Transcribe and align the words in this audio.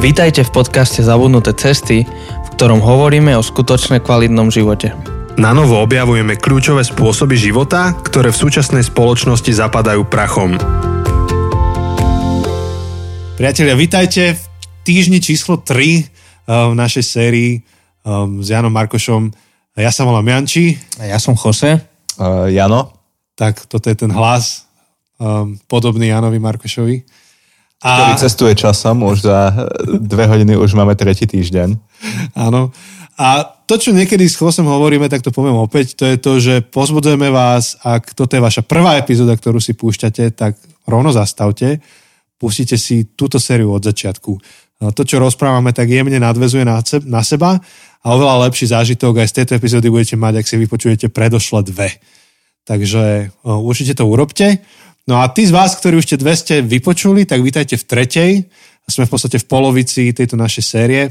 Vítajte 0.00 0.48
v 0.48 0.64
podcaste 0.64 1.04
Zabudnuté 1.04 1.52
cesty, 1.52 2.08
v 2.08 2.48
ktorom 2.56 2.80
hovoríme 2.80 3.36
o 3.36 3.44
skutočne 3.44 4.00
kvalitnom 4.00 4.48
živote. 4.48 4.96
Na 5.36 5.52
novo 5.52 5.76
objavujeme 5.76 6.40
kľúčové 6.40 6.80
spôsoby 6.88 7.36
života, 7.36 7.92
ktoré 8.00 8.32
v 8.32 8.40
súčasnej 8.40 8.80
spoločnosti 8.80 9.52
zapadajú 9.52 10.08
prachom. 10.08 10.56
Priatelia, 13.36 13.76
vítajte 13.76 14.40
v 14.40 14.42
týždni 14.88 15.20
číslo 15.20 15.60
3 15.60 15.68
eh, 15.68 16.04
v 16.48 16.72
našej 16.72 17.04
sérii 17.04 17.60
um, 18.00 18.40
s 18.40 18.48
Janom 18.48 18.72
Markošom. 18.72 19.28
Ja 19.76 19.92
sa 19.92 20.08
volám 20.08 20.24
Janči. 20.24 20.80
A 20.96 21.12
ja 21.12 21.20
som 21.20 21.36
Jose. 21.36 21.76
Uh, 22.16 22.48
Jano. 22.48 22.96
Tak 23.36 23.68
toto 23.68 23.92
je 23.92 24.00
ten 24.00 24.08
hlas 24.16 24.64
um, 25.20 25.60
podobný 25.68 26.08
Janovi 26.08 26.40
Markošovi. 26.40 27.04
A... 27.80 27.90
Ktorý 27.96 28.12
cestuje 28.20 28.52
časom, 28.56 29.00
už 29.08 29.24
za 29.24 29.68
dve 29.88 30.28
hodiny 30.28 30.52
už 30.56 30.76
máme 30.76 30.92
tretí 30.96 31.24
týždeň. 31.24 31.80
Áno. 32.36 32.72
A 33.20 33.44
to, 33.44 33.76
čo 33.76 33.92
niekedy 33.92 34.24
s 34.24 34.36
Chosem 34.36 34.64
hovoríme, 34.64 35.08
tak 35.08 35.20
to 35.20 35.28
poviem 35.28 35.56
opäť, 35.56 35.96
to 35.96 36.04
je 36.08 36.16
to, 36.16 36.32
že 36.40 36.54
pozbudzujeme 36.72 37.28
vás, 37.28 37.76
ak 37.84 38.16
toto 38.16 38.32
je 38.32 38.40
vaša 38.40 38.64
prvá 38.64 38.96
epizóda, 38.96 39.36
ktorú 39.36 39.60
si 39.60 39.76
púšťate, 39.76 40.32
tak 40.32 40.56
rovno 40.88 41.12
zastavte, 41.12 41.84
pustite 42.40 42.80
si 42.80 43.12
túto 43.12 43.36
sériu 43.36 43.76
od 43.76 43.84
začiatku. 43.84 44.32
To, 44.80 45.02
čo 45.04 45.20
rozprávame, 45.20 45.76
tak 45.76 45.92
jemne 45.92 46.16
nadvezuje 46.16 46.64
na 47.04 47.20
seba 47.20 47.60
a 48.00 48.06
oveľa 48.16 48.48
lepší 48.48 48.72
zážitok 48.72 49.20
aj 49.20 49.28
z 49.28 49.36
tejto 49.44 49.52
epizódy 49.60 49.92
budete 49.92 50.16
mať, 50.16 50.40
ak 50.40 50.48
si 50.48 50.56
vypočujete 50.56 51.12
predošle 51.12 51.60
dve. 51.68 52.00
Takže 52.64 53.36
určite 53.44 53.92
to 53.92 54.08
urobte. 54.08 54.64
No 55.10 55.18
a 55.18 55.26
tí 55.26 55.42
z 55.42 55.50
vás, 55.50 55.74
ktorí 55.74 55.98
už 55.98 56.06
ste 56.06 56.62
vypočuli, 56.62 57.26
tak 57.26 57.42
vítajte 57.42 57.74
v 57.74 57.82
tretej. 57.82 58.30
Sme 58.86 59.10
v 59.10 59.12
podstate 59.18 59.42
v 59.42 59.46
polovici 59.50 60.14
tejto 60.14 60.38
našej 60.38 60.62
série. 60.62 61.02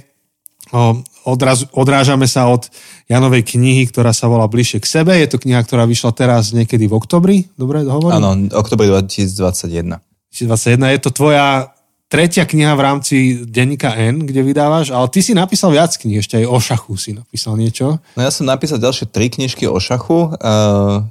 Odraz, 1.27 1.67
odrážame 1.75 2.23
sa 2.23 2.47
od 2.47 2.71
Janovej 3.11 3.43
knihy, 3.43 3.83
ktorá 3.91 4.15
sa 4.15 4.31
volá 4.31 4.47
Bližšie 4.47 4.79
k 4.79 4.87
sebe. 4.87 5.11
Je 5.19 5.27
to 5.27 5.35
kniha, 5.35 5.59
ktorá 5.67 5.83
vyšla 5.83 6.15
teraz 6.15 6.55
niekedy 6.55 6.87
v 6.87 6.95
oktobri. 6.95 7.37
Dobre 7.59 7.83
hovorím? 7.83 8.15
Áno, 8.23 8.29
oktobri 8.55 8.87
2021. 8.87 9.99
2021. 10.31 10.95
Je 10.95 10.99
to 11.03 11.11
tvoja 11.11 11.75
tretia 12.07 12.47
kniha 12.47 12.79
v 12.79 12.81
rámci 12.81 13.15
denníka 13.43 13.99
N, 13.99 14.23
kde 14.23 14.47
vydávaš, 14.47 14.95
ale 14.95 15.11
ty 15.11 15.19
si 15.19 15.35
napísal 15.35 15.75
viac 15.75 15.91
kníh, 15.91 16.23
ešte 16.23 16.39
aj 16.39 16.45
o 16.47 16.57
šachu 16.57 16.93
si 16.95 17.11
napísal 17.13 17.59
niečo. 17.59 17.99
No 18.15 18.19
ja 18.23 18.31
som 18.31 18.47
napísal 18.47 18.79
ďalšie 18.79 19.11
tri 19.11 19.27
knižky 19.27 19.67
o 19.67 19.77
šachu. 19.77 20.39
Uh, 20.39 21.05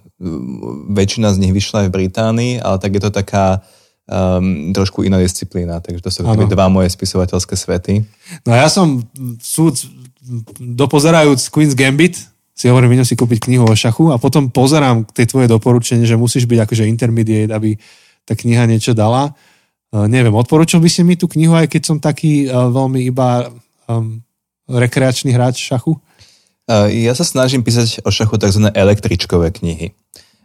väčšina 0.91 1.31
z 1.31 1.39
nich 1.39 1.55
vyšla 1.55 1.87
aj 1.87 1.89
v 1.89 1.97
Británii, 2.03 2.53
ale 2.59 2.77
tak 2.83 2.91
je 2.99 3.03
to 3.07 3.11
taká 3.15 3.63
um, 4.11 4.75
trošku 4.75 5.07
iná 5.07 5.23
disciplína, 5.23 5.79
takže 5.79 6.03
to 6.03 6.11
sú 6.11 6.27
ano. 6.27 6.51
dva 6.51 6.67
moje 6.67 6.91
spisovateľské 6.91 7.55
svety. 7.55 8.03
No 8.43 8.51
ja 8.51 8.67
som 8.67 9.07
súd, 9.39 9.79
dopozerajúc 10.59 11.47
Queen's 11.55 11.79
Gambit, 11.79 12.19
si 12.59 12.67
hovorím, 12.67 12.99
idem 12.99 13.07
si 13.07 13.15
kúpiť 13.15 13.47
knihu 13.47 13.71
o 13.71 13.75
šachu 13.79 14.11
a 14.11 14.19
potom 14.19 14.51
pozerám 14.51 15.07
tie 15.15 15.31
tvoje 15.31 15.47
doporučenie, 15.47 16.03
že 16.03 16.19
musíš 16.19 16.51
byť 16.51 16.67
akože 16.67 16.91
intermediate, 16.91 17.55
aby 17.55 17.79
tá 18.27 18.35
kniha 18.35 18.67
niečo 18.67 18.99
dala. 18.99 19.31
Uh, 19.95 20.11
neviem, 20.11 20.35
odporúčal 20.35 20.83
by 20.83 20.91
si 20.91 21.07
mi 21.07 21.15
tú 21.15 21.31
knihu, 21.31 21.55
aj 21.55 21.71
keď 21.71 21.83
som 21.87 22.03
taký 22.03 22.51
uh, 22.51 22.67
veľmi 22.75 23.07
iba 23.07 23.55
um, 23.87 24.19
rekreačný 24.67 25.31
hráč 25.31 25.63
šachu? 25.63 25.95
Uh, 26.69 26.93
ja 26.93 27.17
sa 27.17 27.25
snažím 27.25 27.65
písať 27.65 28.05
o 28.05 28.13
šachu 28.13 28.37
tzv. 28.37 28.69
električkové 28.69 29.49
knihy. 29.57 29.97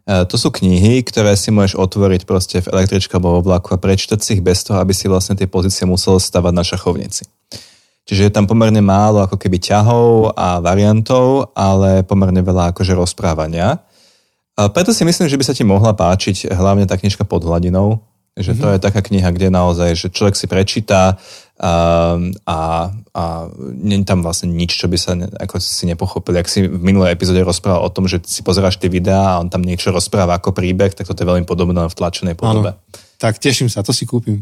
E, 0.03 0.27
to 0.27 0.35
sú 0.35 0.51
knihy, 0.51 0.99
ktoré 1.03 1.31
si 1.39 1.47
môžeš 1.47 1.79
otvoriť 1.79 2.21
proste 2.27 2.59
v 2.59 2.71
električke 2.75 3.15
alebo 3.15 3.39
v 3.39 3.47
vlaku 3.47 3.71
a 3.75 3.79
prečítať 3.79 4.19
si 4.19 4.39
ich 4.39 4.43
bez 4.43 4.63
toho, 4.67 4.83
aby 4.83 4.91
si 4.91 5.07
vlastne 5.07 5.39
tie 5.39 5.47
pozície 5.47 5.87
musel 5.87 6.19
stavať 6.19 6.53
na 6.53 6.63
šachovnici. 6.63 7.23
Čiže 8.03 8.27
je 8.27 8.35
tam 8.35 8.43
pomerne 8.43 8.83
málo 8.83 9.23
ako 9.23 9.39
keby 9.39 9.63
ťahov 9.63 10.35
a 10.35 10.59
variantov, 10.59 11.55
ale 11.55 12.03
pomerne 12.03 12.43
veľa 12.43 12.75
akože 12.75 12.91
rozprávania. 12.99 13.79
A 14.59 14.67
preto 14.67 14.91
si 14.91 15.07
myslím, 15.07 15.31
že 15.31 15.39
by 15.39 15.43
sa 15.47 15.55
ti 15.55 15.63
mohla 15.63 15.95
páčiť 15.95 16.51
hlavne 16.51 16.83
tá 16.83 16.99
knižka 16.99 17.23
pod 17.23 17.47
hladinou, 17.47 18.03
že 18.35 18.59
to 18.59 18.67
mhm. 18.67 18.73
je 18.75 18.79
taká 18.83 18.99
kniha, 18.99 19.31
kde 19.31 19.47
naozaj, 19.47 19.95
že 19.95 20.07
človek 20.11 20.35
si 20.35 20.51
prečíta 20.51 21.15
a, 21.61 22.17
a, 22.49 22.57
a 23.13 23.23
nie 23.61 24.01
je 24.01 24.09
tam 24.09 24.25
vlastne 24.25 24.49
nič, 24.49 24.73
čo 24.73 24.89
by 24.89 24.97
sa 24.97 25.13
ne, 25.13 25.29
ako 25.29 25.61
si 25.61 25.85
nepochopil. 25.85 26.33
Ak 26.41 26.49
si 26.49 26.65
v 26.65 26.81
minulej 26.81 27.13
epizóde 27.13 27.45
rozprával 27.45 27.85
o 27.85 27.93
tom, 27.93 28.09
že 28.09 28.25
si 28.25 28.41
pozeráš 28.41 28.81
tie 28.81 28.89
videá 28.89 29.37
a 29.37 29.39
on 29.39 29.53
tam 29.53 29.61
niečo 29.61 29.93
rozpráva 29.93 30.41
ako 30.41 30.49
príbeh, 30.49 30.97
tak 30.97 31.05
toto 31.05 31.21
je 31.21 31.29
veľmi 31.29 31.45
podobné 31.45 31.85
v 31.85 31.93
tlačenej 31.93 32.33
podobe. 32.33 32.73
Áno. 32.73 32.81
Tak 33.21 33.37
teším 33.37 33.69
sa, 33.69 33.85
to 33.85 33.93
si 33.93 34.09
kúpim. 34.09 34.41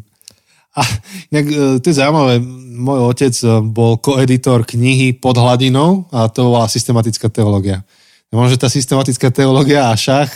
A 0.71 0.87
inak, 1.35 1.45
e, 1.51 1.59
to 1.83 1.85
je 1.91 1.99
zaujímavé, 1.99 2.39
môj 2.79 3.11
otec 3.11 3.35
e, 3.43 3.59
bol 3.59 3.99
koeditor 3.99 4.63
knihy 4.63 5.11
pod 5.11 5.35
hladinou 5.35 6.07
a 6.15 6.31
to 6.31 6.47
bola 6.47 6.71
systematická 6.71 7.27
teológia. 7.27 7.83
Možno, 8.31 8.55
že 8.55 8.63
tá 8.63 8.71
systematická 8.71 9.27
teológia 9.35 9.91
a 9.91 9.99
šach 9.99 10.31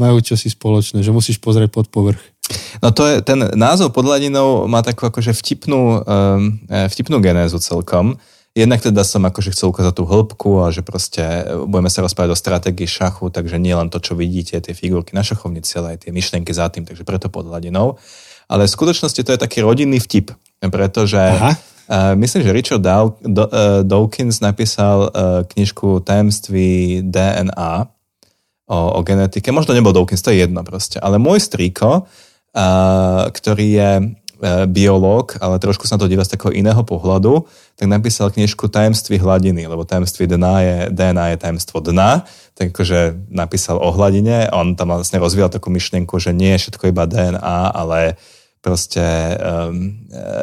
majú 0.00 0.24
čosi 0.24 0.48
spoločné, 0.48 1.04
že 1.04 1.12
musíš 1.12 1.36
pozrieť 1.36 1.68
pod 1.68 1.92
povrch. 1.92 2.20
No 2.82 2.90
to 2.90 3.06
je, 3.06 3.14
ten 3.20 3.50
názov 3.54 3.92
podladinou 3.92 4.66
má 4.66 4.80
takú 4.80 5.06
akože 5.06 5.36
vtipnú, 5.36 6.00
um, 6.00 6.58
vtipnú 6.66 7.20
genézu 7.20 7.60
celkom. 7.60 8.16
Jednak 8.50 8.82
teda 8.82 9.06
som 9.06 9.22
akože 9.22 9.54
chcel 9.54 9.70
ukázať 9.70 9.94
tú 9.94 10.04
hĺbku 10.10 10.50
a 10.58 10.74
že 10.74 10.82
proste 10.82 11.22
budeme 11.70 11.86
sa 11.86 12.02
rozprávať 12.02 12.34
o 12.34 12.40
stratégii 12.40 12.88
šachu, 12.90 13.30
takže 13.30 13.62
nie 13.62 13.70
len 13.70 13.86
to, 13.86 14.02
čo 14.02 14.18
vidíte, 14.18 14.58
tie 14.58 14.74
figurky 14.74 15.14
na 15.14 15.22
šachovnici, 15.22 15.78
ale 15.78 15.94
aj 15.94 16.06
tie 16.06 16.10
myšlienky 16.10 16.50
za 16.50 16.66
tým, 16.66 16.82
takže 16.82 17.06
preto 17.06 17.30
pod 17.30 17.46
hladinou. 17.46 17.94
Ale 18.50 18.66
v 18.66 18.74
skutočnosti 18.74 19.22
to 19.22 19.30
je 19.30 19.38
taký 19.38 19.62
rodinný 19.62 20.02
vtip, 20.02 20.34
pretože 20.66 21.22
Aha. 21.22 21.54
Uh, 21.90 22.14
myslím, 22.22 22.46
že 22.46 22.54
Richard 22.54 22.82
Dow, 22.86 23.18
Do, 23.18 23.50
uh, 23.50 23.82
Dawkins 23.82 24.38
napísal 24.38 25.10
uh, 25.10 25.42
knižku 25.42 26.02
Tajemství 26.06 27.02
DNA 27.02 27.86
o, 28.70 28.78
o 28.94 29.00
genetike. 29.02 29.50
Možno 29.50 29.74
nebol 29.74 29.90
Dawkins, 29.90 30.22
to 30.22 30.30
je 30.30 30.46
jedno 30.46 30.62
proste. 30.62 31.02
Ale 31.02 31.18
môj 31.18 31.42
strýko 31.42 32.06
ktorý 33.30 33.66
je 33.70 33.90
e, 33.98 34.02
biológ, 34.66 35.38
ale 35.38 35.62
trošku 35.62 35.86
sa 35.86 35.94
na 35.94 36.02
to 36.02 36.10
díva 36.10 36.26
z 36.26 36.34
takého 36.34 36.50
iného 36.50 36.82
pohľadu, 36.82 37.46
tak 37.78 37.86
napísal 37.86 38.34
knižku 38.34 38.66
Tajemství 38.66 39.22
hladiny, 39.22 39.70
lebo 39.70 39.86
tajemství 39.86 40.26
DNA 40.26 40.56
je, 40.60 40.76
DNA 40.90 41.24
je 41.34 41.36
tajemstvo 41.46 41.78
dna, 41.78 42.26
tak 42.58 42.74
akože 42.74 43.30
napísal 43.30 43.78
o 43.78 43.94
hladine 43.94 44.50
on 44.50 44.74
tam 44.74 44.92
vlastne 44.92 45.22
rozvíjal 45.22 45.48
takú 45.48 45.70
myšlienku, 45.70 46.18
že 46.18 46.34
nie 46.34 46.58
je 46.58 46.66
všetko 46.66 46.90
iba 46.90 47.06
DNA, 47.06 47.58
ale 47.70 48.18
proste 48.60 49.00
um, 49.40 49.96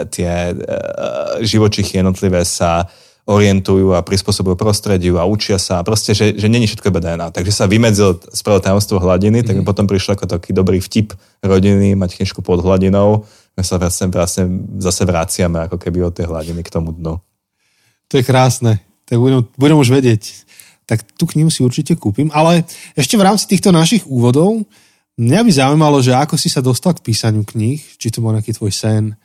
tie 0.09 0.49
uh, 0.49 1.37
živočichy 1.45 2.01
jednotlivé 2.01 2.41
sa 2.41 2.89
orientujú 3.27 3.91
a 3.91 3.99
prispôsobujú 3.99 4.55
prostrediu 4.55 5.19
a 5.19 5.27
učia 5.27 5.59
sa. 5.59 5.83
Proste, 5.83 6.15
že, 6.15 6.39
že 6.39 6.47
není 6.47 6.63
všetko 6.63 6.87
iba 6.87 7.03
DNA. 7.03 7.35
Takže 7.35 7.51
sa 7.51 7.67
vymedzil 7.67 8.23
spravo 8.31 8.63
tajomstvo 8.63 9.03
hladiny, 9.03 9.43
mm 9.43 9.47
tak 9.47 9.55
mhm. 9.59 9.65
potom 9.67 9.85
prišlo 9.85 10.15
ako 10.15 10.25
taký 10.39 10.55
dobrý 10.55 10.79
vtip 10.79 11.11
rodiny, 11.43 11.93
mať 11.99 12.23
knižku 12.23 12.39
pod 12.39 12.63
hladinou. 12.63 13.27
My 13.59 13.67
sa 13.67 13.75
vlastne, 13.75 14.07
vlastne 14.07 14.43
zase 14.79 15.03
vraciame 15.03 15.67
ako 15.67 15.75
keby 15.75 16.07
od 16.07 16.15
tej 16.15 16.31
hladiny 16.31 16.63
k 16.63 16.71
tomu 16.71 16.95
dnu. 16.95 17.19
To 18.07 18.13
je 18.15 18.23
krásne. 18.23 18.79
Tak 19.03 19.19
budem, 19.19 19.43
budem 19.59 19.75
už 19.75 19.91
vedieť. 19.91 20.47
Tak 20.87 21.03
tú 21.19 21.27
knihu 21.27 21.51
si 21.51 21.59
určite 21.67 21.99
kúpim. 21.99 22.31
Ale 22.31 22.63
ešte 22.95 23.19
v 23.19 23.25
rámci 23.27 23.51
týchto 23.51 23.75
našich 23.75 24.07
úvodov 24.07 24.63
mňa 25.19 25.39
by 25.43 25.51
zaujímalo, 25.51 25.97
že 25.99 26.15
ako 26.15 26.39
si 26.39 26.47
sa 26.47 26.63
dostal 26.63 26.95
k 26.95 27.03
písaniu 27.03 27.43
kníh, 27.43 27.81
či 27.99 28.07
to 28.07 28.23
bol 28.23 28.31
nejaký 28.31 28.55
tvoj 28.55 28.71
sen, 28.71 29.17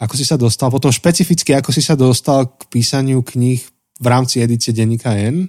ako 0.00 0.14
si 0.16 0.24
sa 0.24 0.40
dostal, 0.40 0.72
potom 0.72 0.88
špecificky, 0.88 1.52
ako 1.52 1.76
si 1.76 1.84
sa 1.84 1.92
dostal 1.92 2.48
k 2.48 2.64
písaniu 2.72 3.20
kníh 3.20 3.60
v 4.00 4.06
rámci 4.08 4.40
edície 4.40 4.72
Denníka 4.72 5.12
N. 5.12 5.44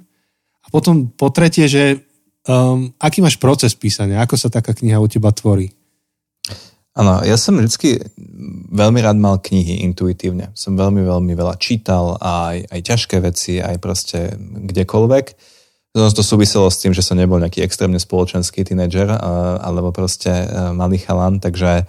A 0.61 0.67
potom 0.67 1.07
po 1.07 1.31
tretie, 1.31 1.71
že 1.71 2.03
um, 2.45 2.91
aký 2.99 3.23
máš 3.23 3.39
proces 3.39 3.71
písania, 3.73 4.19
ako 4.19 4.35
sa 4.35 4.51
taká 4.51 4.75
kniha 4.75 4.99
u 4.99 5.07
teba 5.07 5.31
tvorí? 5.31 5.71
Áno, 6.91 7.23
ja 7.23 7.39
som 7.39 7.55
vždy 7.55 8.03
veľmi 8.75 8.99
rád 8.99 9.15
mal 9.15 9.39
knihy 9.39 9.87
intuitívne. 9.87 10.51
Som 10.59 10.75
veľmi, 10.75 11.07
veľmi 11.07 11.31
veľa 11.31 11.55
čítal 11.55 12.19
aj, 12.19 12.67
aj 12.67 12.79
ťažké 12.83 13.17
veci, 13.23 13.63
aj 13.63 13.79
proste 13.79 14.35
kdekoľvek. 14.67 15.25
To 15.95 16.23
súviselo 16.23 16.67
s 16.67 16.83
tým, 16.83 16.91
že 16.91 17.03
som 17.03 17.15
nebol 17.15 17.39
nejaký 17.39 17.63
extrémne 17.63 17.99
spoločenský 17.99 18.67
tínedžer 18.67 19.07
alebo 19.59 19.91
proste 19.95 20.31
e, 20.31 20.45
malý 20.71 20.99
chalan, 20.99 21.39
takže 21.43 21.83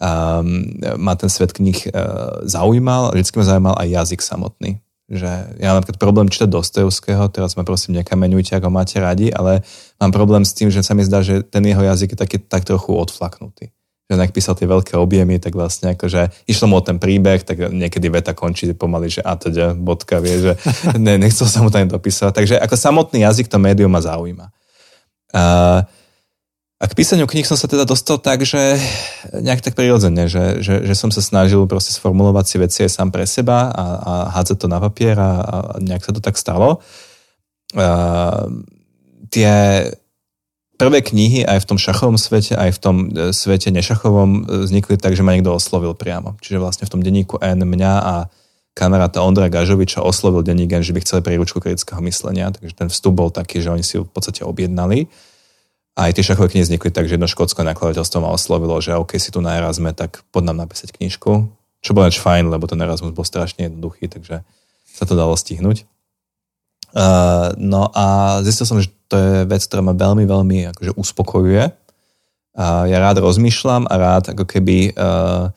um, 0.00 0.64
ma 0.96 1.12
ten 1.14 1.28
svet 1.28 1.52
knih 1.52 1.92
uh, 1.92 2.40
zaujímal, 2.48 3.12
vždycky 3.12 3.36
ma 3.36 3.44
zaujímal 3.44 3.76
aj 3.76 3.88
jazyk 3.88 4.20
samotný. 4.24 4.80
Že 5.10 5.30
ja 5.58 5.74
mám 5.74 5.82
napríklad 5.82 5.98
problém 5.98 6.30
čítať 6.30 6.46
Dostojevského, 6.46 7.26
teraz 7.34 7.58
ma 7.58 7.66
prosím 7.66 7.98
nekameňujte, 7.98 8.54
ako 8.56 8.70
máte 8.70 9.02
radi, 9.02 9.34
ale 9.34 9.66
mám 9.98 10.14
problém 10.14 10.46
s 10.46 10.54
tým, 10.54 10.70
že 10.70 10.86
sa 10.86 10.94
mi 10.94 11.02
zdá, 11.02 11.20
že 11.20 11.42
ten 11.42 11.66
jeho 11.66 11.82
jazyk 11.82 12.14
je 12.14 12.18
taký, 12.18 12.36
tak 12.38 12.62
trochu 12.62 12.94
odflaknutý. 12.94 13.74
Že 14.06 14.22
ak 14.22 14.34
písal 14.34 14.54
tie 14.58 14.70
veľké 14.70 14.94
objemy, 14.98 15.38
tak 15.42 15.54
vlastne 15.54 15.98
akože 15.98 16.46
išlo 16.46 16.70
mu 16.70 16.78
o 16.78 16.82
ten 16.82 17.02
príbeh, 17.02 17.42
tak 17.42 17.74
niekedy 17.74 18.06
veta 18.06 18.34
končí 18.34 18.70
pomaly, 18.70 19.10
že 19.10 19.22
a 19.22 19.34
teda, 19.34 19.74
bodka, 19.74 20.22
vie, 20.22 20.50
že 20.50 20.52
ne, 20.98 21.18
nechcel 21.18 21.46
sa 21.46 21.62
mu 21.62 21.74
tam 21.74 21.90
dopísať. 21.90 22.30
Takže 22.30 22.54
ako 22.62 22.74
samotný 22.78 23.26
jazyk 23.26 23.50
to 23.50 23.58
médium 23.58 23.90
ma 23.90 24.02
zaujíma. 24.02 24.46
Uh, 25.30 25.86
A 26.80 26.88
k 26.88 26.96
písaniu 26.96 27.28
kníh 27.28 27.44
som 27.44 27.60
sa 27.60 27.68
teda 27.68 27.84
dostal 27.84 28.16
tak, 28.16 28.40
že 28.40 28.80
nejak 29.36 29.60
tak 29.60 29.76
prirodzene, 29.76 30.32
že, 30.32 30.64
že, 30.64 30.80
že 30.80 30.94
som 30.96 31.12
sa 31.12 31.20
snažil 31.20 31.68
proste 31.68 31.92
sformulovať 31.92 32.44
si 32.48 32.56
veci 32.56 32.78
aj 32.88 32.96
sám 32.96 33.08
pre 33.12 33.28
seba 33.28 33.68
a, 33.68 33.84
a 34.00 34.12
hádzať 34.32 34.56
to 34.56 34.66
na 34.72 34.80
papier 34.80 35.12
a, 35.20 35.44
a 35.44 35.56
nejak 35.76 36.00
sa 36.00 36.16
to 36.16 36.24
tak 36.24 36.40
stalo. 36.40 36.80
Uh, 37.76 38.64
tie 39.28 39.52
prvé 40.80 41.04
knihy 41.04 41.44
aj 41.44 41.60
v 41.60 41.68
tom 41.68 41.76
šachovom 41.76 42.16
svete, 42.16 42.56
aj 42.56 42.70
v 42.72 42.78
tom 42.80 42.96
e, 43.12 43.36
svete 43.36 43.68
nešachovom 43.68 44.30
e, 44.32 44.64
vznikli 44.64 44.96
tak, 44.96 45.12
že 45.12 45.20
ma 45.20 45.36
niekto 45.36 45.52
oslovil 45.52 45.92
priamo. 45.92 46.40
Čiže 46.40 46.56
vlastne 46.56 46.88
v 46.88 46.92
tom 46.96 47.04
denníku 47.04 47.36
N 47.36 47.68
mňa 47.68 47.92
a 48.00 48.14
kamaráta 48.72 49.20
Ondra 49.20 49.52
Gažoviča 49.52 50.00
oslovil 50.00 50.40
denník 50.40 50.72
N, 50.72 50.80
že 50.80 50.96
by 50.96 51.04
chceli 51.04 51.20
príručku 51.20 51.60
kritického 51.60 52.00
myslenia, 52.08 52.48
takže 52.48 52.72
ten 52.72 52.88
vstup 52.88 53.12
bol 53.12 53.28
taký, 53.28 53.60
že 53.60 53.68
oni 53.68 53.84
si 53.84 54.00
ju 54.00 54.08
v 54.08 54.12
podstate 54.16 54.40
objednali. 54.40 55.04
A 55.98 56.08
aj 56.08 56.16
tie 56.16 56.24
šachové 56.26 56.52
knihy 56.54 56.64
vznikli 56.66 56.90
tak, 56.94 57.10
že 57.10 57.18
jedno 57.18 57.26
škótske 57.26 57.66
nakladateľstvo 57.66 58.18
ma 58.22 58.30
oslovilo, 58.30 58.78
že 58.78 58.94
OK, 58.94 59.18
si 59.18 59.34
tu 59.34 59.42
na 59.42 59.58
Erasme, 59.58 59.90
tak 59.90 60.22
pod 60.30 60.46
nám 60.46 60.62
napísať 60.62 60.94
knižku. 60.94 61.50
Čo 61.80 61.90
bolo 61.96 62.12
fajn, 62.12 62.52
lebo 62.52 62.68
ten 62.68 62.78
Erasmus 62.78 63.16
bol 63.16 63.24
strašne 63.26 63.66
jednoduchý, 63.66 64.06
takže 64.06 64.44
sa 64.86 65.04
to 65.08 65.16
dalo 65.16 65.34
stihnúť. 65.34 65.88
Uh, 66.90 67.54
no 67.54 67.88
a 67.94 68.38
zistil 68.42 68.66
som, 68.66 68.82
že 68.82 68.90
to 69.06 69.14
je 69.14 69.32
vec, 69.46 69.62
ktorá 69.62 69.80
ma 69.82 69.94
veľmi, 69.94 70.26
veľmi 70.26 70.58
akože 70.74 70.92
uspokojuje. 70.98 71.64
Uh, 72.50 72.84
ja 72.90 72.98
rád 72.98 73.22
rozmýšľam 73.22 73.86
a 73.86 73.94
rád 73.94 74.34
ako 74.34 74.44
keby 74.44 74.92
uh, 74.98 75.54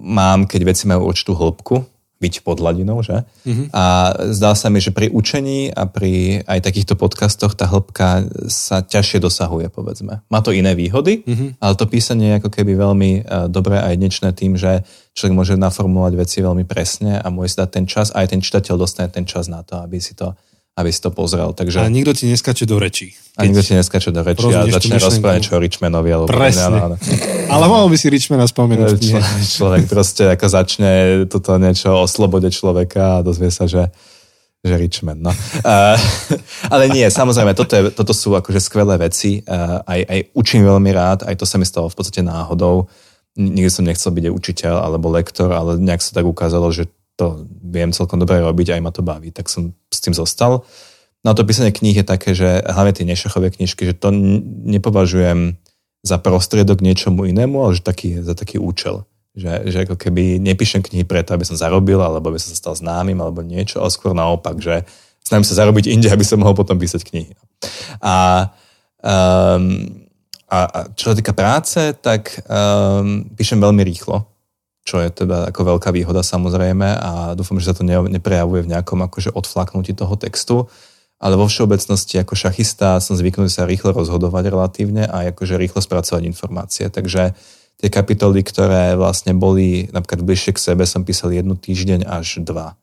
mám, 0.00 0.48
keď 0.48 0.60
veci 0.64 0.88
majú 0.88 1.12
určitú 1.12 1.36
hĺbku, 1.36 1.84
byť 2.22 2.46
pod 2.46 2.62
hladinou, 2.62 3.02
že? 3.02 3.26
Mm-hmm. 3.44 3.66
A 3.74 3.84
zdá 4.32 4.54
sa 4.54 4.70
mi, 4.70 4.78
že 4.78 4.94
pri 4.94 5.10
učení 5.10 5.68
a 5.74 5.84
pri 5.84 6.46
aj 6.46 6.62
takýchto 6.62 6.94
podcastoch 6.94 7.52
tá 7.58 7.68
hĺbka 7.68 8.30
sa 8.48 8.80
ťažšie 8.80 9.18
dosahuje, 9.20 9.68
povedzme. 9.68 10.22
Má 10.30 10.40
to 10.40 10.54
iné 10.54 10.72
výhody, 10.78 11.26
mm-hmm. 11.26 11.60
ale 11.60 11.74
to 11.74 11.84
písanie 11.90 12.32
je 12.32 12.38
ako 12.40 12.50
keby 12.54 12.78
veľmi 12.78 13.10
uh, 13.20 13.46
dobré 13.50 13.82
a 13.82 13.92
jedinečné 13.92 14.32
tým, 14.32 14.54
že 14.54 14.86
človek 15.12 15.34
môže 15.34 15.54
naformulovať 15.58 16.14
veci 16.16 16.38
veľmi 16.40 16.64
presne 16.64 17.18
a 17.20 17.26
môže 17.28 17.58
dať 17.58 17.68
ten 17.68 17.84
čas 17.84 18.14
a 18.14 18.22
aj 18.22 18.32
ten 18.32 18.40
čitateľ 18.40 18.74
dostane 18.78 19.10
ten 19.10 19.26
čas 19.28 19.50
na 19.50 19.60
to, 19.66 19.82
aby 19.82 19.98
si 20.00 20.16
to 20.16 20.32
aby 20.74 20.90
si 20.90 20.98
to 20.98 21.14
pozrel. 21.14 21.54
Takže... 21.54 21.78
A 21.78 21.86
nikto 21.86 22.10
ti 22.18 22.26
neskače 22.26 22.66
do 22.66 22.82
rečí. 22.82 23.14
A 23.38 23.46
nikto 23.46 23.62
ti 23.62 23.78
neskače 23.78 24.10
do 24.10 24.26
rečí 24.26 24.50
a 24.50 24.66
začne 24.66 24.98
rozprávať 24.98 25.36
niečo 25.38 25.54
o 25.54 25.60
Richmanovi. 25.62 26.10
Alebo 26.10 26.26
Presne. 26.26 26.66
Áno, 26.66 26.76
áno. 26.90 26.96
Ale 27.46 27.64
mohol 27.70 27.86
by 27.94 27.96
si 27.98 28.10
Richmana 28.10 28.50
spomenúť. 28.50 28.98
Člo, 28.98 29.22
človek 29.46 29.86
proste 29.86 30.34
ako 30.34 30.46
začne 30.50 30.90
toto 31.30 31.54
niečo 31.62 31.94
o 31.94 32.06
slobode 32.10 32.50
človeka 32.50 33.22
a 33.22 33.22
dozvie 33.22 33.54
sa, 33.54 33.70
že 33.70 33.94
že 34.64 34.80
Richmond, 34.80 35.20
no. 35.20 35.28
Uh, 35.60 35.92
ale 36.72 36.88
nie, 36.88 37.04
samozrejme, 37.04 37.52
toto, 37.52 37.76
je, 37.76 37.92
toto 37.92 38.16
sú 38.16 38.32
akože 38.32 38.64
skvelé 38.64 38.96
veci. 38.96 39.44
Uh, 39.44 39.84
aj, 39.84 40.00
aj 40.08 40.20
učím 40.32 40.64
veľmi 40.64 40.88
rád, 40.88 41.28
aj 41.28 41.36
to 41.36 41.44
sa 41.44 41.60
mi 41.60 41.68
stalo 41.68 41.92
v 41.92 41.96
podstate 42.00 42.24
náhodou. 42.24 42.88
Nikdy 43.36 43.68
som 43.68 43.84
nechcel 43.84 44.16
byť 44.16 44.32
učiteľ 44.32 44.80
alebo 44.80 45.12
lektor, 45.12 45.52
ale 45.52 45.76
nejak 45.76 46.00
sa 46.00 46.16
tak 46.16 46.24
ukázalo, 46.24 46.72
že 46.72 46.88
to 47.14 47.46
viem 47.62 47.94
celkom 47.94 48.18
dobre 48.18 48.42
robiť, 48.42 48.74
aj 48.74 48.80
ma 48.82 48.90
to 48.90 49.06
baví, 49.06 49.30
tak 49.30 49.46
som 49.46 49.70
s 49.90 49.98
tým 50.02 50.14
zostal. 50.14 50.66
No 51.24 51.32
a 51.32 51.36
to 51.36 51.46
písanie 51.46 51.72
kníh 51.72 51.96
je 51.96 52.06
také, 52.06 52.36
že 52.36 52.60
hlavne 52.66 52.92
tie 52.92 53.06
nešachové 53.08 53.54
knižky, 53.54 53.88
že 53.88 53.94
to 53.96 54.12
nepovažujem 54.68 55.56
za 56.04 56.20
prostriedok 56.20 56.84
niečomu 56.84 57.24
inému, 57.24 57.64
ale 57.64 57.80
že 57.80 57.86
taký, 57.86 58.20
za 58.20 58.36
taký 58.36 58.60
účel. 58.60 59.08
Že, 59.34 59.66
že 59.66 59.78
ako 59.88 59.96
keby 59.98 60.38
nepíšem 60.38 60.84
knihy 60.84 61.02
preto, 61.08 61.34
aby 61.34 61.42
som 61.42 61.58
zarobil, 61.58 61.98
alebo 61.98 62.30
aby 62.30 62.38
som 62.38 62.52
sa 62.52 62.60
stal 62.60 62.74
známym, 62.76 63.18
alebo 63.18 63.40
niečo, 63.40 63.80
ale 63.80 63.90
skôr 63.90 64.12
naopak, 64.12 64.60
že 64.60 64.84
snažím 65.24 65.48
sa 65.48 65.64
zarobiť 65.64 65.90
inde, 65.90 66.12
aby 66.12 66.22
som 66.22 66.38
mohol 66.38 66.54
potom 66.54 66.76
písať 66.76 67.02
knihy. 67.08 67.32
A, 68.04 68.46
um, 69.00 70.04
a, 70.46 70.58
a 70.68 70.78
čo 70.92 71.10
sa 71.10 71.16
týka 71.16 71.32
práce, 71.32 71.80
tak 71.98 72.44
um, 72.46 73.26
píšem 73.32 73.58
veľmi 73.58 73.80
rýchlo 73.80 74.33
čo 74.84 75.00
je 75.00 75.08
teda 75.08 75.48
ako 75.48 75.76
veľká 75.76 75.90
výhoda 75.96 76.20
samozrejme 76.20 76.88
a 77.00 77.32
dúfam, 77.32 77.56
že 77.56 77.72
sa 77.72 77.76
to 77.76 77.88
neprejavuje 77.88 78.68
v 78.68 78.70
nejakom 78.76 79.00
akože 79.08 79.32
odflaknutí 79.32 79.96
toho 79.96 80.14
textu, 80.20 80.68
ale 81.16 81.40
vo 81.40 81.48
všeobecnosti 81.48 82.20
ako 82.20 82.36
šachista 82.36 83.00
som 83.00 83.16
zvyknutý 83.16 83.48
sa 83.48 83.64
rýchlo 83.64 83.96
rozhodovať 83.96 84.52
relatívne 84.52 85.08
a 85.08 85.32
akože 85.32 85.56
rýchlo 85.56 85.80
spracovať 85.80 86.28
informácie, 86.28 86.92
takže 86.92 87.32
tie 87.80 87.88
kapitoly, 87.88 88.44
ktoré 88.44 88.94
vlastne 88.94 89.32
boli 89.32 89.88
napríklad 89.90 90.20
bližšie 90.22 90.52
k 90.54 90.62
sebe, 90.62 90.84
som 90.84 91.02
písal 91.02 91.32
jednu 91.32 91.56
týždeň 91.56 92.06
až 92.06 92.44
dva. 92.44 92.76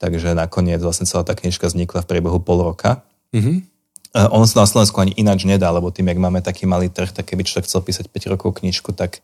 Takže 0.00 0.32
nakoniec 0.32 0.80
vlastne 0.80 1.04
celá 1.04 1.22
tá 1.22 1.36
knižka 1.36 1.68
vznikla 1.68 2.04
v 2.04 2.08
priebehu 2.08 2.40
pol 2.40 2.64
roka. 2.64 3.04
Mm-hmm. 3.36 3.56
On 4.34 4.42
sa 4.48 4.64
na 4.64 4.68
Slovensku 4.68 4.98
ani 4.98 5.14
ináč 5.14 5.46
nedá, 5.46 5.70
lebo 5.70 5.92
tým, 5.94 6.10
jak 6.10 6.18
máme 6.18 6.42
taký 6.42 6.66
malý 6.66 6.90
trh, 6.90 7.14
tak 7.14 7.30
keby 7.30 7.46
človek 7.46 7.68
chcel 7.68 7.84
písať 7.84 8.10
5 8.10 8.32
rokov 8.34 8.58
knižku, 8.58 8.90
tak 8.96 9.22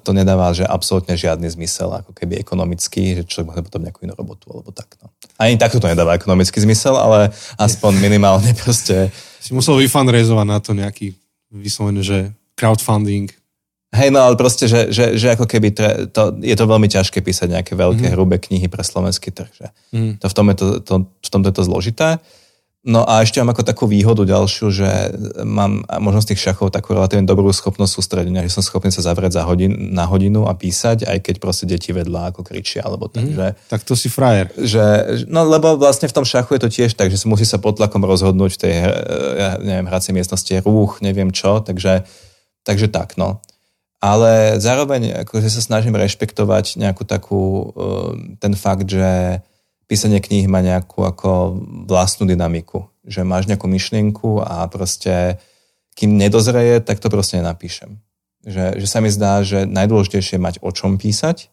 to 0.00 0.16
nedáva 0.16 0.56
že 0.56 0.64
absolútne 0.64 1.12
žiadny 1.12 1.44
zmysel, 1.52 1.92
ako 1.92 2.16
keby 2.16 2.40
ekonomický, 2.40 3.20
že 3.20 3.22
človek 3.28 3.52
môže 3.52 3.62
potom 3.68 3.84
nejakú 3.84 4.00
inú 4.08 4.16
robotu 4.16 4.48
alebo 4.48 4.72
tak. 4.72 4.96
No. 5.04 5.12
Ani 5.36 5.60
takto 5.60 5.76
to 5.76 5.92
nedáva 5.92 6.16
ekonomický 6.16 6.64
zmysel, 6.64 6.96
ale 6.96 7.28
aspoň 7.60 7.92
minimálne 8.00 8.56
proste... 8.56 9.12
Si 9.38 9.52
musel 9.52 9.76
vyfundraizovať 9.78 10.46
na 10.48 10.58
to 10.58 10.72
nejaký 10.72 11.12
vyslovený, 11.52 12.00
že 12.00 12.18
crowdfunding. 12.56 13.28
Hej, 13.88 14.12
no 14.12 14.20
ale 14.20 14.36
proste, 14.36 14.68
že, 14.68 14.92
že, 14.92 15.16
že 15.16 15.32
ako 15.32 15.48
keby 15.48 15.72
tre, 15.72 16.04
to, 16.12 16.36
je 16.44 16.52
to 16.52 16.64
veľmi 16.68 16.88
ťažké 16.92 17.24
písať 17.24 17.56
nejaké 17.56 17.72
veľké, 17.72 18.08
mm. 18.08 18.12
hrubé 18.12 18.36
knihy 18.36 18.68
pre 18.68 18.84
slovenský 18.84 19.32
trh. 19.32 19.48
Že 19.48 19.66
mm. 19.96 20.12
to 20.20 20.26
v, 20.28 20.34
tom 20.36 20.46
je 20.52 20.56
to, 20.60 20.66
to, 20.84 20.94
v 21.08 21.28
tomto 21.32 21.48
je 21.48 21.56
to 21.56 21.64
zložité. 21.64 22.08
No 22.86 23.02
a 23.02 23.26
ešte 23.26 23.42
mám 23.42 23.50
ako 23.50 23.66
takú 23.66 23.84
výhodu 23.90 24.22
ďalšiu, 24.22 24.70
že 24.70 24.86
mám 25.42 25.82
možnosť 25.98 26.30
tých 26.30 26.42
šachov 26.46 26.70
takú 26.70 26.94
relatívne 26.94 27.26
dobrú 27.26 27.50
schopnosť 27.50 27.90
sústredenia, 27.90 28.46
že 28.46 28.54
som 28.54 28.62
schopný 28.62 28.94
sa 28.94 29.02
zavrieť 29.02 29.34
za 29.34 29.42
hodin, 29.42 29.90
na 29.90 30.06
hodinu 30.06 30.46
a 30.46 30.54
písať, 30.54 31.02
aj 31.02 31.18
keď 31.26 31.34
proste 31.42 31.66
deti 31.66 31.90
vedľa 31.90 32.30
ako 32.30 32.46
kričia, 32.46 32.86
alebo 32.86 33.10
tak. 33.10 33.26
Mm, 33.26 33.34
že, 33.34 33.46
tak 33.66 33.82
to 33.82 33.98
si 33.98 34.06
frajer. 34.06 34.54
Že, 34.54 34.84
no 35.26 35.42
lebo 35.42 35.74
vlastne 35.74 36.06
v 36.06 36.14
tom 36.14 36.22
šachu 36.22 36.54
je 36.54 36.62
to 36.62 36.70
tiež 36.70 36.94
tak, 36.94 37.10
že 37.10 37.18
si 37.18 37.26
musí 37.26 37.42
sa 37.42 37.58
pod 37.58 37.82
tlakom 37.82 38.06
rozhodnúť 38.06 38.50
v 38.54 38.60
tej 38.62 38.74
ja 39.34 39.50
neviem, 39.58 39.90
hracej 39.90 40.14
miestnosti 40.14 40.54
rúch, 40.62 41.02
neviem 41.02 41.34
čo, 41.34 41.58
takže, 41.58 42.06
takže 42.62 42.86
tak, 42.94 43.18
no. 43.18 43.42
Ale 43.98 44.62
zároveň 44.62 45.26
akože 45.26 45.50
sa 45.50 45.58
snažím 45.58 45.98
rešpektovať 45.98 46.78
nejakú 46.78 47.02
takú, 47.02 47.74
ten 48.38 48.54
fakt, 48.54 48.86
že 48.86 49.42
písanie 49.88 50.20
kníh 50.20 50.44
má 50.46 50.60
nejakú 50.60 51.02
ako 51.02 51.58
vlastnú 51.88 52.28
dynamiku. 52.28 52.86
Že 53.08 53.24
máš 53.24 53.48
nejakú 53.48 53.64
myšlienku 53.66 54.44
a 54.44 54.68
proste 54.68 55.40
kým 55.96 56.14
nedozreje, 56.14 56.84
tak 56.84 57.00
to 57.00 57.10
proste 57.10 57.40
nenapíšem. 57.40 57.98
Že, 58.46 58.78
že 58.78 58.86
sa 58.86 59.02
mi 59.02 59.10
zdá, 59.10 59.42
že 59.42 59.66
najdôležitejšie 59.66 60.38
je 60.38 60.44
mať 60.44 60.54
o 60.62 60.70
čom 60.70 61.00
písať. 61.00 61.50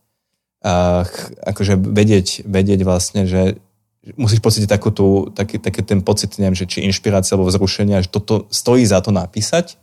A 0.62 1.08
akože 1.48 1.80
vedieť, 1.80 2.46
vedieť 2.46 2.86
vlastne, 2.86 3.26
že 3.26 3.58
musíš 4.14 4.44
pocítiť 4.44 4.70
takú 4.70 4.94
tú, 4.94 5.34
taký, 5.34 5.58
taký 5.58 5.82
ten 5.82 6.06
pocit, 6.06 6.38
neviem, 6.38 6.54
že 6.54 6.70
či 6.70 6.86
inšpirácia 6.86 7.34
alebo 7.34 7.50
vzrušenia, 7.50 8.06
že 8.06 8.14
toto 8.14 8.46
stojí 8.54 8.86
za 8.86 9.02
to 9.02 9.10
napísať 9.10 9.82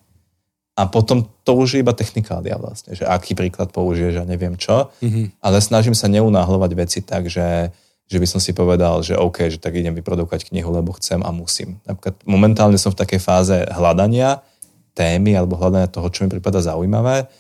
a 0.79 0.89
potom 0.89 1.27
to 1.45 1.53
už 1.53 1.77
je 1.77 1.83
iba 1.83 1.93
technikália 1.93 2.57
vlastne, 2.57 2.97
že 2.97 3.05
aký 3.05 3.37
príklad 3.37 3.75
použiješ 3.75 4.23
a 4.23 4.29
neviem 4.29 4.57
čo, 4.57 4.95
mm-hmm. 5.05 5.43
ale 5.43 5.59
snažím 5.61 5.93
sa 5.93 6.09
neunáhľovať 6.09 6.71
veci 6.79 6.99
tak, 7.05 7.29
že 7.29 7.75
že 8.11 8.19
by 8.21 8.27
som 8.29 8.41
si 8.43 8.53
povedal, 8.53 9.01
že 9.01 9.17
OK, 9.17 9.49
že 9.49 9.59
tak 9.63 9.79
idem 9.79 9.97
vyprodukovať 9.97 10.53
knihu, 10.53 10.69
lebo 10.73 10.93
chcem 10.97 11.23
a 11.25 11.31
musím. 11.33 11.81
Napríklad 11.89 12.21
momentálne 12.29 12.77
som 12.77 12.93
v 12.93 13.01
takej 13.01 13.21
fáze 13.23 13.57
hľadania 13.73 14.45
témy 14.93 15.33
alebo 15.37 15.57
hľadania 15.57 15.89
toho, 15.89 16.09
čo 16.13 16.25
mi 16.25 16.29
prípada 16.29 16.61
zaujímavé 16.61 17.31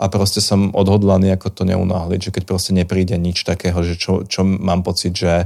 a 0.00 0.04
proste 0.08 0.40
som 0.40 0.72
odhodlaný 0.72 1.36
ako 1.36 1.52
to 1.52 1.62
neunáhliť, 1.68 2.20
že 2.28 2.34
keď 2.40 2.42
proste 2.48 2.72
nepríde 2.72 3.16
nič 3.20 3.44
takého, 3.44 3.76
že 3.84 4.00
čo, 4.00 4.24
čo 4.24 4.44
mám 4.44 4.80
pocit, 4.80 5.12
že 5.12 5.44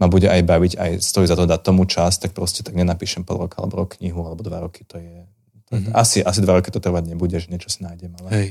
ma 0.00 0.08
bude 0.08 0.24
aj 0.24 0.40
baviť, 0.40 0.72
aj 0.80 0.90
stojí 1.04 1.28
za 1.28 1.36
to 1.36 1.44
dať 1.44 1.60
tomu 1.60 1.84
čas, 1.84 2.16
tak 2.16 2.32
proste 2.32 2.64
tak 2.64 2.72
nenapíšem 2.72 3.28
pol 3.28 3.44
roka 3.44 3.60
alebo 3.60 3.84
rok 3.84 4.00
knihu 4.00 4.24
alebo 4.24 4.40
dva 4.40 4.64
roky, 4.64 4.88
to 4.88 4.96
je... 4.96 5.28
To 5.68 5.76
mm-hmm. 5.76 5.92
asi, 5.92 6.24
asi 6.24 6.40
dva 6.40 6.56
roky 6.56 6.72
to 6.72 6.80
trvať 6.80 7.12
nebude, 7.12 7.36
že 7.36 7.52
niečo 7.52 7.68
si 7.68 7.84
nájdem, 7.84 8.16
ale, 8.24 8.28
Hej. 8.32 8.48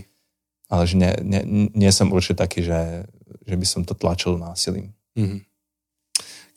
ale 0.69 0.83
že 0.85 0.95
nie, 0.95 1.11
nie, 1.25 1.41
nie 1.73 1.91
som 1.91 2.13
určite 2.13 2.45
taký, 2.45 2.61
že, 2.61 3.09
že 3.49 3.55
by 3.57 3.65
som 3.65 3.81
to 3.81 3.97
tlačil 3.97 4.37
násilím. 4.37 4.93
Mm-hmm. 5.17 5.48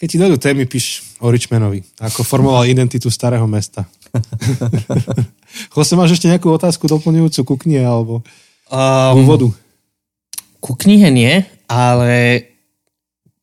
Keď 0.03 0.09
ti 0.11 0.19
dajú 0.19 0.35
témy, 0.35 0.67
píš 0.67 1.15
o 1.23 1.31
Richmanovi. 1.31 1.87
Ako 2.03 2.27
formoval 2.27 2.67
identitu 2.67 3.07
starého 3.07 3.47
mesta. 3.47 3.87
Jose, 5.79 5.95
máš 5.95 6.19
ešte 6.19 6.27
nejakú 6.27 6.51
otázku 6.51 6.91
doplňujúcu 6.91 7.41
ku 7.47 7.55
knihe 7.55 7.87
alebo 7.87 8.19
um, 8.67 9.15
úvodu? 9.15 9.47
Ku 10.59 10.75
knihe 10.75 11.07
nie, 11.07 11.47
ale 11.71 12.43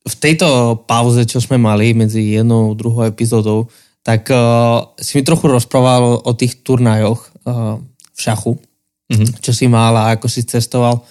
v 0.04 0.14
tejto 0.20 0.76
pauze, 0.84 1.24
čo 1.24 1.40
sme 1.40 1.56
mali 1.56 1.96
medzi 1.96 2.36
jednou 2.36 2.72
a 2.72 2.76
druhou 2.76 3.08
epizódou, 3.08 3.72
tak 4.04 4.28
uh, 4.28 4.84
si 5.00 5.16
mi 5.16 5.24
trochu 5.24 5.48
rozprával 5.48 6.20
o 6.20 6.32
tých 6.36 6.60
turnajoch 6.60 7.24
uh, 7.48 7.80
v 8.12 8.18
šachu, 8.20 8.60
mm-hmm. 9.08 9.40
čo 9.40 9.56
si 9.56 9.64
mal 9.64 9.96
a 9.96 10.12
ako 10.12 10.28
si 10.28 10.44
cestoval 10.44 11.08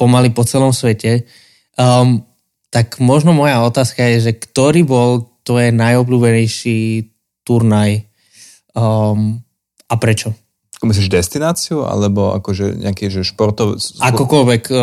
pomaly 0.00 0.32
po 0.32 0.48
celom 0.48 0.72
svete. 0.72 1.28
Um, 1.76 2.24
tak 2.68 3.00
možno 3.00 3.32
moja 3.32 3.64
otázka 3.64 4.04
je, 4.16 4.30
že 4.30 4.32
ktorý 4.36 4.84
bol 4.84 5.10
tvoje 5.44 5.72
najobľúbenejší 5.72 7.08
turnaj 7.44 8.04
um, 8.76 9.40
a 9.88 9.94
prečo? 9.96 10.36
Myslíš 10.78 11.10
destináciu, 11.10 11.82
alebo 11.82 12.30
akože 12.38 12.78
nejaký 12.78 13.10
že 13.10 13.26
športov... 13.26 13.82
Akokoľvek 13.98 14.62
uh, 14.70 14.80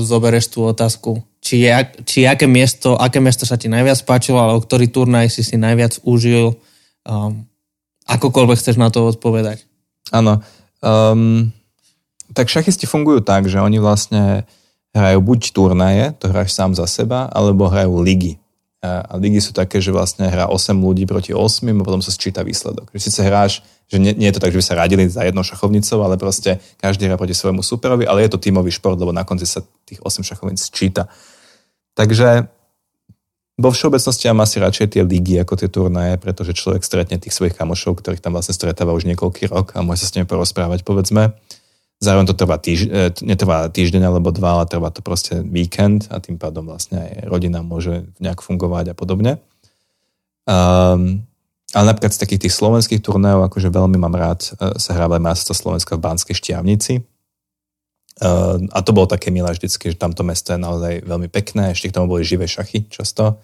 zoberieš 0.00 0.56
tú 0.56 0.64
otázku. 0.64 1.20
Či, 1.44 1.66
je, 1.66 1.70
či 2.08 2.18
aké, 2.24 2.48
miesto, 2.48 2.96
aké 2.96 3.20
miesto 3.20 3.44
sa 3.44 3.60
ti 3.60 3.68
najviac 3.68 4.00
páčilo, 4.08 4.40
alebo 4.40 4.64
ktorý 4.64 4.88
turnaj 4.88 5.28
si 5.28 5.44
si 5.44 5.60
najviac 5.60 6.00
užil. 6.08 6.56
Um, 7.04 7.44
akokoľvek 8.08 8.56
chceš 8.56 8.80
na 8.80 8.88
to 8.88 9.12
odpovedať. 9.12 9.68
Áno. 10.08 10.40
Um, 10.80 11.52
tak 12.32 12.48
šachisti 12.48 12.88
fungujú 12.88 13.20
tak, 13.20 13.44
že 13.50 13.60
oni 13.60 13.76
vlastne 13.76 14.48
hrajú 14.96 15.20
buď 15.20 15.40
turnaje, 15.52 16.04
to 16.16 16.32
hráš 16.32 16.56
sám 16.56 16.72
za 16.72 16.88
seba, 16.88 17.28
alebo 17.28 17.68
hrajú 17.68 18.00
ligy. 18.00 18.40
A 18.80 19.18
ligy 19.18 19.42
sú 19.42 19.50
také, 19.50 19.82
že 19.82 19.90
vlastne 19.90 20.30
hrá 20.30 20.46
8 20.46 20.72
ľudí 20.72 21.04
proti 21.10 21.34
8 21.34 21.64
a 21.66 21.84
potom 21.84 22.00
sa 22.00 22.14
sčíta 22.14 22.46
výsledok. 22.46 22.88
Že 22.94 23.00
síce 23.02 23.20
hráš, 23.24 23.52
že 23.90 23.98
nie, 23.98 24.14
nie 24.14 24.30
je 24.30 24.38
to 24.38 24.42
tak, 24.42 24.54
že 24.54 24.60
by 24.62 24.64
sa 24.64 24.78
radili 24.78 25.10
za 25.10 25.26
jednou 25.26 25.42
šachovnicou, 25.42 26.06
ale 26.06 26.14
proste 26.16 26.62
každý 26.78 27.10
hrá 27.10 27.18
proti 27.18 27.34
svojmu 27.34 27.66
superovi, 27.66 28.06
ale 28.06 28.24
je 28.24 28.30
to 28.32 28.38
tímový 28.38 28.70
šport, 28.70 28.94
lebo 28.94 29.10
na 29.10 29.26
konci 29.26 29.44
sa 29.44 29.64
tých 29.84 29.98
8 30.00 30.22
šachovnic 30.22 30.62
sčíta. 30.62 31.10
Takže 31.98 32.46
vo 33.56 33.72
všeobecnosti 33.72 34.28
ja 34.28 34.36
mám 34.36 34.44
asi 34.44 34.60
radšej 34.60 34.86
tie 34.94 35.02
ligy 35.02 35.40
ako 35.40 35.56
tie 35.56 35.72
turnaje, 35.72 36.20
pretože 36.20 36.52
človek 36.52 36.84
stretne 36.84 37.16
tých 37.16 37.32
svojich 37.32 37.56
kamošov, 37.56 37.98
ktorých 37.98 38.20
tam 38.20 38.36
vlastne 38.36 38.52
stretáva 38.52 38.92
už 38.92 39.08
niekoľký 39.08 39.48
rok 39.48 39.72
a 39.74 39.80
môže 39.80 40.04
sa 40.04 40.12
s 40.12 40.14
nimi 40.14 40.28
porozprávať, 40.28 40.84
povedzme. 40.84 41.32
Zároveň 41.96 42.28
to 42.28 42.36
trvá 42.36 42.60
týž, 42.60 42.92
e, 42.92 43.08
netrvá 43.24 43.72
týždeň 43.72 44.12
alebo 44.12 44.28
dva, 44.28 44.60
ale 44.60 44.68
trvá 44.68 44.92
to 44.92 45.00
proste 45.00 45.40
víkend 45.40 46.12
a 46.12 46.20
tým 46.20 46.36
pádom 46.36 46.68
vlastne 46.68 47.00
aj 47.00 47.10
rodina 47.24 47.64
môže 47.64 48.04
nejak 48.20 48.44
fungovať 48.44 48.92
a 48.92 48.94
podobne. 48.94 49.40
Um, 50.44 51.24
ale 51.72 51.84
napríklad 51.90 52.12
z 52.12 52.20
takých 52.20 52.46
tých 52.46 52.54
slovenských 52.54 53.00
turnajov, 53.00 53.48
akože 53.48 53.72
veľmi 53.72 53.96
mám 53.96 54.12
rád, 54.12 54.44
e, 54.60 54.76
sa 54.76 54.92
hrávali 54.92 55.24
Másca 55.24 55.56
Slovenska 55.56 55.96
v 55.96 56.04
Banskej 56.04 56.36
Štiavnici. 56.36 57.00
Uh, 58.16 58.64
a 58.72 58.80
to 58.80 58.96
bolo 58.96 59.08
také 59.08 59.28
milé 59.28 59.48
vždycky, 59.52 59.92
že 59.92 60.00
tamto 60.00 60.24
mesto 60.24 60.52
je 60.52 60.60
naozaj 60.60 61.04
veľmi 61.04 61.28
pekné, 61.32 61.72
ešte 61.72 61.92
k 61.92 61.96
tomu 61.96 62.12
boli 62.12 62.24
živé 62.24 62.44
šachy 62.48 62.88
často, 62.92 63.40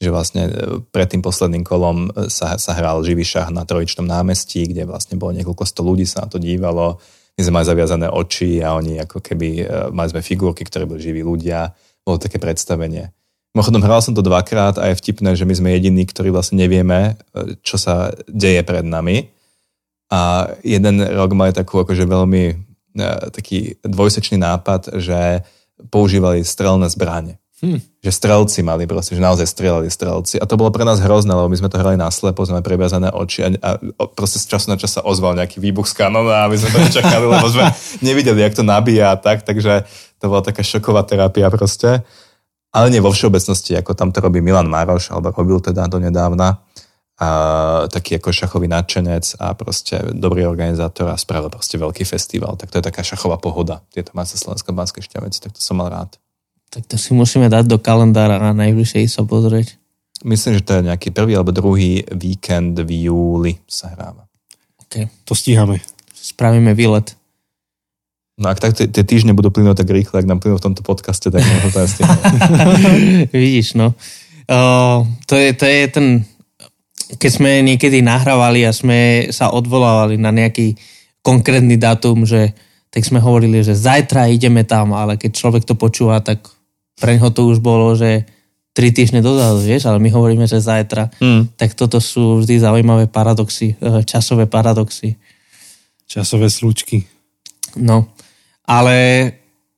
že 0.00 0.08
vlastne 0.08 0.48
pred 0.92 1.08
tým 1.08 1.20
posledným 1.20 1.60
kolom 1.60 2.08
sa, 2.32 2.56
sa 2.56 2.72
hral 2.72 3.04
živý 3.04 3.20
šach 3.20 3.52
na 3.52 3.68
trojičnom 3.68 4.08
námestí, 4.08 4.64
kde 4.64 4.88
vlastne 4.88 5.20
bolo 5.20 5.36
niekoľko 5.36 5.64
sto 5.68 5.84
ľudí 5.84 6.08
sa 6.08 6.24
na 6.24 6.28
to 6.32 6.40
dívalo, 6.40 7.04
my 7.34 7.40
sme 7.42 7.54
mali 7.60 7.66
zaviazané 7.66 8.06
oči 8.10 8.62
a 8.62 8.78
oni 8.78 9.02
ako 9.02 9.18
keby, 9.18 9.48
e, 9.62 9.64
mali 9.90 10.08
sme 10.10 10.22
figurky, 10.22 10.62
ktoré 10.62 10.86
boli 10.86 11.02
živí 11.02 11.26
ľudia, 11.26 11.74
bolo 12.06 12.22
také 12.22 12.38
predstavenie. 12.38 13.10
Mimochodom, 13.54 13.82
hral 13.86 14.02
som 14.02 14.14
to 14.14 14.22
dvakrát 14.22 14.78
a 14.82 14.90
je 14.90 14.98
vtipné, 14.98 15.38
že 15.38 15.46
my 15.46 15.54
sme 15.54 15.74
jediní, 15.74 16.06
ktorí 16.06 16.30
vlastne 16.30 16.62
nevieme, 16.62 17.18
e, 17.34 17.58
čo 17.62 17.78
sa 17.78 18.14
deje 18.30 18.62
pred 18.62 18.86
nami. 18.86 19.30
A 20.14 20.50
jeden 20.62 21.02
rok 21.02 21.34
mali 21.34 21.50
takú 21.50 21.82
akože 21.82 22.06
veľmi 22.06 22.42
e, 22.50 22.54
taký 23.34 23.78
dvojsečný 23.82 24.38
nápad, 24.38 24.98
že 25.02 25.42
používali 25.90 26.46
strelné 26.46 26.86
zbranie. 26.86 27.42
Hmm. 27.62 27.78
Že 28.02 28.10
strelci 28.10 28.66
mali 28.66 28.82
proste, 28.90 29.14
že 29.14 29.22
naozaj 29.22 29.46
strelali 29.46 29.86
strelci. 29.86 30.42
A 30.42 30.44
to 30.44 30.58
bolo 30.58 30.74
pre 30.74 30.82
nás 30.82 30.98
hrozné, 30.98 31.30
lebo 31.30 31.46
my 31.46 31.54
sme 31.54 31.70
to 31.70 31.78
hrali 31.78 31.94
na 31.94 32.10
slepo, 32.10 32.42
sme 32.42 32.66
previazané 32.66 33.14
oči 33.14 33.46
a, 33.46 33.48
a 33.62 34.02
proste 34.10 34.42
z 34.42 34.50
času 34.50 34.74
na 34.74 34.76
čas 34.76 34.98
sa 34.98 35.06
ozval 35.06 35.38
nejaký 35.38 35.62
výbuch 35.62 35.86
z 35.86 35.94
kanona 35.94 36.44
a 36.44 36.50
my 36.50 36.58
sme 36.58 36.74
to 36.74 36.78
nečakali, 36.82 37.22
lebo 37.30 37.46
sme 37.46 37.70
nevideli, 38.10 38.42
jak 38.42 38.58
to 38.58 38.66
nabíja 38.66 39.14
a 39.14 39.16
tak, 39.16 39.46
takže 39.46 39.86
to 40.18 40.24
bola 40.26 40.42
taká 40.42 40.66
šoková 40.66 41.06
terapia 41.06 41.46
proste. 41.46 42.02
Ale 42.74 42.90
nie 42.90 42.98
vo 42.98 43.14
všeobecnosti, 43.14 43.78
ako 43.78 43.94
tam 43.94 44.10
to 44.10 44.18
robí 44.18 44.42
Milan 44.42 44.66
Maroš, 44.66 45.14
alebo 45.14 45.30
robil 45.30 45.62
teda 45.62 45.86
do 45.86 46.02
nedávna. 46.02 46.58
A 47.22 47.28
taký 47.86 48.18
ako 48.18 48.34
šachový 48.34 48.66
nadšenec 48.66 49.38
a 49.38 49.54
proste 49.54 50.02
dobrý 50.10 50.42
organizátor 50.50 51.06
a 51.06 51.14
spravil 51.14 51.54
proste 51.54 51.78
veľký 51.78 52.02
festival. 52.02 52.58
Tak 52.58 52.74
to 52.74 52.82
je 52.82 52.88
taká 52.90 53.06
šachová 53.06 53.38
pohoda. 53.38 53.86
Tieto 53.94 54.10
máte 54.18 54.34
Slovenská 54.34 54.74
Banské 54.74 54.98
šťaveci, 54.98 55.38
tak 55.38 55.54
to 55.54 55.62
som 55.62 55.78
mal 55.78 55.94
rád. 55.94 56.18
Tak 56.74 56.90
to 56.90 56.98
si 56.98 57.14
musíme 57.14 57.46
dať 57.46 57.70
do 57.70 57.78
kalendára 57.78 58.42
a 58.42 58.50
najbližšie 58.50 59.06
sa 59.06 59.22
pozrieť. 59.22 59.78
Myslím, 60.26 60.58
že 60.58 60.66
to 60.66 60.74
je 60.74 60.88
nejaký 60.90 61.14
prvý 61.14 61.38
alebo 61.38 61.54
druhý 61.54 62.02
víkend 62.10 62.74
v 62.82 63.06
júli 63.06 63.62
sa 63.70 63.94
hráva. 63.94 64.26
Okay. 64.90 65.06
To 65.30 65.38
stíhame. 65.38 65.78
Spravíme 66.10 66.74
výlet. 66.74 67.14
No 68.34 68.50
ak 68.50 68.58
tak 68.58 68.74
tie 68.74 68.90
týždne 68.90 69.30
budú 69.30 69.54
plynúť 69.54 69.86
tak 69.86 69.94
rýchle, 69.94 70.18
ak 70.18 70.26
nám 70.26 70.42
plynú 70.42 70.58
v 70.58 70.66
tomto 70.66 70.82
podcaste, 70.82 71.30
tak 71.30 71.38
to 71.70 71.78
jasne. 71.78 72.02
Vidíš, 73.30 73.78
no. 73.78 73.94
Uh, 74.50 75.06
to, 75.30 75.38
je, 75.38 75.54
to 75.54 75.64
je 75.70 75.80
ten, 75.86 76.06
keď 77.14 77.30
sme 77.30 77.62
niekedy 77.62 78.02
nahrávali 78.02 78.66
a 78.66 78.74
sme 78.74 79.30
sa 79.30 79.54
odvolávali 79.54 80.18
na 80.18 80.34
nejaký 80.34 80.74
konkrétny 81.22 81.78
dátum, 81.78 82.26
že 82.26 82.50
tak 82.90 83.06
sme 83.06 83.22
hovorili, 83.22 83.62
že 83.62 83.78
zajtra 83.78 84.26
ideme 84.34 84.66
tam, 84.66 84.98
ale 84.98 85.14
keď 85.14 85.30
človek 85.30 85.62
to 85.62 85.78
počúva, 85.78 86.18
tak 86.18 86.42
pre 86.98 87.18
neho 87.18 87.30
to 87.30 87.50
už 87.50 87.58
bolo, 87.58 87.94
že 87.98 88.26
tri 88.74 88.90
týždne 88.90 89.22
dozadu, 89.22 89.62
vieš, 89.62 89.86
ale 89.86 90.02
my 90.02 90.10
hovoríme, 90.10 90.50
že 90.50 90.58
zajtra. 90.58 91.14
Hmm. 91.22 91.46
Tak 91.54 91.78
toto 91.78 92.02
sú 92.02 92.42
vždy 92.42 92.58
zaujímavé 92.58 93.06
paradoxy, 93.06 93.78
eh, 93.78 94.02
časové 94.02 94.50
paradoxy. 94.50 95.14
Časové 96.10 96.50
slučky. 96.50 97.06
No, 97.78 98.10
ale 98.66 99.30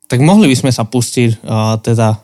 tak 0.08 0.24
mohli 0.24 0.48
by 0.48 0.56
sme 0.56 0.72
sa 0.72 0.84
pustiť, 0.84 1.42
uh, 1.42 1.80
teda 1.80 2.12
uh, 2.12 2.18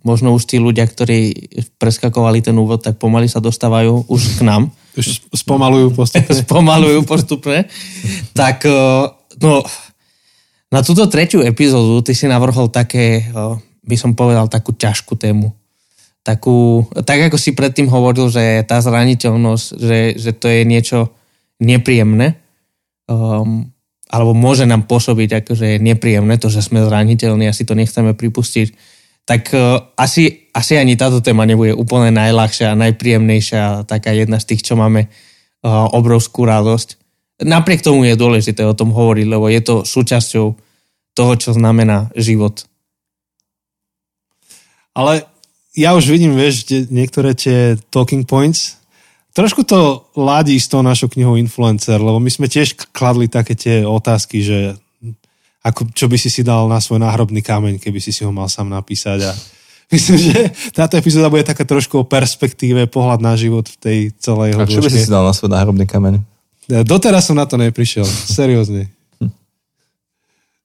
možno 0.00 0.32
už 0.32 0.48
tí 0.48 0.56
ľudia, 0.56 0.88
ktorí 0.88 1.34
preskakovali 1.76 2.40
ten 2.40 2.56
úvod, 2.56 2.80
tak 2.80 2.96
pomaly 2.96 3.28
sa 3.28 3.38
dostávajú 3.38 4.08
už 4.08 4.40
k 4.40 4.48
nám. 4.48 4.72
Už 4.96 5.28
spomalujú 5.34 5.92
postupne. 5.92 6.32
spomalujú 6.46 7.00
postupne. 7.04 7.68
tak, 8.32 8.64
no, 9.38 9.60
na 10.72 10.80
túto 10.80 11.04
tretiu 11.06 11.44
epizódu 11.44 12.00
ty 12.00 12.16
si 12.16 12.26
navrhol 12.30 12.70
také 12.72 13.28
by 13.84 13.96
som 13.96 14.12
povedal, 14.12 14.46
takú 14.46 14.76
ťažkú 14.76 15.16
tému. 15.16 15.52
Takú, 16.20 16.84
tak 17.08 17.32
ako 17.32 17.40
si 17.40 17.56
predtým 17.56 17.88
hovoril, 17.88 18.28
že 18.28 18.60
tá 18.68 18.76
zraniteľnosť, 18.84 19.66
že, 19.80 19.98
že 20.20 20.30
to 20.36 20.52
je 20.52 20.60
niečo 20.68 20.98
nepríjemné, 21.64 22.36
um, 23.08 23.72
alebo 24.10 24.36
môže 24.36 24.68
nám 24.68 24.84
pôsobiť 24.84 25.44
akože 25.44 25.80
nepríjemné, 25.80 26.36
to, 26.36 26.52
že 26.52 26.60
sme 26.60 26.84
zraniteľní 26.84 27.48
a 27.48 27.56
si 27.56 27.64
to 27.64 27.72
nechceme 27.72 28.12
pripustiť, 28.12 28.68
tak 29.24 29.48
uh, 29.56 29.80
asi, 29.96 30.52
asi 30.52 30.76
ani 30.76 31.00
táto 31.00 31.24
téma 31.24 31.48
nebude 31.48 31.72
úplne 31.72 32.12
najľahšia 32.12 32.76
a 32.76 32.80
najpríjemnejšia, 32.84 33.88
taká 33.88 34.12
jedna 34.12 34.36
z 34.36 34.54
tých, 34.54 34.68
čo 34.68 34.76
máme 34.76 35.08
uh, 35.08 35.88
obrovskú 35.96 36.44
radosť. 36.44 37.00
Napriek 37.48 37.80
tomu 37.80 38.04
je 38.04 38.20
dôležité 38.20 38.60
o 38.68 38.76
tom 38.76 38.92
hovoriť, 38.92 39.24
lebo 39.24 39.48
je 39.48 39.60
to 39.64 39.88
súčasťou 39.88 40.46
toho, 41.16 41.32
čo 41.40 41.56
znamená 41.56 42.12
život 42.12 42.69
ale 45.00 45.24
ja 45.72 45.96
už 45.96 46.12
vidím, 46.12 46.36
vieš, 46.36 46.68
niektoré 46.92 47.32
tie 47.32 47.80
talking 47.88 48.28
points. 48.28 48.76
Trošku 49.32 49.64
to 49.64 50.10
ladí 50.18 50.58
s 50.60 50.68
tou 50.68 50.84
našou 50.84 51.08
knihou 51.08 51.40
Influencer, 51.40 51.96
lebo 51.96 52.20
my 52.20 52.28
sme 52.28 52.50
tiež 52.50 52.76
kladli 52.92 53.30
také 53.30 53.56
tie 53.56 53.86
otázky, 53.86 54.44
že 54.44 54.76
ako, 55.64 55.94
čo 55.96 56.10
by 56.10 56.16
si 56.20 56.28
si 56.28 56.42
dal 56.44 56.66
na 56.66 56.82
svoj 56.82 57.00
náhrobný 57.00 57.40
kameň, 57.40 57.80
keby 57.80 58.00
si 58.02 58.12
si 58.12 58.26
ho 58.26 58.32
mal 58.34 58.50
sám 58.50 58.68
napísať. 58.68 59.30
A 59.30 59.32
myslím, 59.94 60.16
že 60.18 60.36
táto 60.74 60.98
epizóda 60.98 61.30
bude 61.30 61.46
taká 61.46 61.62
trošku 61.62 62.02
o 62.02 62.08
perspektíve, 62.08 62.90
pohľad 62.90 63.22
na 63.22 63.38
život 63.38 63.70
v 63.70 63.76
tej 63.78 63.98
celej 64.18 64.58
A 64.58 64.66
čo 64.66 64.82
by 64.82 64.90
si 64.90 65.06
si 65.06 65.12
dal 65.12 65.22
na 65.22 65.32
svoj 65.32 65.54
náhrobný 65.54 65.86
kameň? 65.86 66.20
Doteraz 66.82 67.30
som 67.30 67.38
na 67.38 67.46
to 67.46 67.58
neprišiel, 67.58 68.06
seriózne. 68.06 68.90
Hm. 69.22 69.32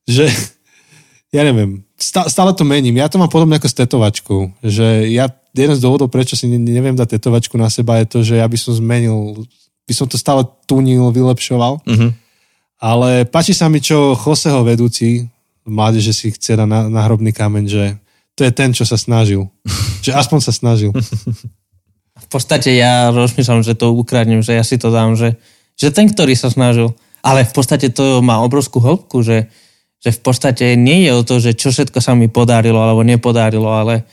Že, 0.10 0.26
ja 1.34 1.42
neviem, 1.46 1.85
stále 2.04 2.52
to 2.52 2.68
mením. 2.68 3.00
Ja 3.00 3.08
to 3.08 3.20
mám 3.20 3.32
podobne 3.32 3.56
ako 3.56 3.72
s 3.72 3.80
tetovačkou. 3.80 4.40
Že 4.62 5.10
ja, 5.16 5.32
jeden 5.56 5.76
z 5.76 5.84
dôvodov, 5.84 6.12
prečo 6.12 6.36
si 6.36 6.48
neviem 6.52 6.96
dať 6.96 7.20
tetovačku 7.20 7.56
na 7.56 7.72
seba, 7.72 8.00
je 8.04 8.08
to, 8.08 8.20
že 8.22 8.40
ja 8.40 8.48
by 8.48 8.58
som 8.60 8.76
zmenil, 8.76 9.48
by 9.88 9.94
som 9.96 10.08
to 10.08 10.20
stále 10.20 10.44
tunil, 10.68 11.12
vylepšoval. 11.16 11.84
Mm-hmm. 11.88 12.12
Ale 12.84 13.24
páči 13.32 13.56
sa 13.56 13.72
mi, 13.72 13.80
čo 13.80 14.14
Joseho 14.14 14.62
vedúci 14.68 15.24
mládeže 15.66 16.14
si 16.14 16.30
chce 16.30 16.60
dať 16.60 16.68
na, 16.70 16.86
na 16.92 17.02
hrobný 17.08 17.34
kameň, 17.34 17.66
že 17.66 17.84
to 18.36 18.44
je 18.44 18.52
ten, 18.52 18.76
čo 18.76 18.84
sa 18.84 19.00
snažil. 19.00 19.48
že 20.06 20.12
aspoň 20.14 20.40
sa 20.44 20.54
snažil. 20.54 20.92
V 22.16 22.28
podstate 22.28 22.76
ja 22.76 23.10
rozmýšľam, 23.12 23.64
že 23.64 23.76
to 23.76 23.96
ukradnem, 23.96 24.44
že 24.44 24.56
ja 24.56 24.64
si 24.64 24.76
to 24.76 24.92
dám, 24.92 25.16
že, 25.16 25.40
že 25.80 25.92
ten, 25.92 26.12
ktorý 26.12 26.36
sa 26.36 26.52
snažil. 26.52 26.94
Ale 27.26 27.42
v 27.42 27.54
podstate 27.58 27.90
to 27.90 28.22
má 28.22 28.38
obrovskú 28.46 28.78
hĺbku, 28.78 29.26
že 29.26 29.50
že 30.06 30.14
v 30.14 30.22
podstate 30.22 30.78
nie 30.78 31.10
je 31.10 31.12
o 31.18 31.26
to, 31.26 31.42
že 31.42 31.58
čo 31.58 31.74
všetko 31.74 31.98
sa 31.98 32.14
mi 32.14 32.30
podarilo 32.30 32.78
alebo 32.78 33.02
nepodarilo, 33.02 33.66
ale 33.66 34.06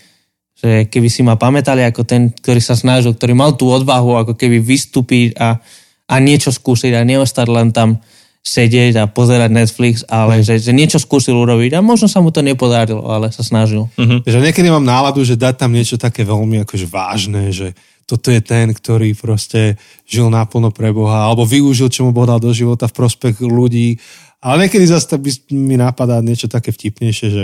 že 0.57 0.89
keby 0.89 1.09
si 1.13 1.21
ma 1.21 1.37
pamätali 1.37 1.85
ako 1.85 2.09
ten, 2.09 2.33
ktorý 2.33 2.65
sa 2.65 2.73
snažil, 2.73 3.13
ktorý 3.13 3.37
mal 3.37 3.53
tú 3.61 3.69
odvahu 3.69 4.25
ako 4.25 4.33
keby 4.33 4.57
vystúpiť 4.65 5.37
a, 5.37 5.61
a 6.09 6.15
niečo 6.17 6.49
skúsiť 6.49 6.97
a 6.97 7.05
neostať 7.05 7.47
len 7.53 7.69
tam 7.77 8.01
sedieť 8.43 8.95
a 8.99 9.05
pozerať 9.05 9.53
Netflix, 9.53 10.03
ale 10.09 10.41
že, 10.41 10.59
že 10.59 10.73
niečo 10.73 10.97
skúsil 10.97 11.37
urobiť 11.37 11.79
a 11.79 11.85
možno 11.85 12.09
sa 12.09 12.19
mu 12.25 12.33
to 12.33 12.41
nepodarilo, 12.41 13.05
ale 13.07 13.31
sa 13.31 13.45
snažil. 13.45 13.87
Uh-huh. 13.95 14.19
Že 14.25 14.51
niekedy 14.51 14.67
mám 14.73 14.83
náladu, 14.83 15.23
že 15.23 15.39
dať 15.39 15.61
tam 15.61 15.77
niečo 15.77 16.01
také 16.01 16.27
veľmi 16.27 16.65
akože 16.67 16.87
vážne, 16.91 17.53
že 17.55 17.77
toto 18.03 18.35
je 18.35 18.43
ten, 18.43 18.75
ktorý 18.75 19.15
proste 19.15 19.79
žil 20.11 20.27
naplno 20.27 20.75
pre 20.75 20.91
Boha, 20.91 21.23
alebo 21.31 21.47
využil, 21.47 21.87
čo 21.87 22.03
mu 22.03 22.11
Boh 22.11 22.27
dal 22.27 22.43
do 22.43 22.51
života 22.51 22.91
v 22.91 22.99
prospech 22.99 23.39
ľudí. 23.41 23.97
Ale 24.43 24.67
niekedy 24.67 24.83
zase 24.91 25.07
tak 25.07 25.23
by 25.23 25.31
mi 25.55 25.79
napadá 25.79 26.19
niečo 26.19 26.51
také 26.51 26.75
vtipnejšie, 26.75 27.29
že 27.31 27.43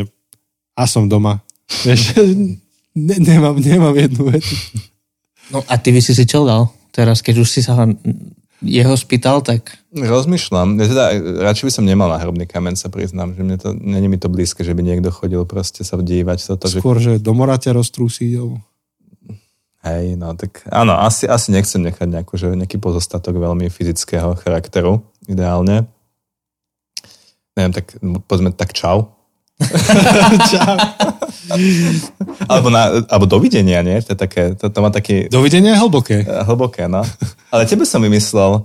a 0.74 0.82
som 0.90 1.06
doma. 1.06 1.46
Vieš, 1.86 2.18
ne, 3.08 3.16
nemám, 3.22 3.54
nemám 3.58 3.94
jednu 3.94 4.34
vetu. 4.34 4.54
No 5.54 5.62
a 5.64 5.78
ty 5.78 5.94
by 5.94 6.02
si 6.02 6.12
si 6.12 6.26
čo 6.26 6.42
dal? 6.42 6.74
Teraz, 6.90 7.22
keď 7.22 7.46
už 7.46 7.48
si 7.48 7.62
sa 7.62 7.86
jeho 8.58 8.94
spýtal, 8.98 9.38
tak... 9.46 9.78
Rozmýšľam. 9.94 10.82
Ja 10.82 10.86
teda 10.90 11.04
radšej 11.46 11.66
by 11.70 11.72
som 11.72 11.84
nemal 11.86 12.10
náhrobný 12.10 12.44
kamen, 12.50 12.74
sa 12.74 12.90
priznám, 12.90 13.38
že 13.38 13.46
mne 13.46 13.56
to, 13.56 13.70
není 13.78 14.10
mi 14.10 14.18
to 14.18 14.26
blízke, 14.26 14.66
že 14.66 14.74
by 14.74 14.82
niekto 14.82 15.14
chodil 15.14 15.46
proste 15.46 15.86
sa 15.86 15.94
vdívať. 15.94 16.42
Toto, 16.42 16.66
Skôr, 16.66 16.98
že, 16.98 17.22
že 17.22 17.22
do 17.22 17.32
mora 17.38 17.54
ťa 17.54 17.78
roztrúsi. 17.78 18.34
Alebo... 18.34 18.58
Hej, 19.86 20.18
no 20.18 20.34
tak 20.34 20.66
áno, 20.74 20.98
asi, 20.98 21.30
asi 21.30 21.54
nechcem 21.54 21.78
nechať 21.86 22.10
nejakú, 22.10 22.34
že 22.34 22.50
nejaký 22.50 22.82
pozostatok 22.82 23.38
veľmi 23.38 23.70
fyzického 23.70 24.34
charakteru, 24.42 25.06
ideálne. 25.30 25.86
Neviem, 27.58 27.74
tak 27.74 27.98
povedzme 28.30 28.54
tak 28.54 28.70
čau. 28.70 29.18
čau. 30.54 30.78
alebo, 32.46 32.70
na, 32.70 33.02
alebo 33.10 33.26
dovidenia, 33.26 33.82
nie? 33.82 33.98
To, 34.06 34.14
je 34.14 34.18
také, 34.18 34.42
to, 34.54 34.70
to 34.70 34.78
má 34.78 34.94
taký... 34.94 35.26
Dovidenia 35.26 35.74
je 35.74 35.82
hlboké. 35.82 36.22
Hlboké, 36.22 36.86
no. 36.86 37.02
Ale 37.50 37.66
tebe 37.66 37.82
som 37.82 37.98
vymyslel, 37.98 38.62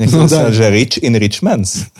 nechcem 0.00 0.24
no, 0.24 0.32
sa, 0.32 0.48
že 0.48 0.72
rich 0.72 0.96
in 1.04 1.20
rich 1.20 1.44
men's. 1.44 1.92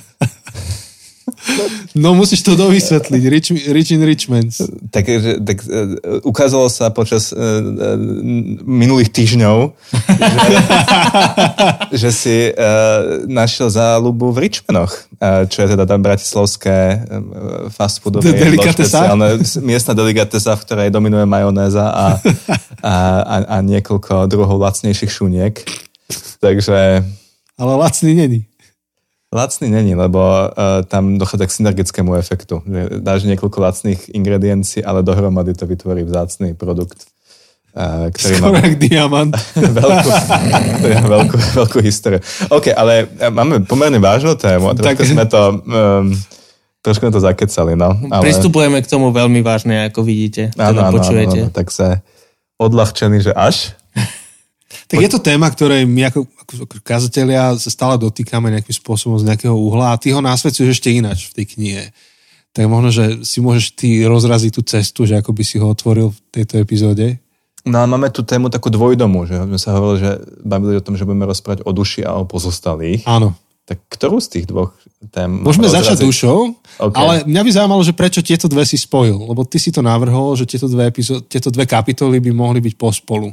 No 1.95 2.15
musíš 2.15 2.47
to 2.47 2.55
dovysvetliť. 2.55 3.23
Rich, 3.27 3.49
rich 3.71 3.91
in 3.91 4.03
Richmond. 4.07 4.51
Tak, 4.95 5.05
tak 5.43 5.59
uh, 5.67 6.23
ukázalo 6.23 6.71
sa 6.71 6.91
počas 6.95 7.35
uh, 7.35 7.39
minulých 8.63 9.11
týždňov, 9.11 9.75
že, 10.07 10.57
že 12.07 12.11
si 12.15 12.37
uh, 12.51 13.27
našiel 13.27 13.71
záľubu 13.71 14.31
v 14.31 14.51
Richmanoch, 14.51 14.93
uh, 15.19 15.47
čo 15.51 15.67
je 15.67 15.69
teda 15.75 15.85
tam 15.87 16.01
bratislavské 16.03 16.77
uh, 16.77 17.73
fast 17.75 18.03
foodové 18.03 18.31
miestna 19.63 19.93
delikatesa, 19.95 20.55
v 20.55 20.63
ktorej 20.67 20.89
dominuje 20.95 21.27
majonéza 21.27 21.91
a, 21.91 22.07
a, 22.83 22.95
a, 23.23 23.37
a 23.47 23.57
niekoľko 23.67 24.31
druhov 24.31 24.63
lacnejších 24.63 25.11
šuniek. 25.11 25.55
Takže... 26.41 27.05
Ale 27.61 27.73
lacný 27.77 28.15
není. 28.15 28.50
Lacný 29.31 29.71
není, 29.71 29.95
lebo 29.95 30.19
uh, 30.19 30.83
tam 30.91 31.15
dochádza 31.15 31.47
k 31.47 31.57
synergickému 31.63 32.19
efektu. 32.19 32.67
Dáš 32.99 33.23
niekoľko 33.31 33.63
lacných 33.63 34.11
ingrediencií, 34.11 34.83
ale 34.83 35.07
dohromady 35.07 35.55
to 35.55 35.71
vytvorí 35.71 36.03
vzácný 36.03 36.59
produkt. 36.59 37.07
Uh, 37.71 38.11
ktorý 38.11 38.35
Skoro 38.35 38.51
má 38.59 38.67
diamant. 38.75 39.35
veľkú, 39.55 40.11
ktorý 40.83 40.93
má 40.99 41.09
veľkú, 41.23 41.37
veľkú 41.63 41.79
históriu. 41.79 42.19
OK, 42.51 42.75
ale 42.75 43.07
e, 43.07 43.31
máme 43.31 43.63
pomerne 43.63 44.03
vážnu 44.03 44.35
tému. 44.35 44.75
Tak 44.75 44.99
sme 45.07 45.23
to... 45.31 45.63
Um, 45.63 46.11
trošku 46.83 47.07
sme 47.07 47.15
to 47.15 47.23
zakecali, 47.23 47.79
no. 47.79 47.95
Ale... 48.11 48.27
Pristupujeme 48.27 48.83
k 48.83 48.91
tomu 48.91 49.15
veľmi 49.15 49.47
vážne, 49.47 49.87
ako 49.87 50.03
vidíte. 50.03 50.51
Áno, 50.59 50.83
áno, 50.83 50.99
počujete. 50.99 51.47
áno, 51.47 51.55
tak 51.55 51.71
sa 51.71 52.03
odľahčený, 52.59 53.31
že 53.31 53.33
až. 53.39 53.79
Tak 54.87 55.03
je 55.03 55.11
to 55.11 55.19
téma, 55.19 55.51
ktorej 55.51 55.83
my 55.87 56.11
ako, 56.11 56.31
ako, 56.47 56.53
kazatelia 56.87 57.59
sa 57.59 57.71
stále 57.71 57.99
dotýkame 57.99 58.55
nejakým 58.55 58.75
spôsobom 58.75 59.19
z 59.19 59.27
nejakého 59.27 59.55
uhla 59.55 59.95
a 59.95 60.01
ty 60.01 60.15
ho 60.15 60.23
násvedcuješ 60.23 60.79
ešte 60.79 60.95
ináč 60.95 61.31
v 61.31 61.43
tej 61.43 61.47
knihe. 61.59 61.85
Tak 62.51 62.67
možno, 62.67 62.91
že 62.91 63.05
si 63.27 63.39
môžeš 63.43 63.79
ty 63.79 64.03
rozraziť 64.07 64.51
tú 64.55 64.63
cestu, 64.67 65.07
že 65.07 65.19
ako 65.19 65.31
by 65.35 65.43
si 65.47 65.59
ho 65.59 65.67
otvoril 65.71 66.11
v 66.11 66.19
tejto 66.35 66.59
epizóde. 66.59 67.19
No 67.67 67.83
a 67.83 67.85
máme 67.85 68.09
tu 68.11 68.25
tému 68.25 68.49
takú 68.49 68.73
dvojdomu, 68.73 69.29
že 69.29 69.37
sme 69.37 69.59
sa 69.61 69.77
hovorili, 69.77 69.99
že 70.01 70.11
bavili 70.43 70.75
o 70.81 70.85
tom, 70.85 70.97
že 70.97 71.05
budeme 71.05 71.29
rozprávať 71.29 71.67
o 71.67 71.71
duši 71.71 72.03
a 72.07 72.17
o 72.17 72.25
pozostalých. 72.25 73.05
Áno. 73.05 73.37
Tak 73.69 73.87
ktorú 73.87 74.19
z 74.19 74.29
tých 74.35 74.47
dvoch 74.51 74.75
tém? 75.15 75.31
Môžeme 75.31 75.71
rozraziť? 75.71 75.95
začať 75.95 75.99
dušou, 76.03 76.39
okay. 76.81 76.97
ale 76.97 77.13
mňa 77.29 77.43
by 77.45 77.51
zaujímalo, 77.55 77.83
že 77.87 77.95
prečo 77.95 78.25
tieto 78.25 78.51
dve 78.51 78.67
si 78.67 78.75
spojil, 78.81 79.15
lebo 79.15 79.47
ty 79.47 79.63
si 79.63 79.71
to 79.71 79.85
navrhol, 79.85 80.35
že 80.35 80.49
tieto 80.49 80.67
dve, 80.67 80.91
epizód, 80.91 81.29
tieto 81.31 81.55
dve 81.55 81.69
kapitoly 81.71 82.19
by 82.19 82.35
mohli 82.35 82.59
byť 82.65 82.75
pospolu. 82.75 83.31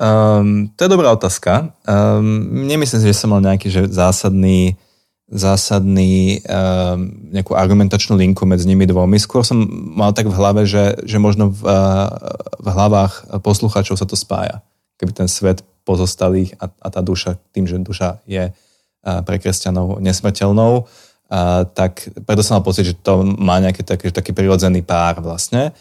Um, 0.00 0.72
to 0.80 0.88
je 0.88 0.94
dobrá 0.96 1.12
otázka. 1.12 1.76
Um, 1.84 2.64
nemyslím 2.64 3.04
si, 3.04 3.12
že 3.12 3.20
som 3.20 3.36
mal 3.36 3.44
nejaký 3.44 3.68
že 3.68 3.84
zásadný, 3.92 4.80
zásadný 5.28 6.40
um, 6.40 7.12
nejakú 7.36 7.52
argumentačnú 7.52 8.16
linku 8.16 8.48
medzi 8.48 8.64
nimi 8.64 8.88
dvomi. 8.88 9.20
Skôr 9.20 9.44
som 9.44 9.60
mal 9.92 10.16
tak 10.16 10.32
v 10.32 10.36
hlave, 10.40 10.64
že, 10.64 10.96
že 11.04 11.20
možno 11.20 11.52
v, 11.52 11.68
uh, 11.68 12.08
v 12.56 12.68
hlavách 12.72 13.44
poslucháčov 13.44 14.00
sa 14.00 14.08
to 14.08 14.16
spája. 14.16 14.64
Keby 14.96 15.12
ten 15.12 15.28
svet 15.28 15.60
pozostalých 15.84 16.56
a, 16.56 16.72
a 16.80 16.88
tá 16.88 17.04
duša, 17.04 17.36
tým, 17.52 17.68
že 17.68 17.76
duša 17.76 18.24
je 18.24 18.48
uh, 18.48 19.20
pre 19.20 19.36
kresťanov 19.36 20.00
nesmrteľnou, 20.00 20.72
uh, 20.80 21.68
tak 21.76 22.08
preto 22.24 22.40
som 22.40 22.56
mal 22.56 22.64
pocit, 22.64 22.88
že 22.88 22.96
to 22.96 23.20
má 23.20 23.60
nejaký 23.60 23.84
taký, 23.84 24.08
taký 24.08 24.32
prirodzený 24.32 24.80
pár 24.80 25.20
vlastne 25.20 25.76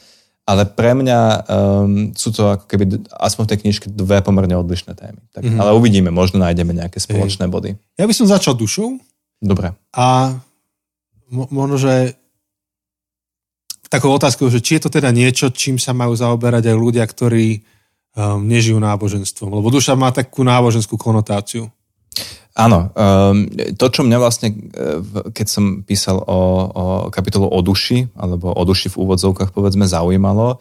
ale 0.49 0.65
pre 0.65 0.97
mňa 0.97 1.19
um, 1.45 2.09
sú 2.17 2.33
to 2.33 2.57
ako 2.57 2.65
keby 2.65 3.05
aspoň 3.21 3.43
v 3.45 3.49
tej 3.53 3.59
knižke 3.61 3.87
dve 3.93 4.17
pomerne 4.25 4.57
odlišné 4.57 4.97
témy. 4.97 5.21
Tak, 5.29 5.45
mm-hmm. 5.45 5.61
Ale 5.61 5.77
uvidíme, 5.77 6.09
možno 6.09 6.41
nájdeme 6.41 6.73
nejaké 6.73 6.97
spoločné 6.97 7.45
Ej. 7.45 7.53
body. 7.53 7.69
Ja 8.01 8.09
by 8.09 8.13
som 8.17 8.25
začal 8.25 8.57
dušou. 8.57 8.97
Dobre. 9.37 9.77
A 9.93 10.33
mo- 11.29 11.49
možno, 11.53 11.77
že 11.77 12.17
takou 13.93 14.09
otázkou, 14.09 14.49
že 14.49 14.57
či 14.57 14.81
je 14.81 14.89
to 14.89 14.89
teda 14.89 15.13
niečo, 15.13 15.53
čím 15.53 15.77
sa 15.77 15.93
majú 15.93 16.17
zaoberať 16.17 16.73
aj 16.73 16.77
ľudia, 16.81 17.05
ktorí 17.05 17.61
um, 18.17 18.41
nežijú 18.41 18.81
náboženstvom. 18.81 19.53
Lebo 19.53 19.69
duša 19.69 19.93
má 19.93 20.09
takú 20.09 20.41
náboženskú 20.41 20.97
konotáciu. 20.97 21.69
Áno, 22.59 22.91
um, 22.91 23.47
to, 23.79 23.87
čo 23.87 24.03
mňa 24.03 24.17
vlastne, 24.19 24.51
e, 24.51 24.59
keď 25.31 25.47
som 25.47 25.65
písal 25.79 26.19
o, 26.19 26.39
o 26.67 26.83
kapitolu 27.07 27.47
o 27.47 27.59
duši, 27.63 28.11
alebo 28.19 28.51
o 28.51 28.63
duši 28.67 28.91
v 28.91 28.99
úvodzovkách 28.99 29.55
povedzme 29.55 29.87
zaujímalo, 29.87 30.59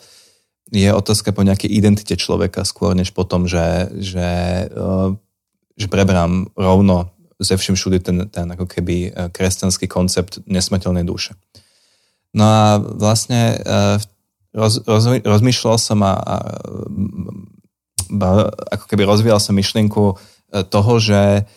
je 0.71 0.87
otázka 0.95 1.35
po 1.35 1.43
nejakej 1.43 1.75
identite 1.75 2.15
človeka 2.15 2.63
skôr, 2.63 2.95
než 2.95 3.11
po 3.11 3.27
tom, 3.27 3.51
že, 3.51 3.91
že, 3.99 4.31
uh, 4.71 5.11
že 5.75 5.91
preberám 5.91 6.55
rovno 6.55 7.11
ze 7.41 7.59
všim 7.59 7.75
všudy 7.75 7.99
ten, 7.99 8.19
ten 8.31 8.47
ako 8.47 8.71
keby 8.71 8.97
e, 9.11 9.11
kresťanský 9.35 9.91
koncept 9.91 10.39
nesmrteľnej 10.47 11.03
duše. 11.03 11.35
No 12.31 12.45
a 12.47 12.65
vlastne 12.79 13.57
roz, 14.53 14.85
roz, 14.85 15.05
rozmýšľal 15.25 15.81
som 15.81 16.05
a, 16.05 16.13
a 16.13 16.37
ako 18.69 18.85
keby 18.85 19.09
rozvíjal 19.09 19.41
som 19.41 19.57
myšlienku 19.57 20.21
toho, 20.69 20.93
že 21.01 21.49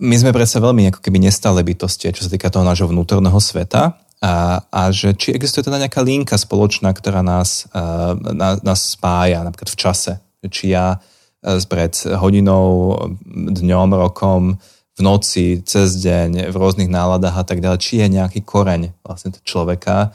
my 0.00 0.16
sme 0.16 0.32
predsa 0.32 0.62
veľmi 0.64 0.88
ako 0.90 1.00
keby 1.04 1.20
nestále 1.20 1.60
bytosti, 1.60 2.12
čo 2.12 2.24
sa 2.24 2.32
týka 2.32 2.48
toho 2.48 2.64
nášho 2.64 2.88
vnútorného 2.88 3.36
sveta 3.36 4.00
a, 4.24 4.64
a 4.68 4.80
že 4.88 5.12
či 5.12 5.36
existuje 5.36 5.68
teda 5.68 5.82
nejaká 5.82 6.00
linka 6.00 6.40
spoločná, 6.40 6.90
ktorá 6.96 7.20
nás, 7.20 7.68
uh, 7.76 8.16
nás 8.64 8.80
spája 8.96 9.44
napríklad 9.44 9.68
v 9.68 9.80
čase. 9.80 10.12
Či 10.44 10.72
ja 10.72 11.00
pred 11.44 11.92
hodinou, 12.16 12.96
dňom, 13.28 13.88
rokom, 14.00 14.56
v 14.94 15.00
noci, 15.02 15.60
cez 15.66 16.00
deň, 16.00 16.48
v 16.48 16.56
rôznych 16.56 16.88
náladách 16.88 17.36
a 17.36 17.44
tak 17.44 17.60
ďalej, 17.60 17.78
či 17.82 18.00
je 18.00 18.08
nejaký 18.08 18.40
koreň 18.46 18.94
vlastne 19.04 19.34
človeka, 19.44 20.14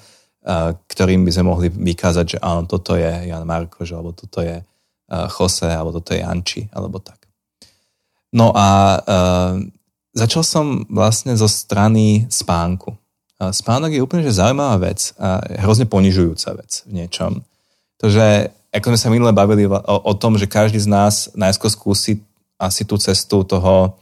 ktorým 0.89 1.27
by 1.27 1.31
sme 1.35 1.45
mohli 1.51 1.67
vykázať, 1.69 2.25
že 2.25 2.37
áno, 2.41 2.65
toto 2.65 2.95
je 2.95 3.29
Jan 3.29 3.45
Markoš, 3.45 3.91
alebo 3.93 4.15
toto 4.15 4.39
je 4.41 4.63
Jose, 5.09 5.69
alebo 5.69 5.93
toto 5.93 6.15
je 6.15 6.23
Janči, 6.23 6.65
alebo 6.71 6.97
tak. 7.03 7.18
No 8.29 8.53
a 8.53 8.99
uh, 9.01 9.53
začal 10.13 10.45
som 10.45 10.85
vlastne 10.89 11.33
zo 11.33 11.49
strany 11.49 12.29
spánku. 12.29 12.93
Uh, 13.41 13.49
spánok 13.49 13.95
je 13.95 14.03
úplne 14.03 14.21
že 14.21 14.37
zaujímavá 14.37 14.77
vec 14.93 15.13
a 15.17 15.41
hrozne 15.65 15.89
ponižujúca 15.89 16.59
vec 16.59 16.85
v 16.85 16.91
niečom. 17.03 17.41
To, 17.99 18.05
že 18.07 18.53
ako 18.69 18.93
sme 18.93 18.99
sa 19.01 19.09
minule 19.09 19.33
bavili 19.33 19.65
o, 19.65 19.73
o 19.81 20.13
tom, 20.13 20.37
že 20.37 20.45
každý 20.45 20.77
z 20.77 20.89
nás 20.89 21.33
najskôr 21.33 21.73
skúsi 21.73 22.21
asi 22.59 22.85
tú 22.85 23.01
cestu 23.01 23.41
toho 23.41 23.97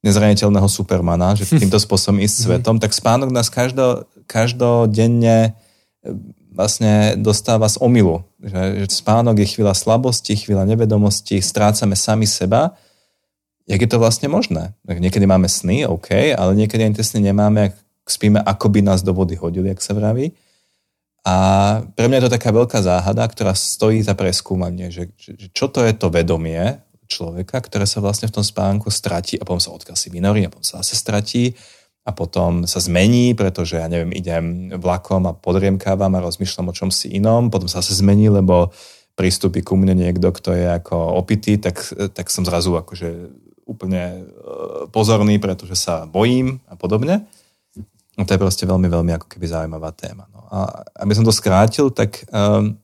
nezraniteľného 0.00 0.68
supermana, 0.70 1.36
že 1.36 1.44
týmto 1.60 1.76
spôsobom 1.76 2.22
ísť 2.22 2.48
svetom, 2.48 2.78
tak 2.80 2.94
spánok 2.94 3.28
nás 3.34 3.52
každo, 3.52 4.08
každodenne 4.24 5.52
e, 6.00 6.10
vlastne 6.54 7.18
dostáva 7.18 7.68
z 7.68 7.76
omilu. 7.82 8.24
Že, 8.40 8.86
že 8.86 8.86
spánok 9.02 9.42
je 9.42 9.50
chvíľa 9.58 9.74
slabosti, 9.74 10.38
chvíľa 10.38 10.64
nevedomosti, 10.64 11.42
strácame 11.42 11.98
sami 11.98 12.24
seba 12.24 12.78
jak 13.68 13.80
je 13.84 13.90
to 13.90 14.00
vlastne 14.00 14.32
možné? 14.32 14.72
Tak 14.88 14.96
niekedy 14.98 15.28
máme 15.28 15.46
sny, 15.46 15.84
OK, 15.84 16.32
ale 16.32 16.56
niekedy 16.56 16.88
ani 16.88 16.96
tie 16.96 17.04
sny 17.04 17.30
nemáme, 17.30 17.70
ak 17.70 18.08
spíme, 18.08 18.40
ako 18.40 18.72
by 18.72 18.80
nás 18.80 19.04
do 19.04 19.12
vody 19.12 19.36
hodili, 19.36 19.68
ak 19.68 19.84
sa 19.84 19.92
vraví. 19.92 20.32
A 21.28 21.34
pre 21.92 22.08
mňa 22.08 22.18
je 22.18 22.24
to 22.24 22.34
taká 22.40 22.50
veľká 22.56 22.80
záhada, 22.80 23.28
ktorá 23.28 23.52
stojí 23.52 24.00
za 24.00 24.16
preskúmanie, 24.16 24.88
že, 24.88 25.12
že, 25.20 25.36
čo 25.52 25.68
to 25.68 25.84
je 25.84 25.92
to 25.92 26.08
vedomie 26.08 26.80
človeka, 27.04 27.60
ktoré 27.60 27.84
sa 27.84 28.00
vlastne 28.00 28.32
v 28.32 28.40
tom 28.40 28.44
spánku 28.44 28.88
stratí 28.88 29.36
a 29.36 29.44
potom 29.44 29.60
sa 29.60 29.76
odkaz 29.76 30.00
si 30.00 30.08
vynorí 30.08 30.48
a 30.48 30.52
potom 30.52 30.64
sa 30.64 30.80
zase 30.80 30.96
stratí 30.96 31.52
a 32.08 32.16
potom 32.16 32.64
sa 32.64 32.80
zmení, 32.80 33.36
pretože 33.36 33.76
ja 33.76 33.88
neviem, 33.92 34.16
idem 34.16 34.72
vlakom 34.80 35.28
a 35.28 35.36
podriemkávam 35.36 36.08
a 36.16 36.24
rozmýšľam 36.24 36.72
o 36.72 36.76
čom 36.76 36.88
si 36.88 37.12
inom, 37.12 37.52
potom 37.52 37.68
sa 37.68 37.84
zase 37.84 38.00
zmení, 38.00 38.32
lebo 38.32 38.72
pristúpi 39.12 39.60
ku 39.60 39.76
mne 39.76 39.98
niekto, 39.98 40.32
kto 40.32 40.56
je 40.56 40.66
ako 40.80 40.96
opitý, 41.20 41.60
tak, 41.60 41.84
tak 42.16 42.32
som 42.32 42.48
zrazu 42.48 42.72
akože 42.72 43.08
úplne 43.68 44.02
e, 44.02 44.20
pozorný, 44.88 45.36
pretože 45.36 45.76
sa 45.76 46.08
bojím 46.08 46.64
a 46.66 46.74
podobne. 46.74 47.28
No 48.16 48.26
to 48.26 48.34
je 48.34 48.42
proste 48.42 48.64
veľmi, 48.66 48.88
veľmi 48.90 49.12
ako 49.14 49.30
keby 49.30 49.46
zaujímavá 49.46 49.94
téma. 49.94 50.26
No 50.34 50.42
a 50.48 50.82
aby 51.04 51.14
som 51.14 51.22
to 51.22 51.30
skrátil, 51.30 51.92
tak 51.92 52.26
um, 52.34 52.74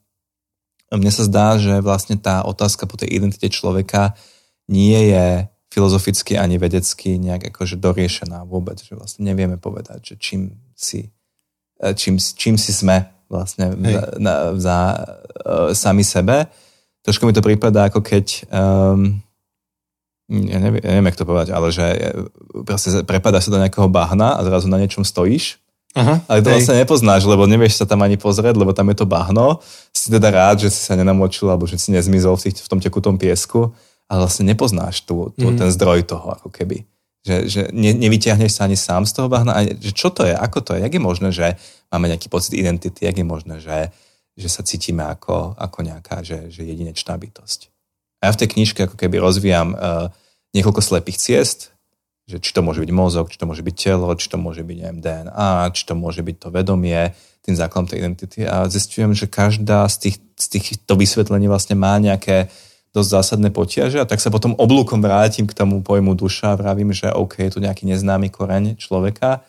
mne 0.94 1.11
sa 1.11 1.27
zdá, 1.27 1.59
že 1.59 1.83
vlastne 1.83 2.14
tá 2.14 2.47
otázka 2.47 2.87
po 2.87 2.94
tej 2.94 3.18
identite 3.18 3.51
človeka 3.51 4.14
nie 4.70 5.11
je 5.11 5.51
filozoficky 5.75 6.38
ani 6.38 6.55
vedecky 6.55 7.18
nejak 7.18 7.51
akože 7.51 7.83
doriešená 7.83 8.47
vôbec, 8.47 8.79
že 8.79 8.94
vlastne 8.94 9.27
nevieme 9.27 9.59
povedať, 9.59 10.14
že 10.14 10.16
čím 10.23 10.55
si, 10.79 11.11
e, 11.83 11.90
čím, 11.99 12.14
čím 12.23 12.55
si 12.55 12.70
sme 12.70 13.11
vlastne 13.27 13.75
za, 13.75 14.03
na, 14.23 14.35
za 14.55 14.79
uh, 14.94 15.73
sami 15.75 16.05
sebe. 16.07 16.47
Trošku 17.03 17.25
mi 17.27 17.35
to 17.35 17.42
prípada 17.42 17.88
ako 17.88 18.05
keď 18.05 18.47
um, 18.53 19.24
ja 20.29 20.59
neviem, 20.61 20.81
ja 20.81 20.91
neviem, 20.97 21.09
jak 21.13 21.21
to 21.21 21.29
povedať, 21.29 21.49
ale 21.53 21.69
že 21.69 21.85
proste 22.65 23.05
prepadá 23.05 23.45
sa 23.45 23.53
do 23.53 23.61
nejakého 23.61 23.93
bahna 23.93 24.41
a 24.41 24.41
zrazu 24.41 24.73
na 24.73 24.81
niečom 24.81 25.05
stojíš. 25.05 25.61
Aha, 25.95 26.27
ale 26.27 26.43
to 26.43 26.51
hej. 26.51 26.55
vlastne 26.59 26.81
nepoznáš, 26.83 27.23
lebo 27.23 27.47
nevieš 27.47 27.79
sa 27.79 27.87
tam 27.87 28.03
ani 28.03 28.19
pozrieť, 28.19 28.59
lebo 28.59 28.75
tam 28.75 28.91
je 28.91 28.99
to 28.99 29.07
bahno. 29.07 29.63
Si 29.95 30.11
teda 30.11 30.33
rád, 30.33 30.67
že 30.67 30.75
si 30.75 30.83
sa 30.83 30.99
nenamočil 30.99 31.47
alebo 31.47 31.71
že 31.71 31.79
si 31.79 31.95
nezmizol 31.95 32.35
v, 32.35 32.51
tých, 32.51 32.67
v 32.67 32.69
tom 32.73 32.83
tekutom 32.83 33.15
piesku, 33.15 33.71
ale 34.11 34.27
vlastne 34.27 34.43
nepoznáš 34.49 35.07
tu, 35.07 35.31
tu 35.39 35.55
mm. 35.55 35.61
ten 35.61 35.71
zdroj 35.71 36.03
toho, 36.09 36.35
ako 36.35 36.51
keby. 36.51 36.83
Že, 37.25 37.37
že 37.47 37.61
ne, 37.71 37.95
nevyťahneš 37.95 38.59
sa 38.59 38.67
ani 38.67 38.75
sám 38.75 39.07
z 39.07 39.13
toho 39.15 39.31
bahna. 39.31 39.55
A 39.55 39.63
že 39.71 39.95
čo 39.95 40.11
to 40.11 40.27
je, 40.27 40.35
ako 40.35 40.59
to 40.67 40.71
je, 40.75 40.83
jak 40.83 40.93
je 40.93 41.03
možné, 41.05 41.29
že 41.31 41.47
máme 41.95 42.11
nejaký 42.11 42.27
pocit 42.27 42.59
identity, 42.59 43.07
jak 43.07 43.15
je 43.15 43.27
možné, 43.27 43.63
že, 43.63 43.95
že 44.35 44.49
sa 44.51 44.67
cítime 44.67 45.07
ako, 45.07 45.55
ako 45.55 45.79
nejaká 45.87 46.27
že, 46.27 46.51
že 46.51 46.67
jedinečná 46.67 47.15
bytosť. 47.15 47.74
A 48.25 48.33
ja 48.33 48.33
v 48.33 48.41
tej 48.41 48.57
knižke 48.57 48.89
ako 48.89 48.97
keby 48.97 49.21
rozvíjam 49.21 49.77
uh, 49.77 50.09
niekoľko 50.57 50.81
slepých 50.81 51.21
ciest, 51.21 51.77
že 52.25 52.41
či 52.41 52.57
to 52.57 52.65
môže 52.65 52.81
byť 52.81 52.89
mozog, 52.89 53.29
či 53.29 53.37
to 53.37 53.45
môže 53.45 53.61
byť 53.61 53.77
telo, 53.77 54.09
či 54.17 54.33
to 54.33 54.41
môže 54.41 54.65
byť 54.65 54.77
neviem, 54.81 54.99
DNA, 55.05 55.77
či 55.77 55.85
to 55.85 55.93
môže 55.93 56.25
byť 56.25 56.37
to 56.41 56.49
vedomie, 56.49 57.13
tým 57.45 57.53
základom 57.53 57.85
tej 57.85 58.01
identity. 58.01 58.49
A 58.49 58.65
zistujem, 58.73 59.13
že 59.13 59.29
každá 59.29 59.85
z, 59.93 60.09
tých, 60.09 60.17
z 60.41 60.47
týchto 60.49 60.97
vysvetlení 60.97 61.45
vlastne 61.53 61.77
má 61.77 62.01
nejaké 62.01 62.49
dosť 62.97 63.11
zásadné 63.21 63.53
potiaže 63.53 64.01
a 64.01 64.09
tak 64.09 64.25
sa 64.25 64.33
potom 64.33 64.57
oblúkom 64.57 65.05
vrátim 65.05 65.45
k 65.45 65.53
tomu 65.53 65.85
pojmu 65.85 66.17
duša 66.17 66.57
a 66.57 66.59
vravím, 66.59 66.97
že 66.97 67.13
OK, 67.13 67.45
je 67.45 67.53
tu 67.53 67.61
nejaký 67.61 67.85
neznámy 67.85 68.33
koreň 68.33 68.81
človeka, 68.81 69.45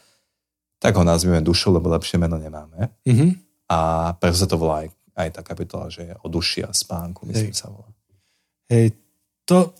tak 0.84 1.00
ho 1.00 1.08
nazvime 1.08 1.40
dušou, 1.40 1.80
lebo 1.80 1.88
lepšie 1.96 2.20
meno 2.20 2.36
nemáme. 2.36 2.92
Mm-hmm. 3.08 3.30
A 3.72 4.12
preto 4.20 4.36
sa 4.36 4.50
to 4.50 4.60
volá 4.60 4.84
aj, 4.84 4.90
aj 5.16 5.30
tá 5.40 5.42
kapitola, 5.46 5.88
že 5.88 6.12
je 6.12 6.14
o 6.20 6.28
duši 6.28 6.68
a 6.68 6.76
spánku, 6.76 7.24
myslím 7.32 7.56
Hej. 7.56 7.64
sa 7.64 7.72
volá. 7.72 7.95
Hej, 8.65 8.97
to, 9.45 9.73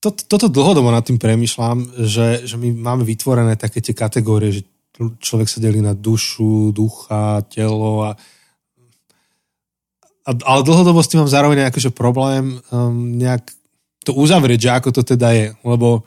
to, 0.00 0.16
toto 0.16 0.48
dlhodobo 0.48 0.88
nad 0.88 1.04
tým 1.04 1.20
premyšľam, 1.20 2.08
že, 2.08 2.48
že 2.48 2.56
my 2.56 2.72
máme 2.72 3.04
vytvorené 3.04 3.60
také 3.60 3.84
tie 3.84 3.92
kategórie, 3.92 4.60
že 4.60 4.62
človek 5.00 5.48
sa 5.48 5.60
delí 5.60 5.80
na 5.80 5.96
dušu, 5.96 6.72
ducha, 6.72 7.44
telo 7.48 8.04
a, 8.04 8.10
a 10.24 10.30
ale 10.44 10.60
dlhodobo 10.64 11.00
s 11.00 11.08
tým 11.08 11.24
mám 11.24 11.32
zároveň 11.32 11.68
akože 11.68 11.92
problém 11.92 12.60
um, 12.72 13.16
nejak 13.16 13.48
to 14.04 14.16
uzavrieť, 14.16 14.60
že 14.60 14.70
ako 14.76 14.88
to 14.96 15.02
teda 15.04 15.28
je, 15.36 15.46
lebo 15.64 16.04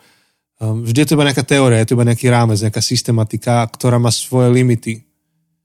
um, 0.58 0.82
vždy 0.86 1.06
je 1.06 1.08
to 1.10 1.16
iba 1.18 1.30
nejaká 1.30 1.46
teória, 1.46 1.82
je 1.82 1.94
to 1.94 1.96
iba 1.98 2.10
nejaký 2.10 2.28
rámec, 2.30 2.58
nejaká 2.62 2.82
systematika, 2.82 3.66
ktorá 3.70 4.02
má 4.02 4.10
svoje 4.10 4.50
limity. 4.54 5.06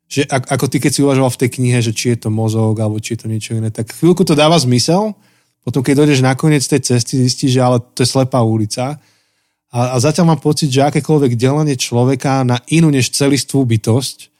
Že 0.09 0.25
ako 0.29 0.73
ty, 0.73 0.77
keď 0.81 0.93
si 0.93 1.05
uvažoval 1.05 1.29
v 1.33 1.41
tej 1.45 1.51
knihe, 1.61 1.79
že 1.85 1.93
či 1.93 2.17
je 2.17 2.25
to 2.25 2.29
mozog, 2.33 2.81
alebo 2.81 2.97
či 2.97 3.13
je 3.17 3.21
to 3.25 3.29
niečo 3.29 3.53
iné, 3.53 3.69
tak 3.69 3.93
chvíľku 3.93 4.25
to 4.25 4.33
dáva 4.33 4.57
zmysel, 4.57 5.13
potom, 5.63 5.85
keď 5.85 6.05
dojdeš 6.05 6.21
na 6.25 6.33
koniec 6.33 6.65
tej 6.65 6.81
cesty, 6.81 7.21
zistíš, 7.21 7.59
že 7.59 7.61
ale 7.61 7.79
to 7.93 8.03
je 8.03 8.09
slepá 8.09 8.41
ulica. 8.41 8.97
A, 9.69 9.81
a 9.93 9.97
zatiaľ 10.01 10.33
mám 10.33 10.41
pocit, 10.41 10.73
že 10.73 10.81
akékoľvek 10.81 11.37
delenie 11.37 11.77
človeka 11.77 12.41
na 12.41 12.57
inú 12.73 12.89
než 12.89 13.13
celistvú 13.13 13.69
bytosť 13.69 14.33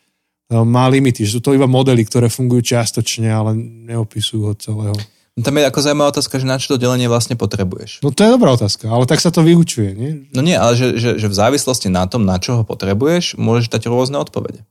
no, 0.49 0.65
má 0.65 0.89
limity. 0.89 1.29
Že 1.29 1.33
sú 1.37 1.41
to 1.45 1.53
iba 1.53 1.69
modely, 1.69 2.01
ktoré 2.09 2.33
fungujú 2.33 2.73
čiastočne, 2.73 3.29
ale 3.29 3.53
neopisujú 3.93 4.43
ho 4.49 4.55
celého. 4.57 4.97
No 5.39 5.47
tam 5.47 5.55
je 5.55 5.71
ako 5.71 5.81
zaujímavá 5.85 6.09
otázka, 6.11 6.43
že 6.43 6.51
na 6.51 6.59
čo 6.59 6.75
to 6.75 6.83
delenie 6.83 7.07
vlastne 7.07 7.39
potrebuješ. 7.39 8.03
No 8.03 8.11
to 8.11 8.27
je 8.27 8.35
dobrá 8.35 8.59
otázka, 8.59 8.91
ale 8.91 9.07
tak 9.07 9.23
sa 9.23 9.31
to 9.31 9.47
vyučuje, 9.47 9.95
nie? 9.95 10.27
No 10.35 10.43
nie, 10.43 10.59
ale 10.59 10.75
že, 10.75 10.99
že, 10.99 11.15
že 11.15 11.31
v 11.31 11.39
závislosti 11.39 11.87
na 11.93 12.11
tom, 12.11 12.27
na 12.27 12.43
čo 12.43 12.59
ho 12.59 12.63
potrebuješ, 12.67 13.39
môžeš 13.39 13.71
dať 13.71 13.87
rôzne 13.87 14.19
odpovede. 14.19 14.67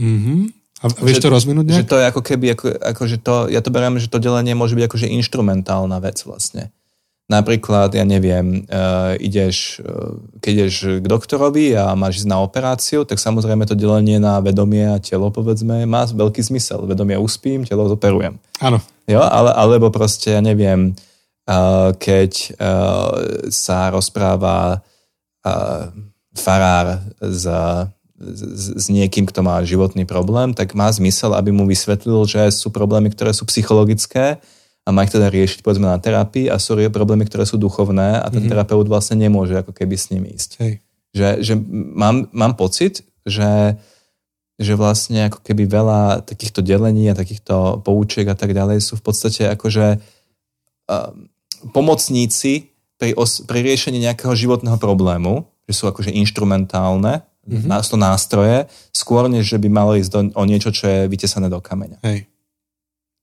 Mhm. 0.00 0.59
A 0.80 0.88
vieš 1.04 1.20
že, 1.20 1.24
to 1.28 1.32
rozvinúť 1.32 1.64
nejak? 1.68 1.80
Že 1.84 1.90
to 1.92 1.96
je 2.00 2.04
ako 2.08 2.22
keby, 2.24 2.46
ako, 2.56 2.66
ako 2.72 3.02
že 3.04 3.16
to, 3.20 3.34
ja 3.52 3.60
to 3.60 3.68
beriem, 3.68 4.00
že 4.00 4.08
to 4.08 4.16
delenie 4.16 4.56
môže 4.56 4.72
byť 4.72 4.84
akože 4.88 5.06
instrumentálna 5.12 6.00
vec 6.00 6.16
vlastne. 6.24 6.72
Napríklad, 7.30 7.94
ja 7.94 8.02
neviem, 8.02 8.66
uh, 8.66 9.14
ideš, 9.14 9.78
uh, 9.84 10.18
keď 10.42 10.50
ideš 10.50 10.98
k 10.98 11.06
doktorovi 11.06 11.78
a 11.78 11.94
máš 11.94 12.24
ísť 12.24 12.32
na 12.32 12.42
operáciu, 12.42 13.06
tak 13.06 13.22
samozrejme 13.22 13.70
to 13.70 13.78
delenie 13.78 14.18
na 14.18 14.42
vedomie 14.42 14.82
a 14.82 14.98
telo, 14.98 15.30
povedzme, 15.30 15.86
má 15.86 16.10
veľký 16.10 16.42
zmysel. 16.42 16.90
Vedomie 16.90 17.14
uspím, 17.14 17.62
telo 17.62 17.86
zoperujem. 17.86 18.34
Áno. 18.58 18.82
Jo, 19.06 19.22
ale, 19.22 19.54
alebo 19.54 19.94
proste, 19.94 20.34
ja 20.34 20.42
neviem, 20.42 20.98
uh, 21.46 21.94
keď 21.94 22.56
uh, 22.58 23.14
sa 23.46 23.94
rozpráva 23.94 24.82
uh, 25.46 25.86
farár 26.34 27.04
z 27.22 27.46
s, 28.20 28.76
s 28.76 28.86
niekým, 28.92 29.24
kto 29.24 29.40
má 29.40 29.64
životný 29.64 30.04
problém, 30.04 30.52
tak 30.52 30.76
má 30.76 30.92
zmysel, 30.92 31.32
aby 31.32 31.50
mu 31.50 31.64
vysvetlil, 31.64 32.28
že 32.28 32.52
sú 32.52 32.68
problémy, 32.68 33.08
ktoré 33.08 33.32
sú 33.32 33.48
psychologické 33.48 34.38
a 34.84 34.88
má 34.92 35.08
ich 35.08 35.12
teda 35.12 35.32
riešiť 35.32 35.64
povedzme 35.64 35.88
na 35.88 35.96
terapii 35.96 36.52
a 36.52 36.60
sú 36.60 36.76
problémy, 36.92 37.24
ktoré 37.24 37.48
sú 37.48 37.56
duchovné 37.56 38.20
a 38.20 38.26
ten 38.28 38.44
mm-hmm. 38.44 38.52
terapeut 38.52 38.86
vlastne 38.88 39.16
nemôže 39.16 39.56
ako 39.56 39.72
keby 39.72 39.96
s 39.96 40.12
ním 40.12 40.28
ísť. 40.28 40.50
Hej. 40.60 40.72
Že, 41.10 41.28
že 41.42 41.54
mám, 41.72 42.28
mám 42.30 42.54
pocit, 42.54 43.02
že, 43.24 43.80
že 44.60 44.76
vlastne 44.76 45.32
ako 45.32 45.40
keby 45.40 45.66
veľa 45.66 46.22
takýchto 46.22 46.60
delení 46.60 47.08
a 47.10 47.18
takýchto 47.18 47.80
poučiek 47.82 48.28
a 48.28 48.36
tak 48.36 48.52
ďalej 48.52 48.84
sú 48.84 49.00
v 49.00 49.04
podstate 49.04 49.48
akože 49.48 49.96
uh, 49.96 51.10
pomocníci 51.72 52.72
pri, 53.00 53.16
os, 53.16 53.42
pri 53.48 53.64
riešení 53.64 53.96
nejakého 53.96 54.36
životného 54.36 54.76
problému, 54.76 55.48
že 55.64 55.72
sú 55.72 55.88
akože 55.88 56.12
instrumentálne 56.12 57.24
mm-hmm. 57.50 57.90
to 57.90 57.96
nástroje, 57.98 58.56
skôr 58.94 59.26
než 59.26 59.50
že 59.50 59.58
by 59.58 59.68
malo 59.68 59.98
ísť 59.98 60.10
do, 60.10 60.20
o 60.38 60.42
niečo, 60.46 60.70
čo 60.70 60.86
je 60.86 61.00
vytesané 61.10 61.50
do 61.50 61.58
kameňa. 61.58 61.98
Hej. 62.06 62.30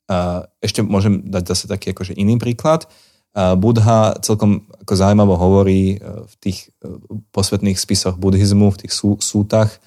Uh, 0.08 0.48
ešte 0.64 0.84
môžem 0.84 1.24
dať 1.24 1.44
zase 1.52 1.66
taký 1.68 1.92
akože 1.92 2.16
iný 2.16 2.40
príklad. 2.40 2.88
Uh, 3.36 3.60
Budha 3.60 4.16
celkom 4.24 4.64
ako 4.84 4.94
zaujímavo 4.96 5.36
hovorí 5.36 6.00
uh, 6.00 6.24
v 6.24 6.34
tých 6.40 6.72
uh, 6.84 6.96
posvetných 7.36 7.76
spisoch 7.76 8.16
buddhizmu, 8.16 8.72
v 8.72 8.88
tých 8.88 8.94
sú, 8.96 9.20
sútach, 9.20 9.80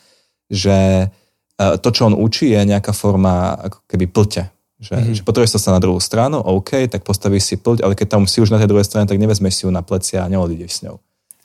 že 0.52 1.08
uh, 1.08 1.76
to, 1.80 1.88
čo 1.88 2.12
on 2.12 2.16
učí, 2.16 2.52
je 2.52 2.60
nejaká 2.64 2.92
forma 2.92 3.56
ako 3.56 3.80
keby 3.88 4.06
plte. 4.12 4.44
Že, 4.80 4.96
mm-hmm. 4.96 5.16
že 5.20 5.22
potrebuješ 5.28 5.60
sa 5.60 5.76
na 5.76 5.80
druhú 5.84 6.00
stranu, 6.00 6.40
OK, 6.40 6.88
tak 6.88 7.04
postavíš 7.04 7.44
si 7.44 7.56
plť, 7.60 7.84
ale 7.84 7.92
keď 7.92 8.16
tam 8.16 8.24
si 8.24 8.40
už 8.40 8.48
na 8.48 8.56
tej 8.56 8.72
druhej 8.72 8.88
strane, 8.88 9.04
tak 9.04 9.20
nevezmeš 9.20 9.60
si 9.60 9.62
ju 9.68 9.70
na 9.72 9.84
plecia 9.84 10.24
a 10.24 10.30
neodídeš 10.32 10.80
s 10.80 10.88
ňou. 10.88 10.96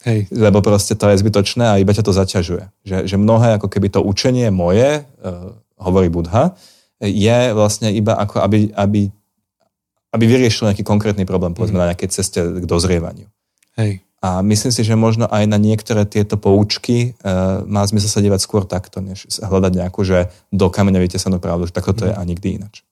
Hej. 0.06 0.30
Lebo 0.30 0.62
proste 0.62 0.94
to 0.94 1.10
je 1.10 1.18
zbytočné 1.18 1.66
a 1.66 1.80
iba 1.82 1.90
ťa 1.90 2.06
to 2.06 2.14
zaťažuje. 2.14 2.70
Že, 2.86 2.96
že 3.10 3.16
mnohé, 3.18 3.58
ako 3.58 3.66
keby 3.66 3.90
to 3.90 4.06
učenie 4.06 4.54
moje, 4.54 5.02
uh, 5.02 5.50
hovorí 5.82 6.06
Budha, 6.06 6.54
je 7.02 7.38
vlastne 7.50 7.90
iba 7.90 8.14
ako, 8.14 8.38
aby, 8.38 8.70
aby, 8.70 9.10
aby 10.14 10.24
vyriešil 10.24 10.70
nejaký 10.70 10.86
konkrétny 10.86 11.26
problém, 11.26 11.58
povedzme, 11.58 11.76
mm. 11.76 11.82
na 11.82 11.88
nejakej 11.90 12.10
ceste 12.14 12.38
k 12.38 12.64
dozrievaniu. 12.64 13.26
Hej. 13.74 14.06
A 14.22 14.46
myslím 14.46 14.70
si, 14.70 14.86
že 14.86 14.94
možno 14.94 15.26
aj 15.26 15.44
na 15.44 15.58
niektoré 15.58 16.06
tieto 16.06 16.38
poučky 16.38 17.18
uh, 17.26 17.66
má 17.66 17.82
zmysel 17.82 18.08
sa 18.08 18.22
dívať 18.22 18.40
skôr 18.46 18.62
takto, 18.62 19.02
než 19.02 19.26
hľadať 19.42 19.72
nejakú, 19.74 20.06
že 20.06 20.30
do 20.54 20.70
kameňa 20.70 21.02
sa 21.18 21.34
pravdu, 21.36 21.66
že 21.66 21.74
takto 21.74 21.92
to 21.98 22.06
mm. 22.06 22.08
je 22.08 22.14
a 22.14 22.22
nikdy 22.22 22.48
inač. 22.62 22.86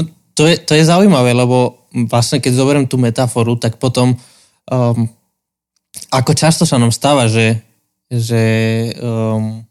No, 0.00 0.08
to, 0.32 0.48
je, 0.48 0.56
to 0.64 0.72
je 0.72 0.88
zaujímavé, 0.88 1.36
lebo 1.36 1.84
vlastne 2.08 2.40
keď 2.40 2.52
zoberiem 2.56 2.86
tú 2.88 2.96
metaforu, 2.96 3.60
tak 3.60 3.76
potom 3.76 4.16
um, 4.72 5.06
ako 6.08 6.32
často 6.32 6.64
sa 6.64 6.78
nám 6.78 6.94
stáva, 6.94 7.26
že, 7.26 7.60
že 8.08 8.42
um, 8.98 9.62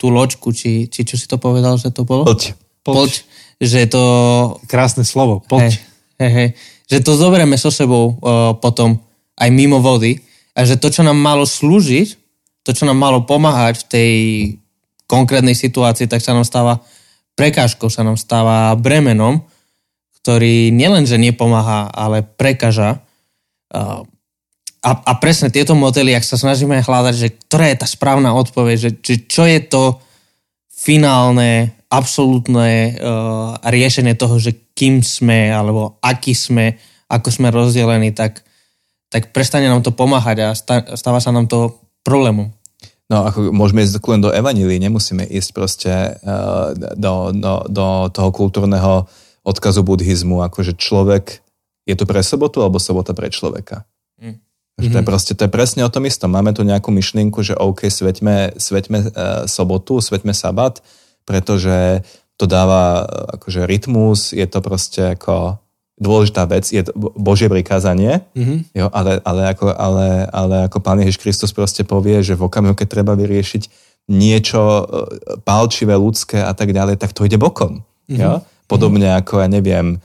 tú 0.00 0.08
loďku, 0.08 0.50
či, 0.56 0.88
či 0.88 1.04
čo 1.04 1.20
si 1.20 1.28
to 1.28 1.36
povedal, 1.36 1.76
že 1.76 1.92
to 1.92 2.08
bolo? 2.08 2.24
Poď. 2.24 2.56
Poď. 2.80 3.12
Že 3.60 3.80
to... 3.92 4.02
Krásne 4.64 5.04
slovo, 5.04 5.44
poď. 5.44 5.76
Hej, 5.76 6.24
hej, 6.24 6.32
hej. 6.32 6.48
Že 6.90 6.98
to 7.04 7.12
zoberieme 7.20 7.60
so 7.60 7.68
sebou 7.68 8.16
uh, 8.18 8.56
potom 8.56 8.98
aj 9.36 9.48
mimo 9.52 9.78
vody 9.84 10.20
a 10.56 10.64
že 10.66 10.80
to, 10.80 10.88
čo 10.90 11.04
nám 11.06 11.16
malo 11.16 11.44
slúžiť, 11.44 12.08
to, 12.64 12.70
čo 12.72 12.84
nám 12.84 12.98
malo 12.98 13.24
pomáhať 13.24 13.84
v 13.84 13.88
tej 13.88 14.12
konkrétnej 15.08 15.56
situácii, 15.56 16.10
tak 16.10 16.20
sa 16.20 16.36
nám 16.36 16.44
stáva 16.44 16.82
prekážkou, 17.38 17.88
sa 17.88 18.04
nám 18.04 18.20
stáva 18.20 18.74
bremenom, 18.76 19.40
ktorý 20.20 20.68
nielenže 20.68 21.16
nepomáha, 21.16 21.88
ale 21.88 22.20
prekáža. 22.20 23.00
Uh, 23.72 24.04
a, 24.80 24.90
a 24.96 25.12
presne 25.20 25.52
tieto 25.52 25.76
modely, 25.76 26.16
ak 26.16 26.24
sa 26.24 26.40
snažíme 26.40 26.80
hľadať, 26.80 27.14
že 27.14 27.28
ktorá 27.36 27.68
je 27.68 27.80
tá 27.84 27.86
správna 27.88 28.32
odpoveď, 28.32 28.76
že, 28.80 28.90
že 29.04 29.14
čo 29.28 29.44
je 29.44 29.60
to 29.60 30.00
finálne 30.72 31.76
absolútne 31.92 32.96
uh, 32.96 33.60
riešenie 33.60 34.16
toho, 34.16 34.40
že 34.40 34.56
kým 34.72 35.04
sme, 35.04 35.52
alebo 35.52 36.00
aký 36.00 36.32
sme, 36.32 36.80
ako 37.12 37.28
sme 37.28 37.52
rozdelení, 37.52 38.16
tak, 38.16 38.40
tak 39.12 39.36
prestane 39.36 39.68
nám 39.68 39.84
to 39.84 39.92
pomáhať 39.92 40.36
a 40.40 40.48
stáva 40.96 41.20
sa 41.20 41.34
nám 41.34 41.50
to 41.50 41.76
problémom. 42.00 42.48
No, 43.10 43.26
ako 43.26 43.50
môžeme 43.50 43.82
ísť 43.82 44.00
len 44.06 44.22
do 44.22 44.30
evanílii, 44.30 44.80
nemusíme 44.80 45.26
ísť 45.26 45.50
proste 45.50 45.92
uh, 46.24 46.72
do, 46.96 47.34
do, 47.34 47.52
do 47.68 47.86
toho 48.08 48.30
kultúrneho 48.32 49.10
odkazu 49.44 49.84
buddhizmu, 49.84 50.40
akože 50.46 50.78
človek 50.78 51.42
je 51.84 51.94
tu 51.98 52.04
pre 52.06 52.22
sobotu 52.22 52.62
alebo 52.62 52.78
sobota 52.78 53.10
pre 53.12 53.28
človeka. 53.28 53.82
Mm. 54.22 54.38
To, 54.88 54.96
je 54.96 55.04
mhm. 55.04 55.10
proste, 55.10 55.32
to 55.36 55.44
je 55.44 55.52
presne 55.52 55.84
o 55.84 55.92
tom 55.92 56.08
istom. 56.08 56.32
Máme 56.32 56.56
tu 56.56 56.64
nejakú 56.64 56.88
myšlienku, 56.88 57.44
že 57.44 57.58
OK, 57.58 57.92
sveťme, 57.92 58.56
sveťme 58.56 58.98
uh, 58.98 59.10
sobotu, 59.44 60.00
sveťme 60.00 60.32
sabat, 60.32 60.80
pretože 61.28 62.00
to 62.40 62.48
dáva 62.48 63.04
uh, 63.04 63.36
akože 63.36 63.68
rytmus, 63.68 64.32
je 64.32 64.46
to 64.48 64.64
proste 64.64 65.20
ako 65.20 65.60
dôležitá 66.00 66.48
vec, 66.48 66.64
je 66.64 66.80
to 66.80 66.96
Božie 66.96 67.52
prikázanie, 67.52 68.24
mm-hmm. 68.32 68.72
jo, 68.72 68.88
ale, 68.88 69.20
ale, 69.20 69.52
ako, 69.52 69.68
ale, 69.68 70.24
ale 70.32 70.56
ako 70.64 70.80
Pán 70.80 70.96
Ježiš 71.04 71.20
Kristus 71.20 71.52
proste 71.52 71.84
povie, 71.84 72.24
že 72.24 72.32
v 72.32 72.48
okamihu, 72.48 72.72
keď 72.72 72.88
treba 72.88 73.12
vyriešiť 73.12 73.62
niečo 74.08 74.60
e, 74.64 74.84
palčivé, 75.44 75.92
ľudské 76.00 76.40
a 76.40 76.56
tak 76.56 76.72
ďalej, 76.72 76.96
tak 76.96 77.12
to 77.12 77.28
ide 77.28 77.36
bokom. 77.36 77.84
Mm-hmm. 78.08 78.16
Jo? 78.16 78.40
Podobne 78.64 79.12
ako, 79.12 79.44
ja 79.44 79.48
neviem, 79.52 80.00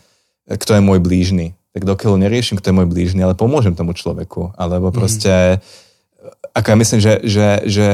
kto 0.46 0.76
je 0.76 0.82
môj 0.84 1.00
blížny. 1.00 1.56
Tak 1.76 1.84
dokiaľ 1.84 2.16
neriešim, 2.16 2.56
kto 2.56 2.72
je 2.72 2.78
môj 2.80 2.88
blížny, 2.88 3.20
ale 3.20 3.36
pomôžem 3.36 3.76
tomu 3.76 3.92
človeku. 3.92 4.56
Alebo 4.56 4.90
mhm. 4.90 4.96
proste, 4.96 5.60
mm-hmm. 5.60 6.56
ako 6.56 6.68
ja 6.72 6.78
myslím, 6.80 7.00
že, 7.04 7.14
že, 7.28 7.48
že, 7.68 7.90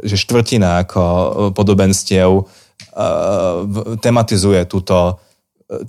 že 0.00 0.16
štvrtina 0.16 0.80
ako 0.88 1.02
podobenstiev 1.52 2.30
uh, 2.32 2.46
tematizuje 4.00 4.64
túto 4.64 5.20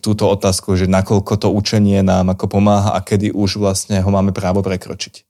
túto 0.02 0.26
otázku, 0.26 0.74
že 0.74 0.90
nakoľko 0.90 1.38
to 1.38 1.48
učenie 1.54 2.02
nám 2.02 2.34
ako 2.34 2.50
pomáha 2.50 2.98
a 2.98 3.06
kedy 3.06 3.30
už 3.30 3.62
vlastne 3.62 4.02
ho 4.02 4.10
máme 4.10 4.34
právo 4.34 4.66
prekročiť. 4.66 5.22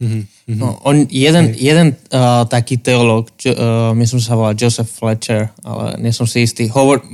Mm-hmm. 0.00 0.56
No, 0.56 0.80
on, 0.88 1.04
jeden 1.12 1.52
jeden 1.52 1.92
uh, 2.08 2.48
taký 2.48 2.80
teológ, 2.80 3.28
uh, 3.44 3.92
myslím, 3.92 4.16
že 4.16 4.28
sa 4.32 4.40
volá 4.40 4.56
Joseph 4.56 4.88
Fletcher, 4.88 5.52
ale 5.60 6.00
nie 6.00 6.16
som 6.16 6.24
si 6.24 6.48
istý, 6.48 6.72
hovor, 6.72 7.04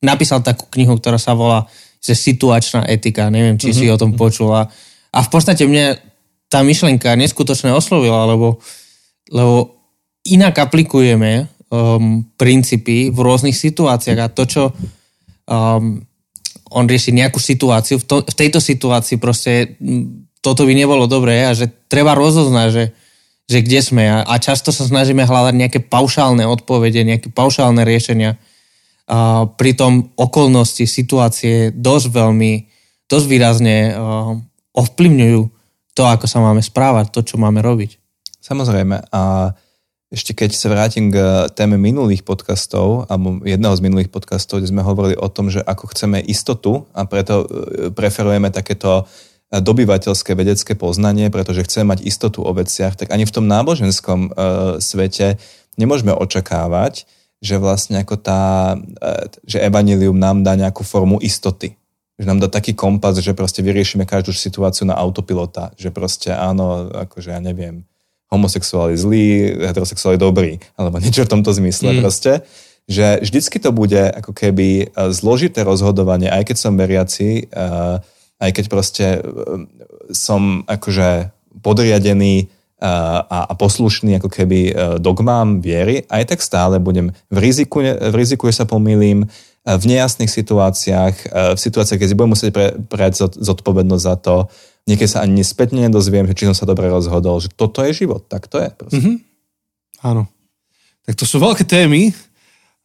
napísal 0.00 0.40
takú 0.40 0.64
knihu, 0.72 0.96
ktorá 0.96 1.20
sa 1.20 1.36
volá 1.36 1.68
že 2.02 2.18
situačná 2.18 2.82
etika, 2.90 3.30
neviem, 3.30 3.56
či 3.56 3.70
mm-hmm. 3.70 3.78
si 3.78 3.86
mhm. 3.86 3.94
o 3.94 4.00
tom 4.00 4.12
počula. 4.18 4.66
A 5.14 5.18
v 5.22 5.28
podstate 5.30 5.64
mne 5.70 5.96
tá 6.50 6.60
myšlienka 6.60 7.14
neskutočne 7.16 7.72
oslovila, 7.72 8.28
lebo, 8.28 8.60
lebo 9.32 9.72
inak 10.28 10.58
aplikujeme 10.58 11.48
um, 11.72 12.26
princípy 12.36 13.08
v 13.08 13.18
rôznych 13.18 13.56
situáciách 13.56 14.18
a 14.20 14.28
to, 14.28 14.44
čo 14.44 14.62
um, 15.48 16.02
on 16.72 16.84
rieši 16.84 17.16
nejakú 17.16 17.40
situáciu, 17.40 18.00
v, 18.00 18.04
to, 18.04 18.16
v 18.20 18.34
tejto 18.36 18.60
situácii 18.60 19.16
proste 19.16 19.76
toto 20.44 20.68
by 20.68 20.72
nebolo 20.76 21.08
dobré 21.08 21.44
a 21.46 21.56
že 21.56 21.68
treba 21.88 22.12
rozoznať, 22.12 22.68
že, 22.68 22.84
že 23.48 23.58
kde 23.64 23.80
sme 23.80 24.04
a, 24.08 24.18
a 24.24 24.34
často 24.36 24.72
sa 24.74 24.84
snažíme 24.84 25.24
hľadať 25.24 25.54
nejaké 25.56 25.80
paušálne 25.84 26.44
odpovede, 26.44 27.04
nejaké 27.04 27.28
paušálne 27.32 27.80
riešenia. 27.84 28.36
A 29.10 29.50
pritom 29.50 30.14
okolnosti, 30.14 30.86
situácie 30.86 31.74
dosť 31.74 32.06
veľmi, 32.14 32.52
dosť 33.10 33.26
výrazne 33.26 33.76
uh, 33.92 34.38
ovplyvňujú 34.72 35.40
to, 35.92 36.02
ako 36.08 36.26
sa 36.30 36.40
máme 36.40 36.64
správať, 36.64 37.12
to, 37.12 37.20
čo 37.20 37.36
máme 37.36 37.60
robiť. 37.60 38.00
Samozrejme. 38.40 39.12
A 39.12 39.52
ešte 40.12 40.36
keď 40.36 40.50
sa 40.52 40.68
vrátim 40.68 41.08
k 41.08 41.48
téme 41.56 41.80
minulých 41.80 42.24
podcastov, 42.24 43.08
alebo 43.08 43.40
jedného 43.44 43.72
z 43.76 43.84
minulých 43.84 44.12
podcastov, 44.12 44.60
kde 44.60 44.72
sme 44.72 44.84
hovorili 44.84 45.16
o 45.16 45.28
tom, 45.28 45.48
že 45.48 45.64
ako 45.64 45.88
chceme 45.92 46.20
istotu 46.20 46.84
a 46.92 47.08
preto 47.08 47.44
e, 47.44 47.46
preferujeme 47.92 48.52
takéto 48.52 49.08
dobyvateľské 49.52 50.32
vedecké 50.32 50.72
poznanie, 50.72 51.28
pretože 51.28 51.68
chceme 51.68 51.92
mať 51.92 52.08
istotu 52.08 52.40
o 52.40 52.52
veciach, 52.56 52.96
tak 52.96 53.12
ani 53.12 53.28
v 53.28 53.34
tom 53.36 53.44
náboženskom 53.44 54.32
svete 54.80 55.36
nemôžeme 55.76 56.08
očakávať, 56.16 57.04
že 57.42 57.58
vlastne 57.58 57.98
ako 58.06 58.14
tá, 58.22 58.74
e, 58.78 59.26
že 59.42 59.58
evanilium 59.58 60.14
nám 60.14 60.46
dá 60.46 60.54
nejakú 60.54 60.86
formu 60.86 61.18
istoty. 61.18 61.74
Že 62.16 62.26
nám 62.30 62.38
dá 62.38 62.48
taký 62.48 62.78
kompas, 62.78 63.18
že 63.18 63.34
proste 63.34 63.66
vyriešime 63.66 64.06
každú 64.06 64.30
situáciu 64.30 64.86
na 64.86 64.94
autopilota. 64.94 65.74
Že 65.74 65.90
proste 65.90 66.30
áno, 66.30 66.86
akože 66.94 67.34
ja 67.34 67.42
neviem, 67.42 67.82
homosexuál 68.30 68.94
je 68.94 69.02
zlý, 69.02 69.26
heterosexuál 69.58 70.14
je 70.14 70.22
dobrý, 70.22 70.52
alebo 70.78 71.02
niečo 71.02 71.26
v 71.26 71.32
tomto 71.34 71.50
zmysle 71.50 71.92
mm. 71.92 71.98
proste. 71.98 72.32
Že 72.86 73.26
vždycky 73.26 73.58
to 73.58 73.74
bude 73.74 73.98
ako 73.98 74.30
keby 74.30 74.86
e, 74.86 75.10
zložité 75.10 75.66
rozhodovanie, 75.66 76.30
aj 76.30 76.54
keď 76.54 76.56
som 76.56 76.78
veriaci, 76.78 77.50
e, 77.50 77.62
aj 78.38 78.50
keď 78.54 78.64
proste 78.70 79.06
som 80.14 80.62
akože 80.66 81.30
podriadený 81.62 82.50
a, 82.82 83.46
a 83.46 83.52
poslušný 83.54 84.18
ako 84.18 84.26
keby 84.26 84.74
dogmám 84.98 85.62
viery, 85.62 86.02
aj 86.10 86.34
tak 86.34 86.40
stále 86.42 86.82
budem 86.82 87.14
v 87.30 87.38
riziku, 87.38 87.78
v 87.86 88.14
riziku 88.18 88.50
že 88.50 88.62
sa 88.62 88.66
pomýlim, 88.66 89.30
v 89.62 89.84
nejasných 89.86 90.26
situáciách, 90.26 91.14
v 91.54 91.60
situáciách, 91.60 91.98
keď 92.02 92.08
si 92.10 92.18
budem 92.18 92.34
musieť 92.34 92.50
pre, 92.50 92.66
prejať 92.82 93.30
zodpovednosť 93.38 94.02
za 94.02 94.14
to, 94.18 94.50
niekedy 94.90 95.06
sa 95.06 95.22
ani 95.22 95.46
spätne 95.46 95.86
nedozviem, 95.86 96.26
že 96.26 96.34
či 96.34 96.50
som 96.50 96.56
sa 96.58 96.66
dobre 96.66 96.90
rozhodol, 96.90 97.38
že 97.38 97.46
toto 97.54 97.86
je 97.86 97.94
život, 97.94 98.26
tak 98.26 98.50
to 98.50 98.58
je. 98.58 98.70
Mm-hmm. 98.74 99.16
Áno. 100.02 100.26
Tak 101.06 101.14
to 101.14 101.22
sú 101.22 101.38
veľké 101.38 101.62
témy 101.62 102.10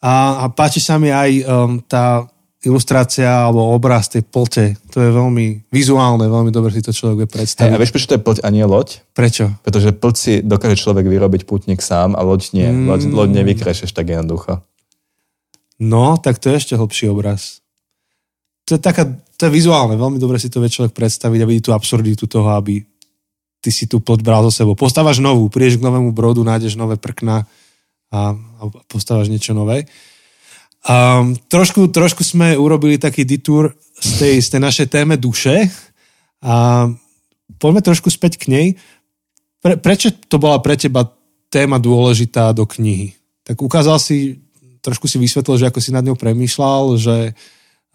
a, 0.05 0.45
a 0.45 0.53
páči 0.53 0.77
sa 0.77 1.01
mi 1.01 1.09
aj 1.09 1.31
um, 1.49 1.81
tá 1.81 2.29
ilustrácia 2.67 3.47
alebo 3.47 3.71
obraz 3.71 4.11
tej 4.11 4.27
plte. 4.27 4.75
To 4.91 4.99
je 4.99 5.09
veľmi 5.09 5.71
vizuálne, 5.71 6.27
veľmi 6.27 6.51
dobre 6.51 6.75
si 6.75 6.83
to 6.83 6.91
človek 6.91 7.23
vie 7.23 7.29
predstaviť. 7.31 7.71
Hey, 7.71 7.75
a 7.75 7.79
vieš, 7.79 7.95
prečo 7.95 8.11
to 8.11 8.17
je 8.19 8.25
plť 8.27 8.37
a 8.43 8.49
nie 8.51 8.67
loď? 8.67 8.99
Prečo? 9.15 9.55
Pretože 9.63 9.95
plť 9.95 10.15
si 10.19 10.33
dokáže 10.43 10.75
človek 10.75 11.07
vyrobiť 11.07 11.47
putník 11.47 11.79
sám 11.79 12.13
a 12.13 12.21
loď 12.21 12.51
nie. 12.51 12.67
Mm. 12.67 12.91
Loď, 12.91 13.01
loď 13.09 13.29
nevykrešeš 13.41 13.95
tak 13.95 14.11
jednoducho. 14.11 14.61
No, 15.79 16.19
tak 16.19 16.43
to 16.43 16.51
je 16.51 16.59
ešte 16.59 16.73
hlbší 16.75 17.07
obraz. 17.07 17.63
To 18.67 18.75
je 18.75 18.81
taká 18.83 19.07
to 19.37 19.45
je 19.45 19.53
vizuálne, 19.53 19.93
veľmi 19.93 20.17
dobre 20.17 20.41
si 20.41 20.49
to 20.49 20.57
vie 20.57 20.67
človek 20.67 20.97
predstaviť 20.97 21.39
a 21.45 21.47
vidí 21.47 21.61
tú 21.61 21.71
absurditu 21.77 22.25
toho, 22.25 22.57
aby 22.57 22.81
ty 23.61 23.69
si 23.69 23.85
tu 23.85 24.01
plot 24.01 24.25
bral 24.25 24.41
so 24.49 24.49
sebou. 24.49 24.73
Postávaš 24.73 25.21
novú, 25.21 25.45
prídeš 25.45 25.77
k 25.77 25.85
novému 25.85 26.09
brodu, 26.09 26.41
nájdeš 26.41 26.73
nové 26.73 26.97
prkna 26.97 27.45
a, 28.09 28.33
a 28.33 28.63
postávaš 28.89 29.29
niečo 29.29 29.53
nové. 29.53 29.85
Um, 30.85 31.35
trošku, 31.49 31.89
trošku 31.89 32.21
sme 32.23 32.55
urobili 32.55 33.01
taký 33.01 33.25
detour 33.25 33.75
z 33.97 34.11
tej, 34.19 34.35
z 34.39 34.47
tej 34.55 34.61
našej 34.61 34.87
téme 34.87 35.15
duše 35.17 35.67
a 36.43 36.87
poďme 37.57 37.81
trošku 37.81 38.07
späť 38.13 38.39
k 38.39 38.45
nej. 38.53 38.67
Pre, 39.59 39.75
prečo 39.81 40.13
to 40.13 40.37
bola 40.37 40.61
pre 40.61 40.77
teba 40.77 41.07
téma 41.49 41.81
dôležitá 41.81 42.53
do 42.53 42.63
knihy? 42.63 43.17
Tak 43.43 43.59
ukázal 43.59 43.97
si, 43.99 44.39
trošku 44.79 45.09
si 45.09 45.17
vysvetlil, 45.19 45.65
že 45.65 45.67
ako 45.67 45.79
si 45.81 45.91
nad 45.91 46.05
ňou 46.05 46.15
premýšľal, 46.15 46.83
že 46.95 47.15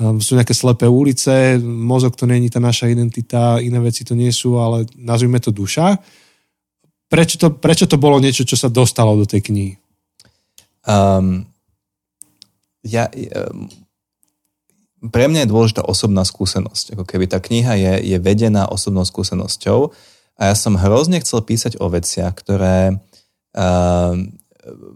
Ehm, 0.03 0.19
sú 0.19 0.35
nejaké 0.35 0.57
slepé 0.57 0.89
ulice, 0.89 1.61
mozog 1.63 2.17
to 2.19 2.27
není 2.27 2.51
tá 2.51 2.59
naša 2.59 2.91
identita, 2.91 3.63
iné 3.63 3.79
veci 3.79 4.03
to 4.03 4.17
nie 4.19 4.33
sú, 4.33 4.59
ale 4.59 4.89
nazvime 4.99 5.39
to 5.39 5.55
duša. 5.55 6.01
Prečo 7.07 7.37
to, 7.37 7.49
prečo 7.55 7.85
to 7.85 8.01
bolo 8.01 8.17
niečo, 8.19 8.49
čo 8.49 8.57
sa 8.57 8.73
dostalo 8.73 9.15
do 9.15 9.29
tej 9.29 9.45
knihy? 9.45 9.73
Um, 10.89 11.47
ja, 12.83 13.09
um, 13.11 13.71
pre 15.11 15.27
mňa 15.27 15.47
je 15.47 15.53
dôležitá 15.53 15.83
osobná 15.83 16.23
skúsenosť. 16.23 16.95
Ako 16.95 17.05
keby 17.07 17.27
tá 17.27 17.43
kniha 17.43 17.75
je, 17.75 17.93
je 18.15 18.19
vedená 18.23 18.71
osobnou 18.71 19.03
skúsenosťou 19.03 19.91
a 20.39 20.43
ja 20.51 20.55
som 20.55 20.79
hrozne 20.79 21.19
chcel 21.23 21.43
písať 21.43 21.79
o 21.83 21.91
veciach, 21.91 22.35
ktoré 22.35 22.99
um, 23.55 24.31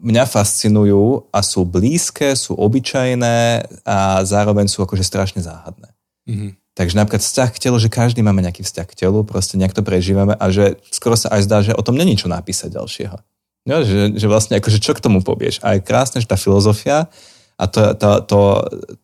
mňa 0.03 0.25
fascinujú 0.31 1.31
a 1.35 1.42
sú 1.42 1.66
blízke, 1.66 2.38
sú 2.38 2.55
obyčajné 2.55 3.66
a 3.83 4.22
zároveň 4.22 4.70
sú 4.70 4.87
akože 4.87 5.03
strašne 5.03 5.42
záhadné. 5.42 5.90
Mm-hmm. 6.27 6.51
Takže 6.77 6.94
napríklad 7.01 7.25
vzťah 7.25 7.51
k 7.57 7.62
telu, 7.66 7.77
že 7.81 7.88
každý 7.88 8.20
máme 8.20 8.44
nejaký 8.44 8.61
vzťah 8.61 8.87
k 8.87 8.99
telu, 9.07 9.25
proste 9.25 9.57
nejak 9.57 9.72
to 9.72 9.81
prežívame 9.81 10.37
a 10.37 10.44
že 10.53 10.77
skoro 10.92 11.16
sa 11.16 11.33
aj 11.33 11.40
zdá, 11.49 11.59
že 11.64 11.72
o 11.72 11.83
tom 11.83 11.96
není 11.96 12.14
čo 12.20 12.29
napísať 12.29 12.77
ďalšieho. 12.77 13.16
No, 13.66 13.83
že, 13.83 14.14
že 14.14 14.27
vlastne 14.31 14.61
akože 14.61 14.79
čo 14.79 14.94
k 14.94 15.03
tomu 15.03 15.25
povieš. 15.25 15.59
A 15.66 15.75
je 15.75 15.83
krásne, 15.83 16.22
že 16.22 16.31
tá 16.31 16.38
filozofia 16.38 17.11
a 17.56 17.64
to, 17.66 17.96
to, 17.96 18.10
to, 18.28 18.40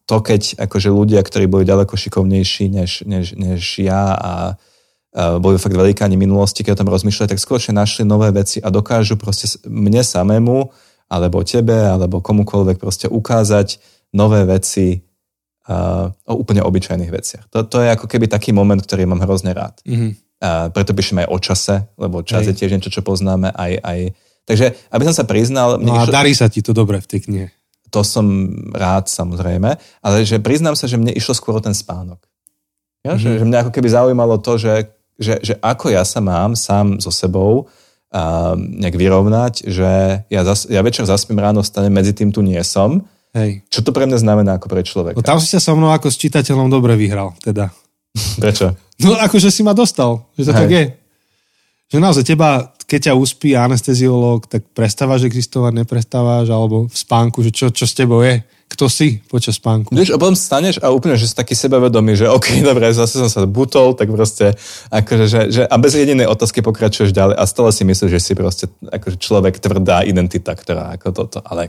to 0.04 0.16
keď 0.20 0.42
akože 0.68 0.92
ľudia, 0.92 1.24
ktorí 1.24 1.48
boli 1.48 1.64
ďaleko 1.64 1.96
šikovnejší 1.96 2.68
než, 2.68 3.08
než, 3.08 3.32
než 3.32 3.60
ja 3.80 4.12
a 4.12 4.32
boli 5.12 5.60
fakt 5.60 5.76
velikáni 5.76 6.16
minulosti, 6.16 6.64
keď 6.64 6.72
o 6.72 6.80
tom 6.84 6.92
rozmýšľali, 6.92 7.36
tak 7.36 7.40
skutočne 7.40 7.76
našli 7.76 8.08
nové 8.08 8.32
veci 8.32 8.64
a 8.64 8.72
dokážu 8.72 9.20
proste 9.20 9.60
mne 9.68 10.00
samému, 10.00 10.72
alebo 11.12 11.44
tebe, 11.44 11.76
alebo 11.76 12.24
komukoľvek 12.24 12.80
proste 12.80 13.06
ukázať 13.12 13.76
nové 14.16 14.48
veci 14.48 15.04
uh, 15.68 16.08
o 16.08 16.32
úplne 16.40 16.64
obyčajných 16.64 17.12
veciach. 17.12 17.44
To, 17.52 17.68
to 17.68 17.84
je 17.84 17.92
ako 17.92 18.08
keby 18.08 18.24
taký 18.24 18.56
moment, 18.56 18.80
ktorý 18.80 19.04
mám 19.04 19.20
hrozne 19.20 19.52
rád. 19.52 19.84
Mm-hmm. 19.84 20.10
Uh, 20.40 20.72
preto 20.72 20.96
píšem 20.96 21.20
aj 21.20 21.28
o 21.28 21.38
čase, 21.38 21.74
lebo 22.00 22.24
čas 22.24 22.48
Hej. 22.48 22.56
je 22.56 22.58
tiež 22.64 22.70
niečo, 22.72 22.88
čo 22.88 23.04
poznáme 23.04 23.52
aj, 23.52 23.72
aj... 23.84 23.98
Takže, 24.48 24.66
aby 24.88 25.02
som 25.12 25.14
sa 25.14 25.28
priznal... 25.28 25.76
No 25.76 25.92
a 25.92 26.08
išlo... 26.08 26.16
darí 26.16 26.32
sa 26.32 26.48
ti 26.48 26.64
to 26.64 26.72
dobre 26.72 27.04
v 27.04 27.06
tej 27.06 27.20
knihe. 27.28 27.48
To 27.92 28.00
som 28.00 28.26
rád 28.72 29.12
samozrejme, 29.12 29.76
ale 30.00 30.16
že 30.24 30.40
priznám 30.40 30.72
sa, 30.72 30.88
že 30.88 30.96
mne 30.96 31.12
išlo 31.12 31.37
skôr 31.37 31.61
ten 31.61 31.76
spánok. 31.76 32.24
Ja, 33.05 33.14
mm-hmm. 33.14 33.20
že, 33.20 33.31
že 33.37 33.44
mňa 33.44 33.59
ako 33.68 33.72
keby 33.76 33.88
zaujímalo 33.92 34.40
to, 34.40 34.57
že, 34.57 34.88
že, 35.20 35.37
že 35.44 35.55
ako 35.61 35.92
ja 35.92 36.02
sa 36.09 36.24
mám 36.24 36.57
sám 36.57 36.96
so 37.05 37.12
sebou 37.12 37.68
a 38.12 38.52
nejak 38.57 38.96
vyrovnať, 38.96 39.68
že 39.68 39.90
ja, 40.28 40.40
zas, 40.44 40.68
ja 40.68 40.81
večer 40.81 41.05
zaspím 41.05 41.40
ráno, 41.40 41.61
vstanem, 41.61 41.92
medzi 41.92 42.16
tým 42.16 42.33
tu 42.33 42.40
nie 42.40 42.61
som. 42.64 43.05
Hej. 43.33 43.64
Čo 43.72 43.81
to 43.88 43.90
pre 43.96 44.05
mňa 44.05 44.20
znamená 44.20 44.61
ako 44.61 44.68
pre 44.68 44.85
človeka? 44.85 45.16
No 45.16 45.24
tam 45.24 45.40
si 45.40 45.48
sa 45.48 45.61
so 45.61 45.72
mnou 45.72 45.92
ako 45.92 46.12
s 46.12 46.20
čitateľom 46.20 46.68
dobre 46.68 46.96
vyhral, 46.96 47.33
teda. 47.40 47.72
Prečo? 48.40 48.76
No 49.00 49.16
akože 49.16 49.48
si 49.48 49.64
ma 49.64 49.72
dostal, 49.72 50.28
že 50.37 50.48
to 50.48 50.52
Hej. 50.52 50.61
tak 50.61 50.68
je. 50.68 50.85
Že 51.92 51.96
naozaj 52.00 52.24
teba, 52.28 52.72
keď 52.92 53.09
ťa 53.09 53.14
uspí 53.16 53.57
anesteziológ, 53.57 54.44
tak 54.44 54.68
prestávaš 54.76 55.24
existovať, 55.24 55.81
neprestávaš, 55.81 56.52
alebo 56.52 56.85
v 56.85 56.92
spánku, 56.92 57.40
že 57.40 57.48
čo, 57.48 57.72
čo 57.72 57.88
s 57.88 57.96
tebou 57.96 58.20
je 58.20 58.44
kto 58.72 58.88
si 58.88 59.20
počas 59.28 59.61
spánku. 59.61 59.92
Vieš, 59.92 60.16
a 60.16 60.20
potom 60.20 60.33
staneš 60.33 60.81
a 60.81 60.88
úplne, 60.88 61.20
že 61.20 61.28
si 61.28 61.37
taký 61.37 61.52
sebavedomý, 61.52 62.16
že 62.16 62.24
OK, 62.24 62.57
dobre, 62.64 62.88
zase 62.96 63.20
som 63.20 63.28
sa 63.28 63.44
butol, 63.44 63.92
tak 63.92 64.09
proste, 64.09 64.57
akože, 64.88 65.24
že, 65.28 65.40
že, 65.52 65.62
a 65.68 65.76
bez 65.76 65.92
jedinej 65.92 66.24
otázky 66.24 66.64
pokračuješ 66.64 67.12
ďalej 67.12 67.37
a 67.37 67.44
stále 67.44 67.68
si 67.68 67.85
myslíš, 67.85 68.09
že 68.16 68.20
si 68.20 68.33
proste 68.33 68.72
akože 68.81 69.20
človek 69.20 69.61
tvrdá 69.61 70.09
identita, 70.09 70.57
ktorá 70.57 70.96
ako 70.96 71.09
toto, 71.12 71.44
ale 71.44 71.68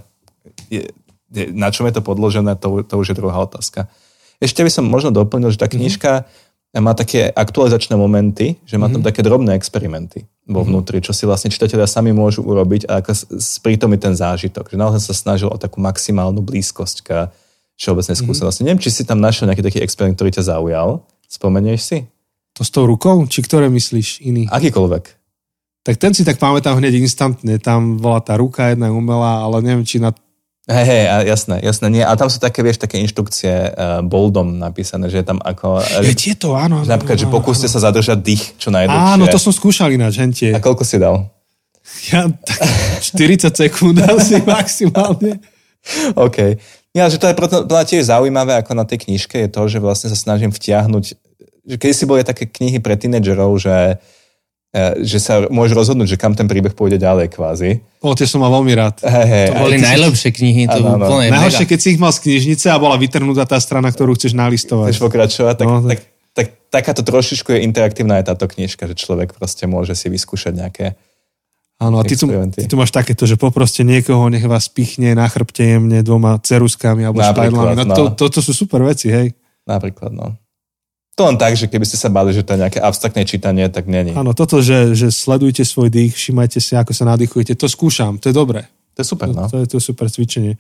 je, 0.72 0.88
je, 1.36 1.52
na 1.52 1.76
čom 1.76 1.92
je 1.92 2.00
to 2.00 2.08
podložené, 2.08 2.56
to, 2.56 2.88
to 2.88 2.96
už 2.96 3.12
je 3.12 3.20
druhá 3.20 3.36
otázka. 3.44 3.92
Ešte 4.40 4.64
by 4.64 4.72
som 4.72 4.88
možno 4.88 5.12
doplnil, 5.12 5.52
že 5.52 5.60
tá 5.60 5.68
mhm. 5.68 5.76
knižka 5.76 6.12
mm-hmm 6.24 6.52
má 6.82 6.98
také 6.98 7.30
aktualizačné 7.30 7.94
momenty, 7.94 8.58
že 8.66 8.82
má 8.82 8.90
tam 8.90 9.06
mm-hmm. 9.06 9.06
také 9.06 9.22
drobné 9.22 9.54
experimenty 9.54 10.26
vo 10.50 10.66
mhm. 10.66 10.68
vnútri, 10.74 10.98
čo 11.06 11.14
si 11.14 11.30
vlastne 11.30 11.54
čitatelia 11.54 11.86
sami 11.86 12.10
môžu 12.10 12.42
urobiť 12.42 12.90
a 12.90 13.00
ako 13.00 13.38
sprítomiť 13.38 14.00
ten 14.02 14.14
zážitok. 14.18 14.74
Že 14.74 14.82
naozaj 14.82 15.02
sa 15.06 15.14
snažil 15.14 15.54
o 15.54 15.58
takú 15.62 15.78
maximálnu 15.78 16.42
blízkosť 16.42 16.98
k 17.06 17.10
všeobecnej 17.78 18.18
mhm. 18.18 18.22
skúsenosti. 18.26 18.62
Mm-hmm. 18.66 18.74
Neviem, 18.74 18.84
či 18.84 18.90
si 18.90 19.04
tam 19.06 19.22
našiel 19.22 19.46
nejaký 19.52 19.64
taký 19.66 19.80
experiment, 19.86 20.18
ktorý 20.18 20.32
ťa 20.34 20.50
zaujal. 20.50 21.06
Spomenieš 21.30 21.82
si? 21.86 21.98
To 22.58 22.62
s 22.62 22.70
tou 22.70 22.86
rukou? 22.86 23.26
Či 23.26 23.46
ktoré 23.46 23.70
myslíš 23.70 24.22
iný? 24.26 24.46
Akýkoľvek. 24.50 25.04
Tak 25.84 25.96
ten 26.00 26.16
si 26.16 26.24
tak 26.24 26.40
pamätám 26.40 26.80
hneď 26.80 26.96
instantne. 27.02 27.60
Tam 27.60 28.00
bola 28.00 28.24
tá 28.24 28.40
ruka 28.40 28.72
jedna 28.72 28.88
umelá, 28.88 29.44
ale 29.44 29.60
neviem, 29.60 29.84
či 29.84 30.00
na 30.00 30.16
Hej, 30.64 30.86
hej, 30.88 31.04
jasné, 31.28 31.60
jasné. 31.60 31.88
Nie. 31.92 32.04
A 32.08 32.16
tam 32.16 32.32
sú 32.32 32.40
také, 32.40 32.64
vieš, 32.64 32.80
také 32.80 32.96
inštrukcie 33.04 33.76
uh, 33.76 34.00
boldom 34.00 34.56
napísané, 34.56 35.12
že 35.12 35.20
je 35.20 35.28
tam 35.28 35.44
ako... 35.44 35.84
Je 36.00 36.16
tieto, 36.16 36.56
áno. 36.56 36.88
Napríklad, 36.88 37.20
áno, 37.20 37.24
že 37.28 37.28
pokúste 37.28 37.68
áno. 37.68 37.74
sa 37.76 37.92
zadržať 37.92 38.24
dých 38.24 38.44
čo 38.56 38.72
najdlhšie. 38.72 39.12
Áno, 39.20 39.28
to 39.28 39.36
som 39.36 39.52
skúšal 39.52 39.92
ináč, 39.92 40.24
hentie. 40.24 40.56
A 40.56 40.64
koľko 40.64 40.88
si 40.88 41.04
dal? 41.04 41.28
Ja 42.16 42.32
tak 42.32 42.64
40 43.04 43.52
sekúnd 43.52 44.00
asi 44.08 44.40
maximálne. 44.48 45.44
OK. 46.16 46.56
Ja, 46.96 47.12
že 47.12 47.20
to 47.20 47.28
je 47.28 47.36
preto 47.36 47.68
tiež 47.68 48.08
zaujímavé, 48.08 48.56
ako 48.64 48.72
na 48.72 48.88
tej 48.88 49.04
knižke, 49.04 49.36
je 49.44 49.50
to, 49.52 49.68
že 49.68 49.84
vlastne 49.84 50.08
sa 50.08 50.16
snažím 50.16 50.56
vtiahnuť, 50.56 51.04
že 51.68 51.76
keď 51.76 51.92
si 51.92 52.08
boli 52.08 52.24
také 52.24 52.48
knihy 52.48 52.80
pre 52.80 52.96
tínedžerov, 52.96 53.52
že 53.60 54.00
E, 54.00 54.23
že 55.06 55.22
sa 55.22 55.46
môže 55.54 55.78
rozhodnúť, 55.78 56.18
že 56.18 56.18
kam 56.18 56.34
ten 56.34 56.50
príbeh 56.50 56.74
pôjde 56.74 56.98
ďalej 56.98 57.30
kvázi. 57.30 57.86
O, 58.02 58.18
tie 58.18 58.26
som 58.26 58.42
mal 58.42 58.50
veľmi 58.50 58.74
rád. 58.74 59.06
Hey, 59.06 59.26
hey, 59.30 59.48
to 59.54 59.62
boli 59.62 59.78
najlepšie 59.78 60.30
knihy. 60.34 60.66
To 60.66 60.82
ano, 60.82 60.98
úplne 60.98 61.30
Najhoršie, 61.30 61.70
keď 61.70 61.80
si 61.80 61.88
ich 61.94 62.02
mal 62.02 62.10
z 62.10 62.26
knižnice 62.26 62.74
a 62.74 62.82
bola 62.82 62.98
vytrhnutá 62.98 63.46
tá 63.46 63.62
strana, 63.62 63.94
ktorú 63.94 64.18
chceš 64.18 64.34
nalistovať. 64.34 64.90
Chceš 64.90 65.06
pokračovať, 65.06 65.56
tak, 65.62 65.68
no, 65.70 65.86
tak... 65.86 66.02
Tak, 66.02 66.08
tak, 66.34 66.48
takáto 66.74 67.06
trošičku 67.06 67.54
je 67.54 67.62
interaktívna 67.62 68.18
aj 68.18 68.34
táto 68.34 68.50
knižka, 68.50 68.90
že 68.90 68.98
človek 68.98 69.38
proste 69.38 69.70
môže 69.70 69.94
si 69.94 70.10
vyskúšať 70.10 70.54
nejaké 70.58 70.86
Áno, 71.78 72.00
a 72.00 72.04
ty 72.08 72.16
tu, 72.16 72.26
ty 72.54 72.66
tu 72.70 72.76
máš 72.80 72.96
takéto, 72.96 73.28
že 73.28 73.36
poproste 73.36 73.84
niekoho, 73.84 74.32
nech 74.32 74.46
vás 74.48 74.72
pichne 74.72 75.14
na 75.18 75.28
chrbte 75.28 75.68
jemne 75.68 76.00
dvoma 76.00 76.40
ceruskami 76.40 77.04
alebo 77.04 77.20
špajdlami. 77.20 77.76
No, 77.76 77.84
no. 77.92 77.96
To, 77.98 78.04
toto 78.16 78.40
sú 78.40 78.56
super 78.56 78.88
veci, 78.88 79.12
hej. 79.12 79.36
Napríklad, 79.68 80.16
no. 80.16 80.38
To 81.14 81.30
len 81.30 81.38
tak, 81.38 81.54
že 81.54 81.70
keby 81.70 81.86
ste 81.86 82.02
sa 82.02 82.10
bali, 82.10 82.34
že 82.34 82.42
to 82.42 82.58
je 82.58 82.66
nejaké 82.66 82.82
abstraktné 82.82 83.22
čítanie, 83.30 83.70
tak 83.70 83.86
není. 83.86 84.18
Áno, 84.18 84.34
toto, 84.34 84.66
že, 84.66 84.98
že 84.98 85.14
sledujte 85.14 85.62
svoj 85.62 85.94
dých, 85.94 86.18
všimajte 86.18 86.58
si, 86.58 86.74
ako 86.74 86.90
sa 86.90 87.06
nadýchujete, 87.14 87.54
to 87.54 87.70
skúšam, 87.70 88.18
to 88.18 88.34
je 88.34 88.36
dobré. 88.36 88.66
To 88.98 89.06
je 89.06 89.08
super, 89.08 89.30
no. 89.30 89.46
To, 89.46 89.54
to, 89.54 89.56
je, 89.62 89.66
to 89.70 89.76
je 89.78 89.84
super 89.86 90.10
cvičenie. 90.10 90.58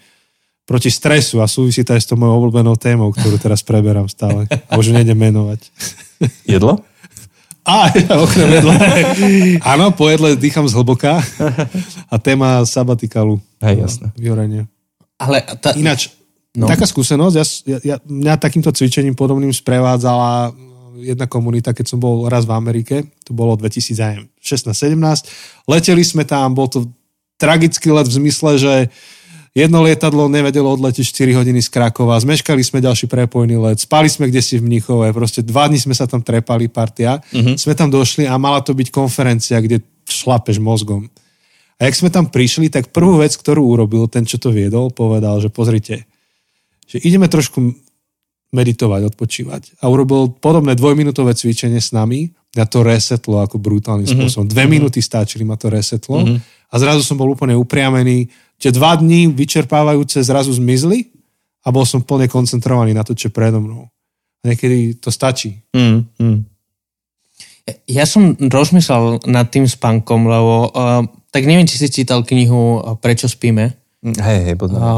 Proti 0.63 0.93
stresu 0.93 1.41
a 1.41 1.49
súvisí 1.49 1.81
to 1.81 1.97
aj 1.97 2.01
s 2.05 2.07
tou 2.07 2.15
mojou 2.15 2.39
obľúbenou 2.39 2.77
témou, 2.77 3.09
ktorú 3.11 3.35
teraz 3.41 3.65
preberám 3.65 4.07
stále. 4.07 4.45
A 4.69 4.77
už 4.77 4.93
nejdem 4.93 5.17
menovať. 5.17 5.59
Jedlo? 6.45 6.79
Á, 7.67 7.89
okrem 8.19 8.59
jedla. 8.59 8.75
Áno, 9.63 9.91
po 9.95 10.11
jedle 10.11 10.35
dýcham 10.35 10.67
zhlboka. 10.69 11.19
A 12.13 12.15
téma 12.19 12.63
sabatikalu. 12.63 13.41
Hej, 13.63 13.75
jasné. 13.89 14.07
Vyhorenie. 14.19 14.67
Ale 15.19 15.43
tá... 15.59 15.71
Ináč, 15.75 16.11
No. 16.53 16.69
Taká 16.69 16.85
skúsenosť, 16.85 17.35
ja, 17.65 17.79
ja, 17.81 17.95
mňa 18.05 18.37
takýmto 18.37 18.69
cvičením 18.69 19.17
podobným 19.17 19.49
sprevádzala 19.49 20.53
jedna 21.01 21.25
komunita, 21.25 21.73
keď 21.73 21.85
som 21.89 21.97
bol 21.97 22.29
raz 22.29 22.45
v 22.45 22.53
Amerike, 22.53 22.95
to 23.25 23.33
bolo 23.33 23.57
2016-17. 23.57 24.29
Leteli 25.65 26.03
sme 26.05 26.23
tam, 26.29 26.53
bol 26.53 26.69
to 26.69 26.85
tragický 27.41 27.89
let 27.89 28.05
v 28.05 28.17
zmysle, 28.21 28.61
že 28.61 28.73
jedno 29.57 29.81
lietadlo 29.81 30.29
nevedelo 30.29 30.69
odletieť 30.77 31.09
4 31.09 31.41
hodiny 31.41 31.57
z 31.65 31.73
Krakova, 31.73 32.21
zmeškali 32.21 32.61
sme 32.61 32.85
ďalší 32.85 33.09
prepojný 33.09 33.57
let, 33.57 33.81
spali 33.81 34.05
sme 34.05 34.29
kde 34.29 34.45
si 34.45 34.61
v 34.61 34.65
Mnichove, 34.69 35.09
proste 35.09 35.41
dva 35.41 35.65
dní 35.65 35.81
sme 35.81 35.97
sa 35.97 36.05
tam 36.05 36.21
trepali, 36.21 36.69
partia. 36.69 37.17
Uh-huh. 37.33 37.57
Sme 37.57 37.73
tam 37.73 37.89
došli 37.89 38.29
a 38.29 38.37
mala 38.37 38.61
to 38.61 38.77
byť 38.77 38.93
konferencia, 38.93 39.57
kde 39.57 39.81
šlapeš 40.05 40.61
mozgom. 40.61 41.09
A 41.81 41.89
jak 41.89 41.97
sme 41.97 42.13
tam 42.13 42.29
prišli, 42.29 42.69
tak 42.69 42.93
prvú 42.93 43.25
vec, 43.25 43.33
ktorú 43.33 43.65
urobil 43.65 44.05
ten, 44.05 44.23
čo 44.23 44.37
to 44.37 44.53
viedol, 44.53 44.93
povedal, 44.93 45.41
že 45.41 45.49
pozrite, 45.49 46.05
že 46.87 46.97
ideme 47.01 47.27
trošku 47.27 47.73
meditovať, 48.53 49.01
odpočívať. 49.09 49.81
A 49.81 49.89
urobil 49.89 50.29
podobné 50.37 50.77
dvojminútové 50.77 51.33
cvičenie 51.33 51.81
s 51.81 51.89
nami. 51.89 52.29
Ja 52.53 52.69
to 52.69 52.85
resetlo 52.85 53.41
ako 53.41 53.57
brutálnym 53.57 54.05
mm-hmm. 54.05 54.29
spôsobom. 54.29 54.45
Dve 54.45 54.69
mm-hmm. 54.69 54.73
minúty 54.77 55.01
stačili, 55.01 55.41
ma 55.41 55.57
to 55.57 55.73
resetlo. 55.73 56.21
Mm-hmm. 56.21 56.69
A 56.69 56.75
zrazu 56.77 57.01
som 57.01 57.17
bol 57.17 57.33
úplne 57.33 57.57
upriamený. 57.57 58.29
Tie 58.61 58.69
dva 58.69 58.93
dní 58.93 59.33
vyčerpávajúce 59.33 60.21
zrazu 60.21 60.53
zmizli 60.53 61.09
a 61.65 61.73
bol 61.73 61.81
som 61.81 62.05
plne 62.05 62.29
koncentrovaný 62.29 62.93
na 62.93 63.01
to, 63.01 63.17
čo 63.17 63.33
predo 63.33 63.57
mnou. 63.57 63.89
A 64.45 64.53
niekedy 64.53 65.01
to 65.01 65.09
stačí. 65.09 65.57
Mm-hmm. 65.73 66.53
Ja 67.89 68.05
som 68.05 68.37
rozmýšľal 68.37 69.25
nad 69.25 69.49
tým 69.49 69.65
spánkom, 69.65 70.29
lebo 70.29 70.69
uh, 70.69 71.01
tak 71.33 71.47
neviem, 71.49 71.65
či 71.65 71.79
si 71.79 71.87
čítal 71.89 72.21
knihu 72.21 72.83
Prečo 73.01 73.25
spíme 73.25 73.82
Hej, 74.03 74.39
hej, 74.51 74.55
poznám. 74.59 74.83
A, 74.83 74.91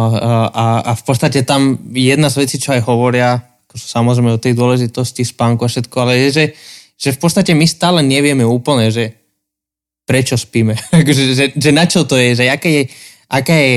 a, 0.49 0.65
a 0.81 0.91
v 0.97 1.03
podstate 1.05 1.45
tam 1.45 1.77
jedna 1.93 2.33
z 2.33 2.41
vecí, 2.41 2.57
čo 2.57 2.73
aj 2.73 2.81
hovoria, 2.89 3.37
samozrejme 3.69 4.33
o 4.33 4.41
tej 4.41 4.57
dôležitosti 4.57 5.21
spánku 5.21 5.61
a 5.61 5.69
všetko, 5.69 5.95
ale 6.01 6.25
je, 6.25 6.27
že, 6.33 6.45
že 6.97 7.09
v 7.13 7.19
podstate 7.21 7.53
my 7.53 7.69
stále 7.69 8.01
nevieme 8.01 8.41
úplne, 8.41 8.89
že 8.89 9.13
prečo 10.09 10.33
spíme. 10.33 10.73
že, 11.17 11.37
že, 11.37 11.45
že 11.53 11.69
na 11.69 11.85
čo 11.85 12.09
to 12.09 12.17
je, 12.17 12.33
že 12.33 12.49
aké 12.49 12.69
je, 12.69 12.83
aká 13.29 13.53
je 13.53 13.73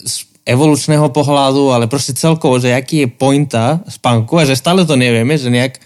z 0.00 0.14
evolučného 0.48 1.12
pohľadu, 1.12 1.76
ale 1.76 1.92
proste 1.92 2.16
celkovo, 2.16 2.56
že 2.56 2.72
aký 2.72 3.04
je 3.04 3.08
pointa 3.12 3.84
spánku 3.84 4.32
a 4.40 4.48
že 4.48 4.56
stále 4.56 4.88
to 4.88 4.96
nevieme, 4.96 5.36
že 5.36 5.52
nejak 5.52 5.76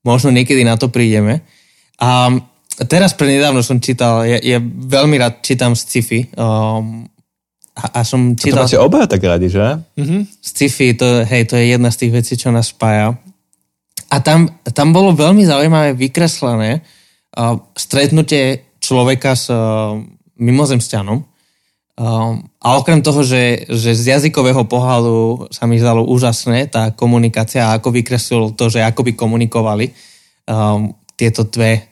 možno 0.00 0.32
niekedy 0.32 0.64
na 0.64 0.80
to 0.80 0.88
prídeme. 0.88 1.44
A 2.00 2.32
teraz 2.88 3.12
prednedávno 3.12 3.60
som 3.60 3.84
čítal, 3.84 4.24
ja, 4.24 4.40
ja 4.40 4.64
veľmi 4.64 5.20
rád 5.20 5.44
čítam 5.44 5.76
sci-fi, 5.76 6.24
um, 6.32 7.04
a, 7.78 7.86
a 7.98 8.00
som 8.02 8.34
čítal... 8.34 8.66
To 8.66 8.66
máte 8.66 8.82
oba 8.82 9.06
tak 9.06 9.22
radi, 9.22 9.46
že? 9.46 9.78
Mm-hmm. 9.94 10.20
Sci-fi, 10.42 10.98
to, 10.98 11.22
hej, 11.22 11.46
to 11.46 11.54
je 11.54 11.78
jedna 11.78 11.94
z 11.94 11.98
tých 12.02 12.12
vecí, 12.12 12.34
čo 12.34 12.50
nás 12.50 12.74
spája. 12.74 13.14
A 14.10 14.16
tam, 14.18 14.50
tam 14.74 14.90
bolo 14.90 15.14
veľmi 15.14 15.46
zaujímavé 15.46 15.94
vykreslené 15.94 16.82
uh, 16.82 17.54
stretnutie 17.78 18.74
človeka 18.82 19.38
s 19.38 19.46
uh, 19.52 19.94
mimozemšťanom. 20.42 21.18
Uh, 21.98 22.42
a 22.62 22.68
okrem 22.78 22.98
toho, 22.98 23.22
že, 23.22 23.68
že 23.70 23.94
z 23.94 24.18
jazykového 24.18 24.66
pohľadu 24.66 25.50
sa 25.54 25.70
mi 25.70 25.78
zdalo 25.78 26.02
úžasné 26.06 26.70
tá 26.70 26.90
komunikácia 26.90 27.74
ako 27.74 27.94
vykreslil 27.94 28.58
to, 28.58 28.70
že 28.70 28.82
ako 28.82 29.06
by 29.06 29.12
komunikovali 29.14 29.94
um, 30.50 30.94
tieto 31.14 31.46
dve 31.46 31.90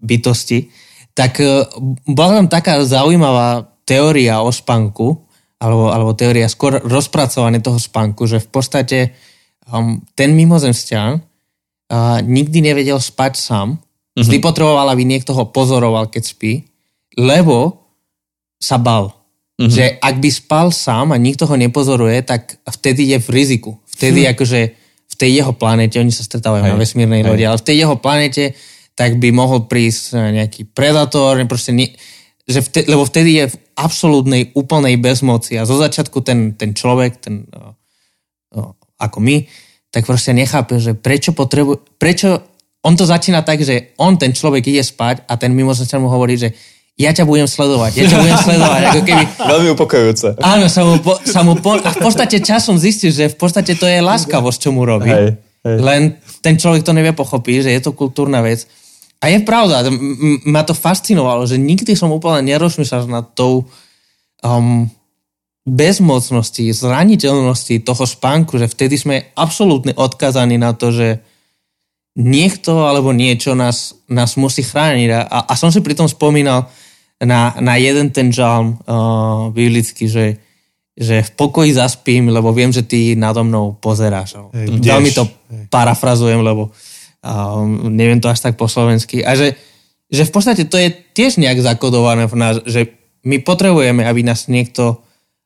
bytosti, 0.00 0.72
tak 1.12 1.36
uh, 1.40 1.68
bola 2.08 2.40
tam 2.40 2.48
taká 2.48 2.80
zaujímavá 2.80 3.71
teória 3.84 4.40
o 4.42 4.50
spánku, 4.50 5.22
alebo, 5.62 5.94
alebo 5.94 6.10
teória 6.18 6.50
skôr 6.50 6.82
rozpracovanie 6.82 7.62
toho 7.62 7.78
spánku, 7.78 8.26
že 8.26 8.42
v 8.42 8.48
podstate 8.50 8.98
um, 9.70 10.02
ten 10.18 10.34
mimozemšťan 10.34 11.10
uh, 11.18 12.18
nikdy 12.22 12.58
nevedel 12.62 12.98
spať 12.98 13.38
sám, 13.38 13.78
mm-hmm. 13.78 14.22
vždy 14.26 14.36
potreboval, 14.42 14.90
aby 14.90 15.06
niekto 15.06 15.34
ho 15.34 15.46
pozoroval, 15.50 16.10
keď 16.10 16.22
spí, 16.26 16.66
lebo 17.14 17.86
sa 18.58 18.78
bal. 18.78 19.14
Mm-hmm. 19.60 19.70
Že 19.70 19.84
ak 20.02 20.14
by 20.18 20.30
spal 20.32 20.68
sám 20.74 21.14
a 21.14 21.20
nikto 21.20 21.46
ho 21.46 21.54
nepozoruje, 21.54 22.18
tak 22.26 22.58
vtedy 22.66 23.14
je 23.14 23.18
v 23.22 23.28
riziku. 23.30 23.78
Vtedy 23.86 24.26
hm. 24.26 24.34
akože 24.34 24.60
v 25.12 25.14
tej 25.14 25.30
jeho 25.44 25.52
planete, 25.52 26.00
oni 26.00 26.10
sa 26.10 26.24
stretávajú 26.24 26.64
na 26.64 26.80
vesmírnej 26.80 27.22
lodi, 27.22 27.44
ale 27.44 27.60
v 27.60 27.66
tej 27.68 27.84
jeho 27.84 28.00
planete 28.00 28.56
tak 28.96 29.20
by 29.20 29.28
mohol 29.32 29.68
prísť 29.68 30.16
nejaký 30.16 30.68
predátor, 30.72 31.36
proste 31.48 31.72
nie, 31.72 31.92
že 32.46 32.60
vtedy, 32.62 32.86
lebo 32.90 33.06
vtedy 33.06 33.30
je 33.38 33.44
v 33.54 33.56
absolútnej, 33.78 34.42
úplnej 34.58 34.98
bezmoci 34.98 35.54
a 35.58 35.68
zo 35.68 35.78
začiatku 35.78 36.18
ten, 36.26 36.58
ten 36.58 36.74
človek, 36.74 37.22
ten, 37.22 37.46
o, 37.54 37.74
o, 38.58 38.60
ako 38.98 39.18
my, 39.22 39.46
tak 39.92 40.08
proste 40.08 40.34
nechápe, 40.34 40.80
že 40.82 40.98
prečo 40.98 41.36
potrebuje, 41.36 41.78
prečo 42.00 42.42
on 42.82 42.98
to 42.98 43.06
začína 43.06 43.46
tak, 43.46 43.62
že 43.62 43.94
on, 43.94 44.18
ten 44.18 44.34
človek, 44.34 44.66
ide 44.66 44.82
spať 44.82 45.22
a 45.30 45.38
ten 45.38 45.54
mimozočan 45.54 46.02
mu 46.02 46.10
hovorí, 46.10 46.34
že 46.34 46.50
ja 46.98 47.14
ťa 47.14 47.24
budem 47.24 47.48
sledovať, 47.48 47.90
ja 47.94 48.04
ťa 48.04 48.18
budem 48.20 48.38
sledovať. 48.42 48.80
Ako 48.90 49.00
keby... 49.06 49.22
Veľmi 49.54 49.68
upokojujúce. 49.78 50.28
Áno, 50.42 50.66
sa 50.68 50.82
mu, 50.84 50.98
po, 51.00 51.16
sa 51.22 51.40
mu 51.46 51.54
po, 51.56 51.78
a 51.78 51.90
v 51.94 52.00
podstate 52.02 52.42
časom 52.42 52.76
zistíš, 52.76 53.12
že 53.16 53.26
v 53.32 53.36
podstate 53.38 53.78
to 53.78 53.86
je 53.88 54.02
láskavosť, 54.02 54.58
čo 54.58 54.70
mu 54.74 54.84
robí. 54.84 55.08
Hej, 55.08 55.40
hej. 55.64 55.78
Len 55.78 56.02
ten 56.44 56.58
človek 56.58 56.84
to 56.84 56.92
nevie 56.92 57.14
pochopiť, 57.16 57.64
že 57.64 57.70
je 57.72 57.80
to 57.80 57.96
kultúrna 57.96 58.44
vec. 58.44 58.66
A 59.22 59.30
je 59.30 59.38
pravda, 59.46 59.86
ma 60.50 60.66
to 60.66 60.74
fascinovalo, 60.74 61.46
že 61.46 61.54
nikdy 61.54 61.94
som 61.94 62.10
úplne 62.10 62.42
nerozmýšľal 62.50 63.06
nad 63.06 63.30
tou 63.38 63.70
um, 64.42 64.90
bezmocnosti, 65.62 66.74
zraniteľnosti 66.74 67.86
toho 67.86 68.02
spánku, 68.02 68.58
že 68.58 68.66
vtedy 68.66 68.98
sme 68.98 69.30
absolútne 69.38 69.94
odkazaní 69.94 70.58
na 70.58 70.74
to, 70.74 70.90
že 70.90 71.22
niekto 72.18 72.82
alebo 72.82 73.14
niečo 73.14 73.54
nás, 73.54 73.94
nás 74.10 74.34
musí 74.34 74.66
chrániť. 74.66 75.08
A, 75.14 75.46
a 75.46 75.52
som 75.54 75.70
si 75.70 75.78
pri 75.86 75.94
tom 75.94 76.10
spomínal 76.10 76.66
na, 77.22 77.54
na 77.62 77.78
jeden 77.78 78.10
ten 78.10 78.34
žalm 78.34 78.74
uh, 78.74 79.54
biblický, 79.54 80.10
že, 80.10 80.42
že 80.98 81.22
v 81.22 81.30
pokoji 81.38 81.78
zaspím, 81.78 82.34
lebo 82.34 82.50
viem, 82.50 82.74
že 82.74 82.82
ty 82.82 83.14
nado 83.14 83.46
mnou 83.46 83.78
pozeráš. 83.78 84.42
Hej, 84.50 84.82
Veľmi 84.82 85.14
to 85.14 85.30
Hej. 85.30 85.70
parafrazujem, 85.70 86.42
lebo 86.42 86.74
um, 87.22 87.88
neviem 87.94 88.18
to 88.18 88.28
až 88.28 88.42
tak 88.42 88.58
po 88.58 88.66
slovensky. 88.66 89.22
A 89.22 89.38
že, 89.38 89.54
že 90.10 90.26
v 90.26 90.32
podstate 90.34 90.66
to 90.66 90.76
je 90.76 90.92
tiež 90.92 91.38
nejak 91.38 91.62
zakodované 91.62 92.26
v 92.26 92.36
nás, 92.36 92.60
že 92.66 92.90
my 93.22 93.38
potrebujeme, 93.40 94.02
aby 94.02 94.26
nás 94.26 94.50
niekto 94.50 95.00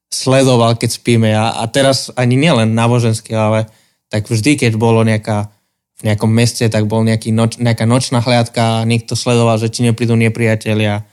sledoval, 0.08 0.80
keď 0.80 0.90
spíme. 0.96 1.30
A, 1.36 1.60
a 1.60 1.64
teraz 1.68 2.08
ani 2.16 2.40
nielen 2.40 2.72
náboženský, 2.72 3.36
ale 3.36 3.68
tak 4.08 4.26
vždy, 4.26 4.56
keď 4.56 4.72
bolo 4.80 5.04
nejaká, 5.04 5.52
v 6.00 6.02
nejakom 6.12 6.28
meste, 6.28 6.64
tak 6.68 6.88
bol 6.88 7.04
nejaký 7.04 7.32
noč, 7.32 7.60
nejaká 7.60 7.84
nočná 7.84 8.20
hliadka, 8.24 8.88
niekto 8.88 9.16
sledoval, 9.16 9.60
že 9.60 9.72
či 9.72 9.84
neprídu 9.84 10.16
nepriatelia, 10.16 11.04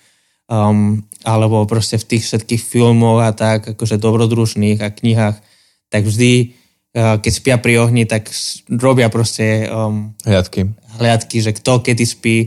um, 0.48 1.04
alebo 1.24 1.64
proste 1.68 1.96
v 2.00 2.16
tých 2.16 2.24
všetkých 2.28 2.62
filmoch 2.62 3.24
a 3.24 3.32
tak, 3.32 3.76
akože 3.76 4.00
dobrodružných 4.00 4.80
a 4.84 4.92
knihách, 4.92 5.38
tak 5.88 6.04
vždy, 6.04 6.63
keď 6.94 7.32
spia 7.34 7.58
pri 7.58 7.82
ohni, 7.82 8.06
tak 8.06 8.30
robia 8.70 9.10
proste 9.10 9.66
um, 9.66 10.14
Hliadky. 10.22 10.70
hliadky, 10.96 11.42
že 11.42 11.52
kto 11.52 11.82
kedy 11.82 12.06
spí, 12.06 12.38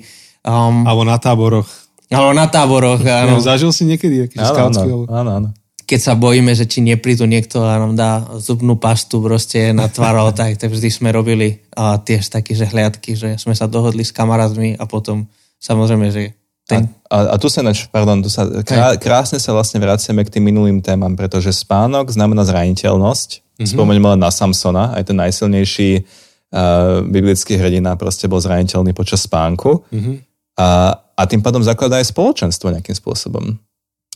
um, 0.42 0.86
Alebo 0.86 1.03
na 1.03 1.18
táboroch. 1.18 1.66
alebo 2.07 2.30
na 2.30 2.47
táboroch, 2.47 3.03
áno, 3.22 3.36
No. 3.36 3.42
Zažil 3.42 3.70
si 3.70 3.82
niekedy 3.82 4.22
aký 4.24 4.38
Áno, 4.38 4.49
skautský? 4.49 4.86
áno, 4.86 5.05
áno, 5.11 5.30
áno. 5.34 5.49
keď 5.82 6.01
sa 6.01 6.14
bojíme, 6.14 6.51
že 6.51 6.62
či 6.64 6.78
neprídu 6.78 7.26
niekto 7.26 7.62
a 7.62 7.78
nám 7.78 7.94
dá 7.94 8.11
zubnú 8.38 8.74
pastu 8.74 9.18
proste 9.18 9.70
na 9.70 9.86
tvaro, 9.86 10.30
tak, 10.30 10.55
tak 10.62 10.70
vždy 10.70 10.88
sme 10.88 11.11
robili 11.11 11.66
uh, 11.74 11.99
tiež 11.99 12.30
také, 12.30 12.55
že 12.55 12.66
hliadky, 12.66 13.14
že 13.14 13.34
sme 13.36 13.55
sa 13.55 13.66
dohodli 13.66 14.03
s 14.03 14.11
kamarátmi 14.11 14.78
a 14.78 14.86
potom 14.86 15.26
samozrejme, 15.59 16.07
že 16.11 16.34
ten, 16.66 16.90
A, 17.07 17.34
a 17.34 17.36
tu 17.38 17.47
sa, 17.47 17.62
nač, 17.62 17.86
pardon, 17.86 18.18
tu 18.18 18.26
sa 18.26 18.42
krá, 18.66 18.99
krásne 18.99 19.38
sa 19.38 19.55
vlastne 19.55 19.78
vraciame 19.78 20.26
k 20.26 20.34
tým 20.34 20.51
minulým 20.51 20.82
témam, 20.82 21.14
pretože 21.14 21.55
spánok 21.55 22.11
znamená 22.11 22.42
zraniteľnosť. 22.42 23.45
Mm-hmm. 23.57 23.72
Spomeňme 23.72 24.09
len 24.16 24.20
na 24.20 24.28
Samsona, 24.28 24.92
aj 24.92 25.09
ten 25.09 25.16
najsilnejší 25.16 26.04
uh, 26.04 27.00
biblický 27.09 27.57
hrdina 27.57 27.96
proste 27.96 28.28
bol 28.28 28.36
zraniteľný 28.36 28.92
počas 28.92 29.24
spánku. 29.24 29.80
Mm-hmm. 29.88 30.16
A, 30.61 30.92
a 30.92 31.22
tým 31.24 31.40
pádom 31.40 31.64
zakladá 31.64 31.96
aj 32.00 32.12
spoločenstvo 32.12 32.68
nejakým 32.68 32.96
spôsobom. 32.96 33.57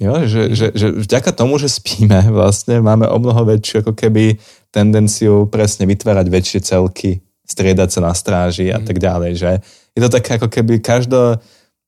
Jo, 0.01 0.25
že, 0.25 0.57
že, 0.57 0.67
že 0.73 0.97
vďaka 0.97 1.33
tomu, 1.37 1.61
že 1.61 1.69
spíme, 1.69 2.29
vlastne 2.39 2.81
máme 2.81 3.05
o 3.09 3.17
mnoho 3.21 3.45
väčšiu 3.45 3.85
ako 3.85 3.93
keby 3.97 4.41
tendenciu 4.73 5.49
presne 5.49 5.85
vytvárať 5.85 6.27
väčšie 6.29 6.61
celky, 6.65 7.21
striedať 7.45 7.89
sa 7.97 8.01
na 8.01 8.13
stráži 8.17 8.73
a 8.73 8.81
tak 8.81 8.97
ďalej. 8.97 9.33
Že 9.37 9.51
je 9.97 10.01
to 10.01 10.09
také 10.09 10.41
ako 10.41 10.49
keby 10.49 10.81
každo, 10.81 11.41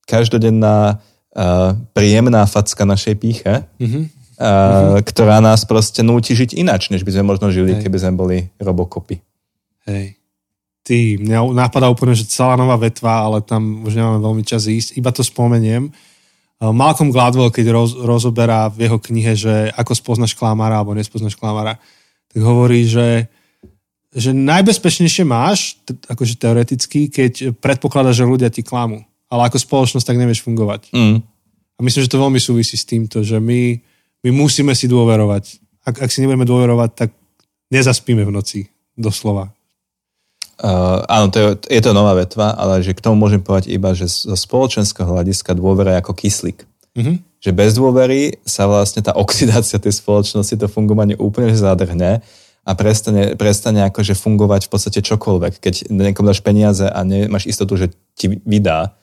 každodenná 0.05 0.99
uh, 0.99 1.73
príjemná 1.97 2.45
facka 2.45 2.85
našej 2.85 3.15
píche, 3.17 3.65
uh, 4.39 5.01
ktorá 5.03 5.41
nás 5.43 5.65
proste 5.69 6.01
núti 6.01 6.33
žiť 6.33 6.57
inač, 6.57 6.89
než 6.89 7.05
by 7.05 7.17
sme 7.17 7.35
možno 7.35 7.53
žili, 7.53 7.81
keby 7.81 7.97
sme 7.99 8.13
boli 8.17 8.39
robokopy. 8.61 9.21
Hej. 9.89 10.17
Ty, 10.83 10.99
mňa 11.23 11.39
napadá 11.55 11.87
úplne, 11.87 12.15
že 12.15 12.27
celá 12.27 12.59
nová 12.59 12.75
vetva, 12.75 13.23
ale 13.23 13.39
tam 13.43 13.87
už 13.87 13.95
nemáme 13.95 14.19
veľmi 14.19 14.43
čas 14.43 14.67
ísť. 14.67 14.99
Iba 14.99 15.15
to 15.15 15.23
spomeniem. 15.23 15.95
Uh, 16.59 16.75
Malcolm 16.75 17.11
Gladwell, 17.11 17.55
keď 17.55 17.71
roz, 17.71 17.95
rozoberá 17.99 18.67
v 18.71 18.91
jeho 18.91 18.99
knihe, 18.99 19.33
že 19.35 19.71
ako 19.75 19.93
spoznaš 19.95 20.35
klamára 20.35 20.83
alebo 20.83 20.95
nespoznaš 20.95 21.39
klamára, 21.39 21.79
tak 22.33 22.41
hovorí, 22.43 22.89
že, 22.89 23.31
že 24.11 24.33
najbezpečnejšie 24.33 25.23
máš, 25.23 25.79
t- 25.87 25.95
akože 26.09 26.35
teoreticky, 26.41 27.13
keď 27.13 27.59
predpokladaš, 27.61 28.23
že 28.23 28.31
ľudia 28.31 28.51
ti 28.51 28.65
klamú. 28.67 29.05
Ale 29.33 29.49
ako 29.49 29.57
spoločnosť 29.57 30.05
tak 30.05 30.21
nevieš 30.21 30.45
fungovať. 30.45 30.93
Mm. 30.93 31.25
A 31.77 31.81
myslím, 31.81 32.03
že 32.05 32.13
to 32.13 32.21
veľmi 32.21 32.41
súvisí 32.43 32.77
s 32.77 32.85
týmto, 32.85 33.25
že 33.25 33.41
my, 33.41 33.81
my 34.23 34.31
musíme 34.31 34.73
si 34.75 34.87
dôverovať. 34.87 35.45
Ak, 35.83 35.99
ak 35.99 36.11
si 36.11 36.23
nebudeme 36.23 36.47
dôverovať, 36.47 36.91
tak 36.95 37.11
nezaspíme 37.75 38.23
v 38.23 38.35
noci, 38.35 38.61
doslova. 38.95 39.51
Uh, 40.63 41.03
áno, 41.11 41.27
to 41.33 41.39
je, 41.43 41.49
je 41.75 41.83
to 41.83 41.91
nová 41.91 42.15
vetva, 42.15 42.55
ale 42.55 42.87
že 42.87 42.95
k 42.95 43.03
tomu 43.03 43.19
môžem 43.19 43.43
povedať 43.43 43.75
iba, 43.75 43.91
že 43.99 44.07
zo 44.07 44.39
spoločenského 44.39 45.11
hľadiska 45.11 45.59
dôvera 45.59 45.99
je 45.99 46.01
ako 46.07 46.13
kyslík. 46.15 46.59
Mhm. 46.95 47.13
Že 47.43 47.51
bez 47.51 47.71
dôvery 47.75 48.39
sa 48.47 48.71
vlastne 48.71 49.03
tá 49.03 49.19
oxidácia 49.19 49.83
tej 49.83 49.99
spoločnosti, 49.99 50.55
to 50.55 50.71
fungovanie 50.71 51.19
úplne 51.19 51.51
zadrhne 51.59 52.23
a 52.63 52.71
prestane, 52.79 53.35
prestane 53.35 53.83
akože 53.91 54.15
fungovať 54.15 54.71
v 54.71 54.71
podstate 54.71 55.01
čokoľvek. 55.03 55.59
Keď 55.59 55.75
niekomu 55.91 56.31
dáš 56.31 56.47
peniaze 56.47 56.87
a 56.87 57.03
nemáš 57.03 57.51
istotu, 57.51 57.75
že 57.75 57.91
ti 58.15 58.39
vydá, 58.47 58.95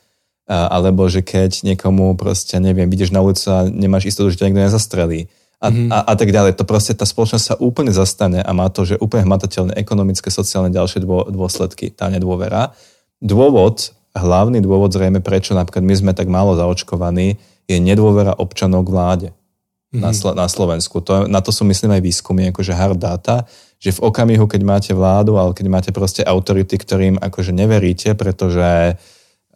alebo 0.50 1.06
že 1.06 1.22
keď 1.22 1.62
niekomu 1.62 2.18
proste, 2.18 2.58
neviem, 2.58 2.90
ideš 2.90 3.14
na 3.14 3.22
ulicu 3.22 3.46
a 3.54 3.70
nemáš 3.70 4.10
istotu, 4.10 4.34
že 4.34 4.42
ťa 4.42 4.46
niekto 4.50 4.66
nezastrelí. 4.66 5.30
A, 5.60 5.70
mm-hmm. 5.70 5.90
a, 5.92 5.98
a 6.10 6.14
tak 6.16 6.32
ďalej. 6.32 6.58
To 6.58 6.66
proste 6.66 6.96
tá 6.96 7.04
spoločnosť 7.06 7.46
sa 7.46 7.56
úplne 7.60 7.92
zastane 7.94 8.40
a 8.42 8.50
má 8.56 8.72
to, 8.72 8.88
že 8.88 8.98
úplne 8.98 9.28
hmatateľné 9.28 9.76
ekonomické, 9.78 10.32
sociálne 10.32 10.72
ďalšie 10.72 11.04
dô, 11.04 11.28
dôsledky, 11.30 11.92
tá 11.92 12.08
nedôvera. 12.08 12.74
Dôvod, 13.20 13.92
hlavný 14.16 14.64
dôvod 14.64 14.90
zrejme, 14.96 15.20
prečo 15.20 15.54
napríklad 15.54 15.84
my 15.84 15.96
sme 16.00 16.12
tak 16.16 16.32
málo 16.32 16.56
zaočkovaní, 16.56 17.38
je 17.70 17.78
nedôvera 17.78 18.34
občanov 18.40 18.88
k 18.88 18.94
vláde 18.96 19.28
mm-hmm. 19.30 20.02
na, 20.02 20.10
Slo- 20.16 20.34
na 20.34 20.48
Slovensku. 20.48 21.04
To, 21.04 21.28
na 21.28 21.44
to 21.44 21.52
sú 21.52 21.68
myslím 21.68 21.94
aj 22.00 22.02
výskumy, 22.08 22.50
akože 22.56 22.74
hard 22.74 22.98
data, 22.98 23.46
že 23.78 23.94
v 23.94 24.00
okamihu, 24.00 24.48
keď 24.48 24.62
máte 24.64 24.92
vládu, 24.96 25.36
ale 25.36 25.52
keď 25.52 25.66
máte 25.68 25.92
proste 25.92 26.24
autority, 26.24 26.80
ktorým 26.80 27.20
akože 27.20 27.52
neveríte, 27.52 28.16
pretože 28.16 28.96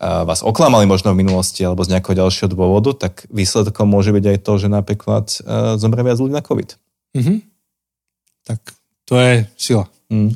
vás 0.03 0.43
oklamali 0.43 0.83
možno 0.83 1.15
v 1.15 1.23
minulosti 1.23 1.63
alebo 1.63 1.85
z 1.85 1.95
nejakého 1.95 2.19
ďalšieho 2.25 2.49
dôvodu, 2.51 2.91
tak 2.95 3.23
výsledkom 3.31 3.87
môže 3.87 4.11
byť 4.11 4.25
aj 4.25 4.37
to, 4.43 4.53
že 4.59 4.67
napríklad 4.67 5.25
uh, 5.43 5.75
zomrie 5.79 6.03
viac 6.03 6.19
ľudí 6.19 6.33
na 6.35 6.43
COVID. 6.43 6.69
Mhm. 7.15 7.33
Tak 8.43 8.59
to 9.07 9.15
je 9.19 9.47
sila. 9.55 9.87
Mm. 10.11 10.35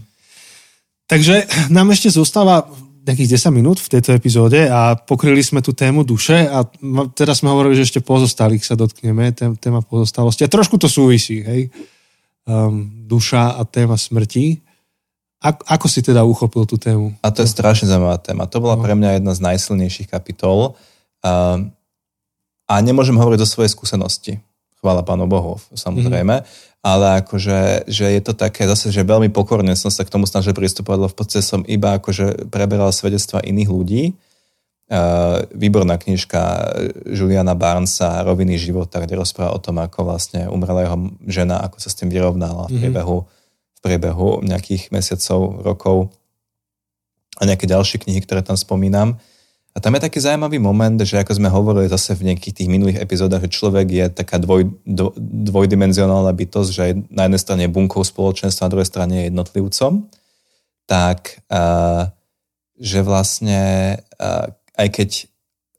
Takže 1.07 1.47
nám 1.71 1.91
ešte 1.91 2.11
zostáva 2.11 2.67
nejakých 3.07 3.39
10 3.39 3.55
minút 3.55 3.79
v 3.79 3.91
tejto 3.97 4.11
epizóde 4.11 4.67
a 4.67 4.99
pokryli 4.99 5.39
sme 5.39 5.63
tú 5.63 5.71
tému 5.71 6.03
duše 6.03 6.43
a 6.51 6.67
teraz 7.15 7.39
sme 7.39 7.55
hovorili, 7.55 7.79
že 7.79 7.87
ešte 7.87 8.03
pozostalých 8.03 8.67
sa 8.67 8.75
dotkneme, 8.75 9.31
tém, 9.31 9.55
téma 9.55 9.79
pozostalosti. 9.79 10.43
A 10.43 10.51
trošku 10.51 10.75
to 10.75 10.91
súvisí, 10.91 11.39
hej? 11.39 11.71
Um, 12.43 13.07
duša 13.07 13.55
a 13.55 13.63
téma 13.63 13.95
smrti. 13.95 14.59
Ako, 15.37 15.61
ako 15.69 15.85
si 15.85 16.01
teda 16.01 16.25
uchopil 16.25 16.65
tú 16.65 16.81
tému? 16.81 17.13
A 17.21 17.29
to 17.29 17.45
je 17.45 17.49
strašne 17.49 17.85
zaujímavá 17.85 18.17
téma. 18.17 18.49
To 18.49 18.57
bola 18.57 18.73
pre 18.73 18.97
mňa 18.97 19.21
jedna 19.21 19.37
z 19.37 19.43
najsilnejších 19.45 20.09
kapitol. 20.09 20.73
A, 21.21 21.61
a 22.65 22.73
nemôžem 22.81 23.13
hovoriť 23.13 23.45
o 23.45 23.47
svojej 23.49 23.69
skúsenosti. 23.69 24.41
Chvála 24.81 25.05
Pánu 25.05 25.29
Bohu, 25.29 25.61
samozrejme. 25.77 26.41
Mm-hmm. 26.41 26.81
Ale 26.81 27.21
akože, 27.21 27.89
že 27.89 28.05
je 28.17 28.21
to 28.21 28.33
také 28.33 28.65
zase, 28.65 28.89
že 28.89 29.05
veľmi 29.05 29.29
pokorne 29.29 29.73
som 29.77 29.93
sa 29.93 30.05
k 30.05 30.13
tomu 30.13 30.25
snažil 30.25 30.57
pristupovať, 30.57 30.97
lebo 31.05 31.11
v 31.13 31.17
podstate 31.17 31.45
som 31.45 31.61
iba 31.69 31.97
akože 31.97 32.49
preberal 32.49 32.89
svedectva 32.89 33.41
iných 33.45 33.69
ľudí. 33.69 34.03
Uh, 34.87 35.43
výborná 35.51 35.99
knižka 35.99 36.71
Juliana 37.11 37.59
Barnesa 37.59 38.23
Roviny 38.23 38.55
života, 38.55 39.03
kde 39.03 39.19
rozpráva 39.19 39.51
o 39.51 39.59
tom, 39.59 39.83
ako 39.83 40.07
vlastne 40.07 40.47
umrela 40.47 40.87
jeho 40.87 40.97
žena, 41.27 41.59
ako 41.59 41.83
sa 41.83 41.91
s 41.91 41.97
tým 41.99 42.07
vyrovnala 42.07 42.71
v 42.71 42.79
priebehu, 42.79 43.27
v 43.77 43.79
priebehu 43.85 44.41
nejakých 44.41 44.89
mesiacov, 44.89 45.61
rokov 45.61 45.97
a 47.37 47.45
nejaké 47.45 47.69
ďalšie 47.69 48.01
knihy, 48.01 48.25
ktoré 48.25 48.41
tam 48.41 48.57
spomínam. 48.57 49.21
A 49.71 49.77
tam 49.77 49.93
je 49.93 50.01
taký 50.01 50.17
zaujímavý 50.17 50.57
moment, 50.57 50.97
že 51.05 51.21
ako 51.21 51.37
sme 51.37 51.53
hovorili 51.53 51.85
zase 51.85 52.17
v 52.17 52.33
nejakých 52.33 52.65
tých 52.65 52.69
minulých 52.73 52.97
epizódach, 52.97 53.45
že 53.45 53.53
človek 53.53 53.87
je 53.93 54.05
taká 54.09 54.41
dvoj, 54.41 54.73
dvo, 54.81 55.13
dvojdimenzionálna 55.21 56.33
bytosť, 56.33 56.69
že 56.73 56.97
na 57.13 57.29
jednej 57.29 57.37
strane 57.37 57.61
je 57.69 57.75
bunkou 57.77 58.01
spoločenstva, 58.01 58.65
na 58.65 58.73
druhej 58.73 58.89
strane 58.89 59.13
je 59.21 59.27
jednotlivcom, 59.29 60.09
tak 60.89 61.45
že 62.77 62.99
vlastne 63.05 63.61
aj 64.73 64.87
keď 64.89 65.09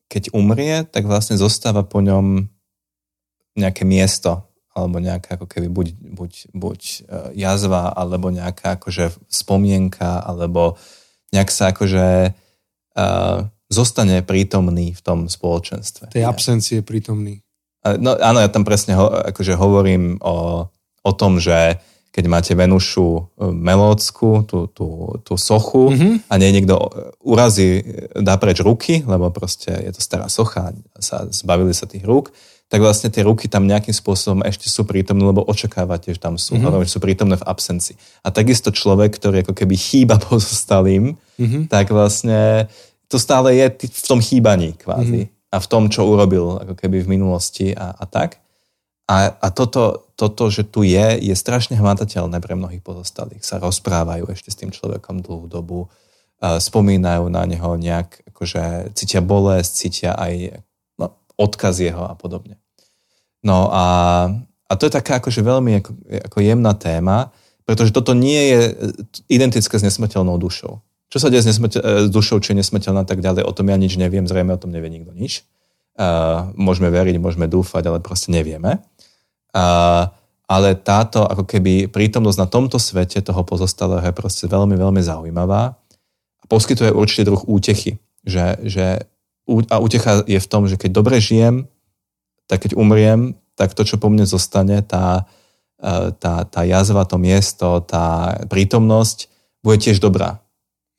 keď 0.08 0.32
umrie, 0.32 0.88
tak 0.88 1.04
vlastne 1.04 1.36
zostáva 1.36 1.84
po 1.84 2.00
ňom 2.00 2.48
nejaké 3.60 3.84
miesto, 3.84 4.47
alebo 4.78 5.02
nejaká 5.02 5.34
ako 5.34 5.46
keby 5.50 5.66
buď, 5.66 5.88
buď, 5.98 6.32
buď 6.54 6.80
e, 6.80 6.98
jazva, 7.42 7.90
alebo 7.90 8.30
nejaká 8.30 8.78
akože 8.78 9.18
spomienka, 9.26 10.22
alebo 10.22 10.78
nejak 11.28 11.52
sa 11.52 11.76
akože 11.76 12.32
uh, 12.96 13.38
zostane 13.68 14.24
prítomný 14.24 14.96
v 14.96 15.00
tom 15.04 15.28
spoločenstve. 15.28 16.08
Tej 16.08 16.24
absencie 16.24 16.80
prítomný. 16.80 17.44
No 17.84 18.16
áno, 18.16 18.40
ja 18.40 18.48
tam 18.48 18.64
presne 18.64 18.96
ho, 18.96 19.12
akože 19.12 19.52
hovorím 19.54 20.16
o, 20.24 20.66
o 21.04 21.12
tom, 21.12 21.36
že 21.36 21.76
keď 22.08 22.24
máte 22.26 22.52
Venušu 22.56 23.06
e, 23.14 23.22
Melócku, 23.52 24.42
tú, 24.48 24.66
tú, 24.72 25.20
tú 25.22 25.38
sochu 25.38 25.92
mm-hmm. 25.92 26.14
a 26.26 26.34
nie 26.40 26.50
niekto 26.50 26.74
urazí, 27.22 27.84
dá 28.16 28.34
preč 28.40 28.58
ruky, 28.64 29.04
lebo 29.06 29.30
proste 29.30 29.70
je 29.70 29.92
to 29.94 30.00
stará 30.02 30.26
socha, 30.26 30.74
sa, 30.98 31.28
zbavili 31.30 31.70
sa 31.70 31.86
tých 31.86 32.02
rúk, 32.02 32.34
tak 32.68 32.84
vlastne 32.84 33.08
tie 33.08 33.24
ruky 33.24 33.48
tam 33.48 33.64
nejakým 33.64 33.96
spôsobom 33.96 34.44
ešte 34.44 34.68
sú 34.68 34.84
prítomné, 34.84 35.24
lebo 35.24 35.40
očakávate, 35.40 36.12
že 36.12 36.20
tam 36.20 36.36
sú, 36.36 36.60
mm-hmm. 36.60 36.84
že 36.84 36.92
sú 36.92 37.00
prítomné 37.00 37.40
v 37.40 37.48
absencii. 37.48 37.96
A 38.20 38.28
takisto 38.28 38.68
človek, 38.68 39.16
ktorý 39.16 39.40
ako 39.40 39.56
keby 39.56 39.74
chýba 39.74 40.20
pozostalým, 40.28 41.16
mm-hmm. 41.40 41.72
tak 41.72 41.88
vlastne 41.88 42.68
to 43.08 43.16
stále 43.16 43.56
je 43.56 43.88
v 43.88 44.04
tom 44.04 44.20
chýbaní 44.20 44.76
kvázi. 44.76 45.32
Mm-hmm. 45.32 45.36
A 45.48 45.56
v 45.64 45.70
tom, 45.72 45.88
čo 45.88 46.04
urobil 46.04 46.60
ako 46.60 46.76
keby 46.76 47.08
v 47.08 47.08
minulosti 47.08 47.72
a, 47.72 47.96
a 47.96 48.04
tak. 48.04 48.36
A, 49.08 49.32
a 49.32 49.48
toto, 49.48 50.12
toto, 50.12 50.52
že 50.52 50.68
tu 50.68 50.84
je, 50.84 51.16
je 51.16 51.32
strašne 51.32 51.72
hmatateľné 51.72 52.36
pre 52.44 52.52
mnohých 52.52 52.84
pozostalých. 52.84 53.40
Sa 53.40 53.56
rozprávajú 53.56 54.28
ešte 54.28 54.52
s 54.52 54.60
tým 54.60 54.68
človekom 54.68 55.24
dlhú 55.24 55.48
dobu, 55.48 55.88
spomínajú 56.38 57.32
na 57.32 57.48
neho 57.48 57.80
nejak, 57.80 58.28
akože 58.28 58.92
cítia 58.92 59.24
bolesť, 59.24 59.70
cítia 59.72 60.12
aj 60.12 60.60
odkaz 61.38 61.78
jeho 61.78 62.02
a 62.02 62.18
podobne. 62.18 62.58
No 63.46 63.70
a, 63.70 63.86
a 64.66 64.72
to 64.74 64.90
je 64.90 64.92
taká 64.92 65.22
akože 65.22 65.40
veľmi 65.40 65.78
ako, 65.78 65.90
ako 66.26 66.38
jemná 66.42 66.74
téma, 66.74 67.30
pretože 67.62 67.94
toto 67.94 68.12
nie 68.12 68.50
je 68.50 68.60
identické 69.30 69.78
s 69.78 69.86
nesmrteľnou 69.86 70.36
dušou. 70.36 70.82
Čo 71.08 71.18
sa 71.22 71.32
deje 71.32 71.46
s, 71.46 71.48
nesmrteľ, 71.48 72.08
s 72.08 72.10
dušou, 72.12 72.42
či 72.42 72.52
je 72.52 72.60
nesmrteľná 72.60 73.06
tak 73.08 73.24
ďalej, 73.24 73.46
o 73.46 73.52
tom 73.54 73.70
ja 73.70 73.78
nič 73.78 73.96
neviem, 73.96 74.26
zrejme 74.28 74.52
o 74.52 74.60
tom 74.60 74.74
nevie 74.74 74.92
nikto 74.92 75.14
nič. 75.14 75.46
Uh, 75.98 76.52
môžeme 76.54 76.92
veriť, 76.92 77.16
môžeme 77.18 77.50
dúfať, 77.50 77.90
ale 77.90 77.98
proste 77.98 78.30
nevieme. 78.30 78.82
Uh, 79.50 80.12
ale 80.48 80.72
táto 80.80 81.28
ako 81.28 81.44
keby 81.44 81.92
prítomnosť 81.92 82.38
na 82.40 82.48
tomto 82.48 82.80
svete 82.80 83.20
toho 83.20 83.44
pozostalého 83.44 84.00
je 84.00 84.16
proste 84.16 84.48
veľmi, 84.48 84.80
veľmi 84.80 85.02
zaujímavá 85.04 85.76
a 86.40 86.44
poskytuje 86.48 86.94
určitý 86.94 87.28
druh 87.28 87.44
útechy. 87.44 88.00
Že, 88.24 88.46
že, 88.64 88.86
a 89.48 89.76
útecha 89.80 90.22
je 90.28 90.36
v 90.36 90.50
tom, 90.50 90.68
že 90.68 90.76
keď 90.76 90.90
dobre 90.92 91.16
žijem, 91.18 91.64
tak 92.44 92.68
keď 92.68 92.76
umriem, 92.76 93.36
tak 93.56 93.72
to, 93.72 93.82
čo 93.82 93.96
po 93.96 94.12
mne 94.12 94.28
zostane, 94.28 94.84
tá, 94.84 95.24
e, 95.80 96.12
tá, 96.16 96.44
tá 96.44 96.60
jazva, 96.62 97.08
to 97.08 97.16
miesto, 97.16 97.80
tá 97.82 98.38
prítomnosť, 98.46 99.26
bude 99.64 99.80
tiež 99.80 99.98
dobrá. 99.98 100.38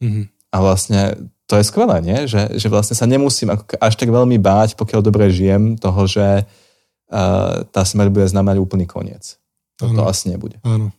Mm-hmm. 0.03 0.25
A 0.49 0.57
vlastne 0.59 1.01
to 1.49 1.57
je 1.57 1.65
skvelé, 1.65 1.97
nie? 2.05 2.29
Že, 2.29 2.61
že 2.61 2.67
vlastne 2.69 2.93
sa 2.93 3.09
nemusím 3.09 3.49
až 3.57 3.93
tak 3.97 4.09
veľmi 4.13 4.37
báť, 4.37 4.77
pokiaľ 4.77 5.01
dobre 5.01 5.33
žijem, 5.33 5.81
toho, 5.81 6.05
že 6.05 6.45
uh, 6.45 7.65
tá 7.73 7.81
smrť 7.81 8.09
bude 8.13 8.27
znamenať 8.29 8.61
úplný 8.61 8.85
koniec. 8.85 9.41
To, 9.81 9.89
to 9.89 10.03
asi 10.05 10.29
nebude. 10.29 10.61
Áno. 10.61 10.93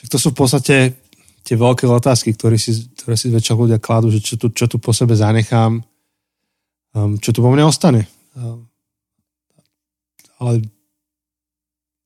Však 0.00 0.08
to 0.08 0.16
sú 0.16 0.28
v 0.32 0.38
podstate 0.40 0.76
tie 1.44 1.56
veľké 1.60 1.84
otázky, 1.84 2.32
ktoré 2.32 2.56
si, 2.56 2.88
ktoré 2.96 3.20
si 3.20 3.28
väčšia 3.28 3.52
ľudia 3.52 3.78
kladú, 3.82 4.08
že 4.08 4.24
čo 4.24 4.40
tu, 4.40 4.48
čo 4.48 4.64
tu 4.64 4.80
po 4.80 4.96
sebe 4.96 5.12
zanechám, 5.12 5.84
čo 6.94 7.30
tu 7.30 7.38
po 7.40 7.50
mne 7.50 7.70
ostane. 7.70 8.10
Um, 8.34 8.66
ale 10.40 10.64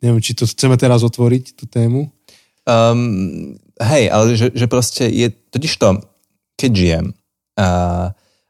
neviem, 0.05 0.20
či 0.20 0.37
to 0.37 0.45
chceme 0.45 0.76
teraz 0.76 1.01
otvoriť, 1.01 1.57
tú 1.57 1.64
tému. 1.64 2.12
Um, 2.68 3.57
hej, 3.80 4.12
ale 4.12 4.37
že, 4.37 4.53
že 4.53 4.66
proste 4.68 5.09
je, 5.09 5.32
totiž 5.32 5.72
to, 5.76 6.01
keď 6.57 6.70
žijem 6.72 7.07
a, 7.57 7.68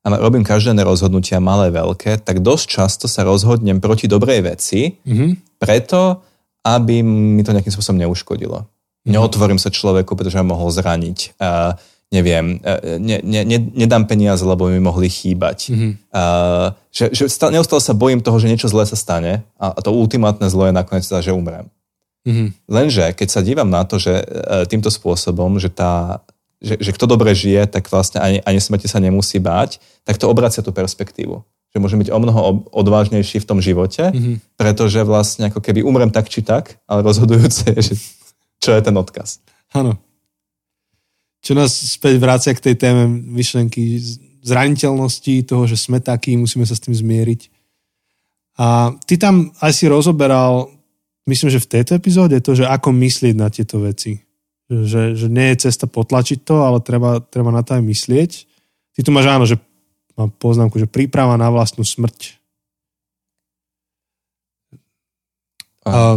a 0.02 0.06
robím 0.18 0.46
každé 0.46 0.74
rozhodnutia, 0.82 1.42
malé, 1.42 1.70
veľké, 1.70 2.22
tak 2.22 2.42
dosť 2.42 2.66
často 2.66 3.06
sa 3.06 3.26
rozhodnem 3.26 3.78
proti 3.82 4.06
dobrej 4.06 4.54
veci, 4.54 4.98
mm-hmm. 5.02 5.58
preto, 5.58 6.22
aby 6.64 7.02
mi 7.04 7.42
to 7.42 7.52
nejakým 7.52 7.74
spôsobom 7.74 8.00
neuškodilo. 8.02 8.64
Mm-hmm. 8.64 9.12
Neotvorím 9.12 9.60
sa 9.60 9.68
človeku, 9.68 10.16
pretože 10.16 10.38
ma 10.40 10.54
mohol 10.54 10.70
zraniť. 10.72 11.38
A, 11.38 11.78
neviem, 12.14 12.62
ne, 13.02 13.18
ne, 13.26 13.40
ne, 13.42 13.58
nedám 13.74 14.06
peniaze, 14.06 14.46
lebo 14.46 14.70
mi 14.70 14.78
mohli 14.78 15.10
chýbať. 15.10 15.74
Mm-hmm. 15.74 15.92
A, 16.14 16.22
že, 16.94 17.10
že 17.10 17.26
neustále 17.50 17.82
sa 17.82 17.90
bojím 17.90 18.22
toho, 18.22 18.38
že 18.38 18.46
niečo 18.46 18.70
zlé 18.70 18.86
sa 18.86 18.94
stane 18.94 19.42
a, 19.58 19.74
a 19.74 19.78
to 19.82 19.90
ultimátne 19.90 20.46
zlo 20.46 20.70
je 20.70 20.74
nakoniec 20.74 21.02
teda, 21.02 21.26
že 21.26 21.34
umrem. 21.34 21.66
Mm-hmm. 22.24 22.48
Lenže 22.70 23.04
keď 23.18 23.28
sa 23.28 23.42
dívam 23.42 23.66
na 23.66 23.82
to, 23.82 23.98
že 23.98 24.22
e, 24.22 24.24
týmto 24.70 24.88
spôsobom, 24.88 25.58
že, 25.58 25.68
tá, 25.68 26.24
že, 26.62 26.78
že 26.78 26.94
kto 26.94 27.10
dobre 27.10 27.34
žije, 27.34 27.66
tak 27.68 27.90
vlastne 27.90 28.22
ani, 28.22 28.38
ani 28.46 28.62
smrti 28.62 28.86
sa 28.86 29.02
nemusí 29.02 29.42
báť, 29.42 29.82
tak 30.06 30.16
to 30.16 30.30
obracia 30.30 30.64
tú 30.64 30.70
perspektívu. 30.70 31.42
Že 31.74 31.82
môžem 31.82 32.00
byť 32.00 32.10
o 32.14 32.18
mnoho 32.22 32.40
odvážnejší 32.70 33.42
v 33.42 33.48
tom 33.50 33.58
živote, 33.58 34.14
mm-hmm. 34.14 34.56
pretože 34.56 35.02
vlastne 35.02 35.50
ako 35.50 35.58
keby 35.58 35.82
umrem 35.82 36.08
tak 36.08 36.30
či 36.30 36.40
tak, 36.40 36.78
ale 36.86 37.02
rozhodujúce 37.02 37.74
je, 37.74 37.92
že 37.92 37.94
čo 38.62 38.72
je 38.72 38.80
ten 38.80 38.94
odkaz. 38.94 39.42
Áno. 39.74 39.98
Čo 41.44 41.52
nás 41.52 41.76
späť 41.76 42.16
vrácia 42.16 42.56
k 42.56 42.72
tej 42.72 42.74
téme 42.80 43.04
myšlenky 43.06 44.00
zraniteľnosti, 44.40 45.44
toho, 45.44 45.68
že 45.68 45.76
sme 45.76 46.00
takí, 46.00 46.40
musíme 46.40 46.64
sa 46.64 46.72
s 46.72 46.80
tým 46.80 46.96
zmieriť. 46.96 47.52
A 48.56 48.96
ty 49.04 49.20
tam 49.20 49.52
aj 49.60 49.72
si 49.76 49.84
rozoberal 49.84 50.72
myslím, 51.28 51.48
že 51.50 51.60
v 51.60 51.70
tejto 51.70 51.96
epizóde 51.96 52.36
to, 52.40 52.52
že 52.56 52.68
ako 52.68 52.92
myslieť 52.92 53.34
na 53.36 53.48
tieto 53.48 53.80
veci. 53.80 54.20
Že, 54.68 55.16
že 55.16 55.26
nie 55.28 55.52
je 55.52 55.68
cesta 55.68 55.84
potlačiť 55.84 56.40
to, 56.40 56.64
ale 56.64 56.80
treba, 56.80 57.20
treba 57.20 57.52
na 57.52 57.60
to 57.60 57.76
aj 57.76 57.82
myslieť. 57.84 58.30
Ty 58.96 59.00
tu 59.04 59.10
máš 59.12 59.26
áno, 59.28 59.44
že 59.44 59.60
mám 60.16 60.32
poznámku, 60.32 60.80
že 60.80 60.88
príprava 60.88 61.36
na 61.36 61.52
vlastnú 61.52 61.84
smrť. 61.84 62.40
A 65.84 66.16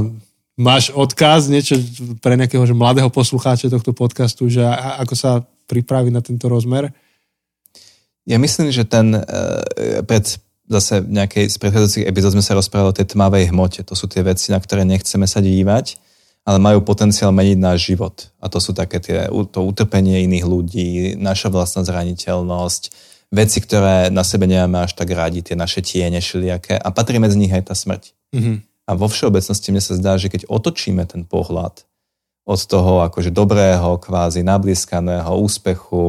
máš 0.57 0.89
odkaz 0.91 1.47
niečo 1.47 1.77
pre 2.19 2.33
nejakého 2.33 2.65
že 2.65 2.73
mladého 2.73 3.07
poslucháča 3.13 3.69
tohto 3.69 3.93
podcastu, 3.93 4.49
že 4.49 4.65
ako 4.99 5.13
sa 5.13 5.31
pripraviť 5.69 6.11
na 6.11 6.21
tento 6.25 6.49
rozmer? 6.49 6.89
Ja 8.27 8.41
myslím, 8.41 8.73
že 8.73 8.83
ten 8.83 9.15
uh, 9.15 9.23
pred 10.03 10.41
zase 10.67 10.99
v 10.99 11.15
nejakej 11.15 11.47
z 11.47 11.57
predchádzajúcich 11.63 12.07
epizód 12.11 12.35
sme 12.35 12.43
sa 12.43 12.57
rozprávali 12.59 12.91
o 12.91 12.97
tej 12.97 13.15
tmavej 13.15 13.55
hmote. 13.55 13.87
To 13.87 13.95
sú 13.95 14.11
tie 14.11 14.19
veci, 14.19 14.51
na 14.51 14.59
ktoré 14.59 14.83
nechceme 14.83 15.23
sa 15.23 15.39
dívať, 15.39 15.95
ale 16.43 16.59
majú 16.59 16.83
potenciál 16.83 17.31
meniť 17.31 17.55
náš 17.55 17.87
život. 17.87 18.15
A 18.43 18.51
to 18.51 18.59
sú 18.59 18.75
také 18.75 18.99
tie, 18.99 19.31
to 19.31 19.59
utrpenie 19.63 20.27
iných 20.27 20.43
ľudí, 20.43 20.87
naša 21.15 21.47
vlastná 21.47 21.87
zraniteľnosť, 21.87 22.83
veci, 23.31 23.59
ktoré 23.63 24.11
na 24.11 24.27
sebe 24.27 24.47
nemáme 24.47 24.83
až 24.83 24.95
tak 24.95 25.11
radi, 25.11 25.39
tie 25.39 25.55
naše 25.55 25.79
tiene 25.83 26.19
šiliaké 26.19 26.75
a 26.75 26.87
patrí 26.91 27.19
medzi 27.19 27.39
nich 27.39 27.51
aj 27.51 27.71
tá 27.71 27.75
smrť. 27.75 28.11
Mm-hmm. 28.35 28.57
A 28.87 28.95
vo 28.95 29.11
všeobecnosti 29.11 29.75
mne 29.75 29.83
sa 29.83 29.99
zdá, 29.99 30.15
že 30.15 30.31
keď 30.31 30.47
otočíme 30.47 31.03
ten 31.03 31.27
pohľad 31.27 31.83
od 32.47 32.61
toho 32.63 33.03
akože 33.03 33.35
dobrého, 33.35 33.99
kvázi 33.99 34.39
nablískaného 34.47 35.35
úspechu, 35.35 35.99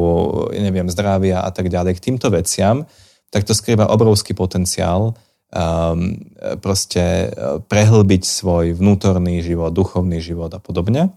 neviem, 0.55 0.87
zdravia 0.87 1.43
a 1.43 1.51
tak 1.51 1.67
ďalej 1.67 1.99
k 1.99 2.05
týmto 2.11 2.31
veciam, 2.31 2.87
tak 3.35 3.43
to 3.43 3.53
skrýva 3.53 3.91
obrovský 3.91 4.39
potenciál 4.39 5.19
um, 5.51 6.15
proste 6.63 7.35
uh, 7.35 7.59
prehlbiť 7.59 8.23
svoj 8.23 8.79
vnútorný 8.79 9.43
život, 9.43 9.75
duchovný 9.75 10.23
život 10.23 10.55
a 10.55 10.63
podobne. 10.63 11.11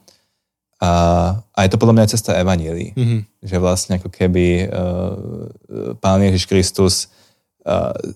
A, 0.81 0.91
a 1.53 1.59
je 1.61 1.69
to 1.69 1.77
podľa 1.77 1.93
mňa 1.93 2.03
aj 2.09 2.13
cesta 2.17 2.41
Evanílii. 2.41 2.97
Mm-hmm. 2.97 3.21
Že 3.45 3.57
vlastne 3.61 3.93
ako 4.01 4.09
keby 4.09 4.65
uh, 4.65 5.93
Pán 6.01 6.25
Ježiš 6.25 6.49
Kristus 6.49 7.13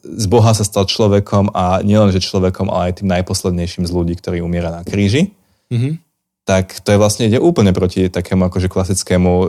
z 0.02 0.26
Boha 0.26 0.52
sa 0.58 0.66
stal 0.66 0.89
človekom 0.89 1.54
a 1.54 1.86
nielenže 1.86 2.22
človekom, 2.22 2.70
ale 2.74 2.89
aj 2.89 3.06
tým 3.06 3.10
najposlednejším 3.14 3.86
z 3.86 3.91
ľudí, 3.93 4.14
ktorý 4.18 4.41
umiera 4.41 4.74
na 4.74 4.82
kríži. 4.82 5.34
Mm-hmm 5.70 6.06
tak 6.46 6.78
to 6.86 6.93
je 6.93 7.02
vlastne 7.02 7.26
ide 7.26 7.41
úplne 7.41 7.74
proti 7.74 8.06
takému 8.06 8.48
akože 8.48 8.70
klasickému 8.70 9.32
e, 9.34 9.48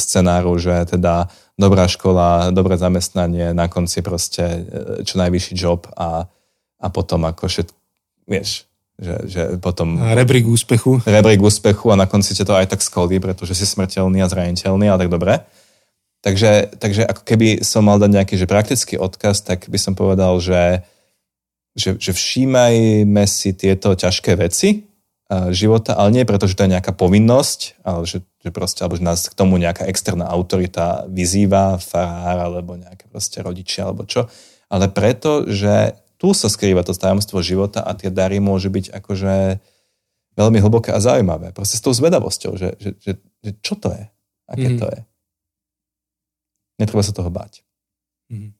scenáru, 0.00 0.56
že 0.56 0.88
teda 0.88 1.28
dobrá 1.60 1.84
škola, 1.84 2.48
dobré 2.56 2.80
zamestnanie, 2.80 3.52
na 3.52 3.68
konci 3.68 4.00
proste 4.00 4.44
e, 4.44 4.60
čo 5.04 5.20
najvyšší 5.20 5.52
job 5.52 5.84
a, 5.92 6.24
a 6.80 6.86
potom 6.88 7.28
ako 7.28 7.52
všet, 7.52 7.68
vieš, 8.24 8.64
že, 8.96 9.14
že 9.28 9.42
potom... 9.60 10.00
A 10.00 10.16
rebrík 10.16 10.48
úspechu. 10.48 11.04
Rebrík 11.04 11.44
úspechu 11.44 11.92
a 11.92 12.00
na 12.00 12.08
konci 12.08 12.32
ťa 12.32 12.48
to 12.48 12.56
aj 12.56 12.66
tak 12.72 12.80
skolí, 12.80 13.20
pretože 13.20 13.52
si 13.52 13.68
smrteľný 13.68 14.24
a 14.24 14.30
zraniteľný 14.32 14.88
a 14.88 14.96
tak 14.96 15.12
dobre. 15.12 15.44
Takže, 16.28 16.76
takže 16.76 17.08
ako 17.08 17.22
keby 17.24 17.64
som 17.64 17.88
mal 17.88 17.96
dať 17.96 18.10
nejaký 18.12 18.34
že 18.36 18.44
praktický 18.44 19.00
odkaz, 19.00 19.40
tak 19.40 19.64
by 19.72 19.80
som 19.80 19.96
povedal, 19.96 20.36
že, 20.44 20.84
že, 21.72 21.96
že 21.96 22.12
všímajme 22.12 23.24
si 23.24 23.56
tieto 23.56 23.96
ťažké 23.96 24.36
veci, 24.36 24.84
života, 25.52 25.92
ale 25.92 26.08
nie 26.12 26.28
preto, 26.28 26.48
že 26.48 26.56
to 26.56 26.64
je 26.64 26.72
nejaká 26.72 26.96
povinnosť, 26.96 27.84
ale 27.84 28.08
že, 28.08 28.24
že 28.40 28.48
proste, 28.48 28.80
alebo 28.80 28.96
že 28.96 29.04
nás 29.04 29.28
k 29.28 29.36
tomu 29.36 29.60
nejaká 29.60 29.84
externá 29.84 30.24
autorita 30.24 31.04
vyzýva, 31.04 31.76
farár, 31.76 32.48
alebo 32.48 32.80
nejaké 32.80 33.08
proste 33.12 33.44
rodičia, 33.44 33.88
alebo 33.88 34.08
čo. 34.08 34.28
ale 34.72 34.88
preto, 34.88 35.48
že 35.48 35.96
tu 36.16 36.32
sa 36.32 36.48
skrýva 36.48 36.80
to 36.84 36.96
tajomstvo 36.96 37.44
života 37.44 37.84
a 37.84 37.92
tie 37.92 38.08
dary 38.08 38.40
môžu 38.40 38.72
byť 38.72 38.88
akože 38.90 39.60
veľmi 40.36 40.58
hlboké 40.64 40.96
a 40.96 41.00
zaujímavé. 41.00 41.52
Proste 41.52 41.76
s 41.76 41.84
tou 41.84 41.92
zvedavosťou, 41.92 42.52
že, 42.56 42.68
že, 42.80 42.90
že, 43.00 43.12
že 43.44 43.50
čo 43.60 43.76
to 43.76 43.92
je? 43.92 44.04
Aké 44.48 44.68
mm. 44.72 44.78
to 44.80 44.86
je? 44.88 45.00
Netreba 46.78 47.02
sa 47.02 47.12
toho 47.12 47.28
báť. 47.28 47.66
Mm. 48.30 48.54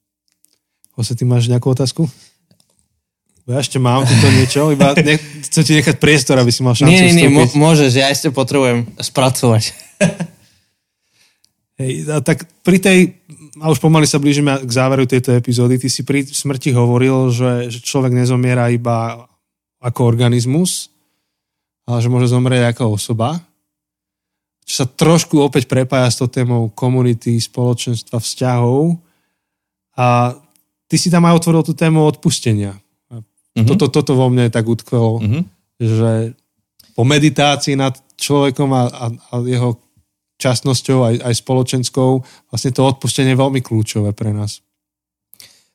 Ose, 0.99 1.15
ty 1.15 1.23
máš 1.23 1.47
nejakú 1.47 1.71
otázku? 1.71 2.11
Ja 3.49 3.65
ešte 3.65 3.81
mám 3.81 4.05
toto 4.05 4.29
niečo, 4.29 4.69
iba 4.69 4.93
nech, 4.93 5.25
chcem 5.49 5.65
ti 5.65 5.73
nechať 5.81 5.97
priestor, 5.97 6.37
aby 6.37 6.53
si 6.53 6.61
mal 6.61 6.77
šancu 6.77 6.93
Nie, 6.93 7.09
nie, 7.17 7.33
nie, 7.33 7.49
môžeš, 7.57 7.97
ja 7.97 8.13
ešte 8.13 8.29
potrebujem 8.29 8.85
spracovať. 9.01 9.73
Hej, 11.81 12.13
a 12.13 12.21
tak 12.21 12.45
pri 12.61 12.77
tej, 12.77 12.99
a 13.63 13.73
už 13.73 13.81
pomaly 13.81 14.05
sa 14.05 14.21
blížime 14.21 14.53
k 14.61 14.69
záveru 14.69 15.09
tejto 15.09 15.33
epizódy, 15.33 15.81
ty 15.81 15.89
si 15.89 16.05
pri 16.05 16.29
smrti 16.29 16.77
hovoril, 16.77 17.33
že, 17.33 17.73
že 17.73 17.81
človek 17.81 18.13
nezomiera 18.13 18.69
iba 18.69 19.25
ako 19.81 20.05
organizmus, 20.05 20.93
ale 21.89 22.05
že 22.05 22.13
môže 22.13 22.29
zomrieť 22.29 22.77
ako 22.77 23.01
osoba. 23.01 23.48
Sa 24.79 24.87
trošku 24.87 25.43
opäť 25.43 25.67
prepája 25.67 26.07
s 26.07 26.23
tou 26.23 26.31
témou 26.31 26.71
komunity, 26.71 27.35
spoločenstva, 27.43 28.23
vzťahov. 28.23 28.95
A 29.99 30.39
ty 30.87 30.95
si 30.95 31.11
tam 31.11 31.27
aj 31.27 31.43
otvoril 31.43 31.67
tú 31.67 31.75
tému 31.75 32.07
odpustenia 32.07 32.79
Mm-hmm. 33.59 33.75
Toto, 33.75 33.87
toto 33.91 34.13
vo 34.15 34.31
mne 34.31 34.55
tak 34.55 34.71
utkvelo, 34.71 35.19
mm-hmm. 35.19 35.43
že 35.83 36.13
po 36.95 37.03
meditácii 37.03 37.75
nad 37.75 37.99
človekom 38.15 38.71
a, 38.71 38.83
a, 38.87 39.05
a 39.11 39.35
jeho 39.43 39.83
časnosťou 40.39 40.99
aj, 41.03 41.15
aj 41.27 41.35
spoločenskou, 41.43 42.11
vlastne 42.55 42.71
to 42.71 42.87
odpustenie 42.87 43.35
je 43.35 43.43
veľmi 43.43 43.59
kľúčové 43.59 44.15
pre 44.15 44.31
nás. 44.31 44.63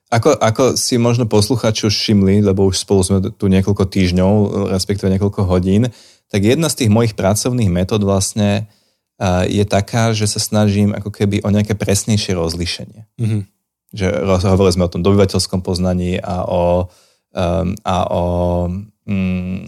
Ako, 0.08 0.40
ako 0.40 0.64
si 0.80 0.96
možno 0.96 1.28
posluchači 1.28 1.90
už 1.90 1.96
všimli, 1.96 2.40
lebo 2.40 2.70
už 2.70 2.80
spolu 2.80 3.02
sme 3.04 3.18
tu 3.36 3.52
niekoľko 3.52 3.84
týždňov, 3.92 4.32
respektíve 4.72 5.12
niekoľko 5.12 5.42
hodín, 5.44 5.92
tak 6.32 6.48
jedna 6.48 6.72
z 6.72 6.86
tých 6.86 6.92
mojich 6.94 7.18
pracovných 7.20 7.68
metód 7.68 8.06
vlastne 8.08 8.72
je 9.48 9.64
taká, 9.64 10.12
že 10.12 10.26
sa 10.26 10.42
snažím 10.42 10.92
ako 10.92 11.14
keby 11.14 11.46
o 11.46 11.50
nejaké 11.54 11.78
presnejšie 11.78 12.34
rozlíšenie. 12.36 13.02
Mm-hmm. 13.20 13.42
Že 13.94 14.08
hovorili 14.50 14.76
sme 14.76 14.88
o 14.90 14.94
tom 14.94 15.06
dobyvateľskom 15.06 15.62
poznaní 15.62 16.18
a 16.18 16.44
o 16.50 16.90
um, 17.34 17.74
a 17.84 17.98
o, 18.10 18.24
um, 19.06 19.60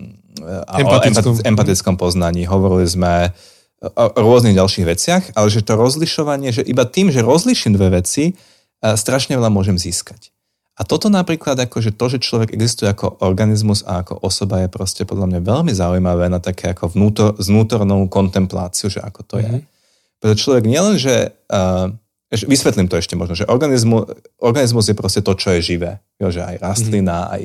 a 0.46 0.74
empatickom. 0.80 1.34
o 1.34 1.42
empatickom 1.42 1.96
poznaní. 1.98 2.46
Hovorili 2.46 2.88
sme 2.88 3.34
o 3.82 4.06
rôznych 4.18 4.58
ďalších 4.58 4.86
veciach, 4.86 5.24
ale 5.38 5.48
že 5.52 5.66
to 5.66 5.78
rozlišovanie, 5.78 6.50
že 6.54 6.66
iba 6.66 6.86
tým, 6.88 7.12
že 7.12 7.22
rozliším 7.22 7.76
dve 7.76 8.02
veci, 8.02 8.34
strašne 8.82 9.38
veľa 9.38 9.52
môžem 9.52 9.78
získať. 9.78 10.35
A 10.76 10.84
toto 10.84 11.08
napríklad, 11.08 11.56
akože 11.56 11.96
to, 11.96 12.06
že 12.12 12.20
človek 12.20 12.52
existuje 12.52 12.92
ako 12.92 13.24
organizmus 13.24 13.80
a 13.88 14.04
ako 14.04 14.20
osoba 14.20 14.60
je 14.60 14.68
proste 14.68 15.08
podľa 15.08 15.32
mňa 15.32 15.40
veľmi 15.48 15.72
zaujímavé 15.72 16.28
na 16.28 16.44
také 16.44 16.76
ako 16.76 16.92
vnútor, 16.92 17.32
vnútornú 17.40 18.12
kontempláciu, 18.12 18.92
že 18.92 19.00
ako 19.00 19.22
to 19.24 19.36
mm-hmm. 19.40 19.48
je. 19.48 19.56
Mhm. 19.56 19.74
Pretože 20.20 20.42
človek 20.42 20.66
nielen, 20.68 20.96
že 21.00 21.32
uh, 21.52 21.96
Vysvetlím 22.34 22.90
to 22.90 22.98
ešte 22.98 23.14
možno, 23.14 23.38
že 23.38 23.48
organizmus, 23.48 24.12
organizmus 24.42 24.90
je 24.90 24.98
proste 24.98 25.22
to, 25.22 25.38
čo 25.38 25.56
je 25.56 25.62
živé. 25.62 26.02
Jo, 26.18 26.34
že 26.34 26.42
aj 26.42 26.58
rastlina, 26.58 27.30
mm. 27.30 27.32
aj, 27.32 27.44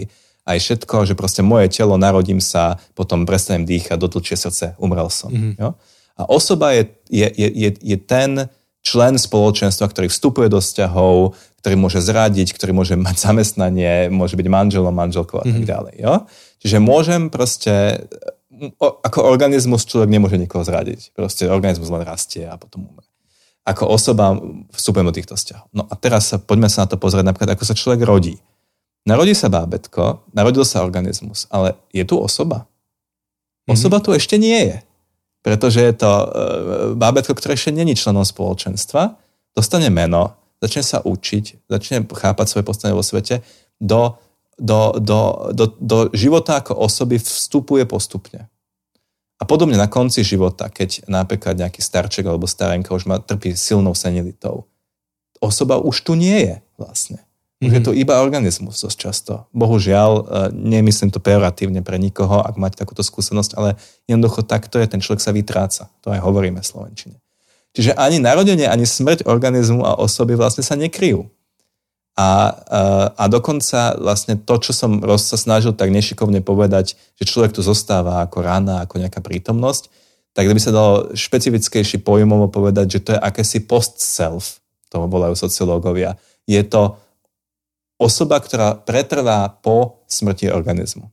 aj 0.49 0.59
všetko, 0.59 0.97
že 1.05 1.15
proste 1.15 1.45
moje 1.45 1.69
telo, 1.71 2.01
narodím 2.01 2.41
sa, 2.41 2.81
potom 2.97 3.29
prestanem 3.29 3.69
dýchať, 3.69 4.01
dotlčie 4.01 4.41
srdce, 4.41 4.75
umrel 4.81 5.13
som. 5.13 5.29
Mm. 5.29 5.55
Jo? 5.61 5.77
A 6.17 6.23
osoba 6.27 6.73
je, 6.73 6.91
je, 7.13 7.29
je, 7.29 7.71
je 7.77 7.97
ten 8.01 8.49
člen 8.81 9.21
spoločenstva, 9.21 9.89
ktorý 9.89 10.09
vstupuje 10.09 10.49
do 10.49 10.59
vzťahov, 10.59 11.37
ktorý 11.61 11.75
môže 11.77 12.01
zradiť, 12.01 12.57
ktorý 12.57 12.73
môže 12.73 12.95
mať 12.97 13.17
zamestnanie, 13.31 14.09
môže 14.09 14.35
byť 14.35 14.47
manželom, 14.49 14.95
manželkou 14.95 15.41
a 15.41 15.45
tak 15.45 15.63
mhm. 15.65 15.69
ďalej. 15.69 15.95
Jo? 16.01 16.15
Čiže 16.61 16.77
môžem 16.81 17.33
proste, 17.33 18.05
ako 18.79 19.25
organizmus 19.25 19.89
človek 19.89 20.13
nemôže 20.13 20.37
nikoho 20.37 20.61
zradiť. 20.65 21.17
Proste 21.17 21.49
organizmus 21.49 21.89
len 21.89 22.05
rastie 22.05 22.45
a 22.45 22.61
potom 22.61 22.85
umre 22.85 23.11
ako 23.71 23.85
osoba 23.87 24.35
vstupujem 24.73 25.07
do 25.07 25.15
týchto 25.15 25.35
vzťahov. 25.37 25.69
No 25.71 25.85
a 25.87 25.95
teraz 25.95 26.33
sa, 26.33 26.37
poďme 26.41 26.67
sa 26.73 26.85
na 26.85 26.89
to 26.91 26.97
pozrieť 26.97 27.29
napríklad, 27.29 27.55
ako 27.55 27.65
sa 27.69 27.77
človek 27.77 28.03
rodí. 28.03 28.41
Narodí 29.05 29.33
sa 29.33 29.49
bábetko, 29.49 30.29
narodil 30.35 30.65
sa 30.67 30.85
organizmus, 30.85 31.49
ale 31.49 31.77
je 31.95 32.05
tu 32.05 32.21
osoba? 32.21 32.69
Osoba 33.65 34.01
mm-hmm. 34.01 34.07
tu 34.13 34.19
ešte 34.19 34.37
nie 34.37 34.61
je. 34.75 34.77
Pretože 35.41 35.81
je 35.81 35.95
to 35.97 36.11
e, 36.11 36.27
bábetko, 36.95 37.33
ktoré 37.33 37.57
ešte 37.57 37.73
není 37.73 37.97
členom 37.97 38.25
spoločenstva, 38.25 39.17
dostane 39.57 39.89
meno, 39.89 40.37
začne 40.61 40.85
sa 40.85 40.99
učiť, 41.01 41.67
začne 41.69 42.05
chápať 42.05 42.47
svoje 42.47 42.65
postavenie 42.69 42.97
vo 42.97 43.07
svete, 43.07 43.41
do, 43.81 44.21
do, 44.61 45.01
do, 45.01 45.21
do, 45.57 45.65
do 45.81 45.99
života 46.13 46.61
ako 46.61 46.77
osoby 46.77 47.17
vstupuje 47.17 47.89
postupne. 47.89 48.53
A 49.41 49.49
podobne 49.49 49.81
na 49.81 49.89
konci 49.89 50.21
života, 50.21 50.69
keď 50.69 51.09
napríklad 51.09 51.57
nejaký 51.57 51.81
starček 51.81 52.29
alebo 52.29 52.45
starenka 52.45 52.93
už 52.93 53.09
má, 53.09 53.17
trpí 53.25 53.57
silnou 53.57 53.97
senilitou. 53.97 54.69
Osoba 55.41 55.81
už 55.81 56.05
tu 56.05 56.13
nie 56.13 56.37
je 56.45 56.55
vlastne. 56.77 57.25
Mm-hmm. 57.61 57.77
je 57.77 57.81
mhm. 57.81 57.87
to 57.87 57.93
iba 57.93 58.25
organizmus 58.25 58.81
dosť 58.81 58.97
často. 58.97 59.33
Bohužiaľ, 59.53 60.11
e, 60.17 60.23
nemyslím 60.57 61.13
to 61.13 61.21
pejoratívne 61.21 61.85
pre 61.85 62.01
nikoho, 62.01 62.41
ak 62.41 62.57
máte 62.57 62.81
takúto 62.81 63.05
skúsenosť, 63.05 63.53
ale 63.61 63.77
jednoducho 64.09 64.49
takto 64.49 64.81
je, 64.81 64.89
ten 64.89 65.05
človek 65.05 65.21
sa 65.21 65.37
vytráca. 65.37 65.93
To 66.01 66.09
aj 66.09 66.25
hovoríme 66.25 66.65
v 66.65 66.71
Slovenčine. 66.73 67.17
Čiže 67.77 68.01
ani 68.01 68.17
narodenie, 68.17 68.65
ani 68.65 68.89
smrť 68.89 69.29
organizmu 69.29 69.85
a 69.85 70.01
osoby 70.01 70.41
vlastne 70.41 70.65
sa 70.65 70.73
nekryjú. 70.73 71.29
A, 72.17 72.25
a, 72.25 72.31
a 73.15 73.25
dokonca 73.29 73.95
vlastne 74.01 74.41
to, 74.41 74.55
čo 74.59 74.73
som 74.73 74.99
sa 75.21 75.37
snažil 75.37 75.77
tak 75.77 75.93
nešikovne 75.93 76.41
povedať, 76.41 76.97
že 77.21 77.29
človek 77.29 77.55
tu 77.55 77.61
zostáva 77.61 78.25
ako 78.25 78.41
rána, 78.41 78.83
ako 78.83 79.05
nejaká 79.05 79.21
prítomnosť, 79.21 79.93
tak 80.33 80.49
by 80.49 80.61
sa 80.63 80.75
dalo 80.75 81.13
špecifickejší 81.13 82.03
pojmovo 82.03 82.49
povedať, 82.49 82.99
že 82.99 83.01
to 83.05 83.11
je 83.15 83.21
akési 83.21 83.63
post-self, 83.69 84.65
to 84.91 84.97
volajú 85.07 85.37
sociológovia. 85.37 86.19
Je 86.49 86.65
to 86.67 86.99
osoba, 88.01 88.41
ktorá 88.41 88.81
pretrvá 88.81 89.53
po 89.61 90.01
smrti 90.09 90.49
organizmu. 90.49 91.13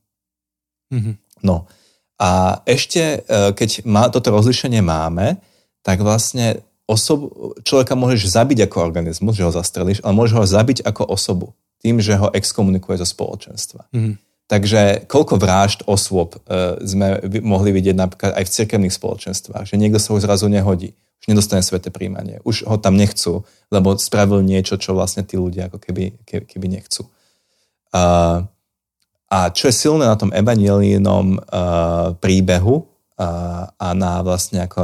Mm-hmm. 0.88 1.16
No 1.44 1.68
a 2.18 2.64
ešte, 2.66 3.22
e, 3.28 3.52
keď 3.54 3.84
má, 3.86 4.10
toto 4.10 4.32
rozlišenie 4.34 4.82
máme, 4.82 5.38
tak 5.86 6.02
vlastne 6.02 6.66
osob, 6.90 7.30
človeka 7.62 7.94
môžeš 7.94 8.34
zabiť 8.34 8.66
ako 8.66 8.78
organizmus, 8.82 9.36
že 9.38 9.46
ho 9.46 9.54
zastrelíš, 9.54 10.02
ale 10.02 10.18
môžeš 10.18 10.34
ho 10.34 10.46
zabiť 10.48 10.78
ako 10.88 11.04
osobu, 11.12 11.54
tým, 11.84 12.02
že 12.02 12.18
ho 12.18 12.34
exkomunikuje 12.34 12.98
zo 12.98 13.06
spoločenstva. 13.06 13.86
Mm. 13.94 14.18
Takže 14.48 15.12
koľko 15.12 15.36
vražd 15.38 15.84
osôb 15.86 16.40
e, 16.48 16.80
sme 16.88 17.20
mohli 17.44 17.76
vidieť 17.76 17.96
napríklad 18.00 18.32
aj 18.34 18.48
v 18.48 18.54
cirkevných 18.64 18.96
spoločenstvách, 18.96 19.68
že 19.68 19.76
niekto 19.76 20.00
sa 20.00 20.16
už 20.16 20.24
zrazu 20.24 20.48
nehodí, 20.48 20.96
už 21.22 21.26
nedostane 21.30 21.65
sveté 21.65 21.89
príjmanie, 21.89 22.39
už 22.45 22.68
ho 22.70 22.78
tam 22.78 22.95
nechcú, 22.95 23.43
lebo 23.74 23.97
spravil 23.97 24.45
niečo, 24.45 24.78
čo 24.78 24.93
vlastne 24.93 25.26
tí 25.26 25.36
ľudia 25.36 25.68
ako 25.68 25.82
keby, 25.82 26.24
keby, 26.26 26.68
nechcú. 26.70 27.09
A, 27.91 28.45
a 29.28 29.38
čo 29.51 29.68
je 29.68 29.76
silné 29.76 30.05
na 30.05 30.15
tom 30.15 30.30
evangelínom 30.30 31.41
uh, 31.41 32.13
príbehu, 32.22 32.86
a, 33.18 33.74
a 33.82 33.88
na 33.97 34.22
vlastne 34.22 34.70
ako 34.70 34.82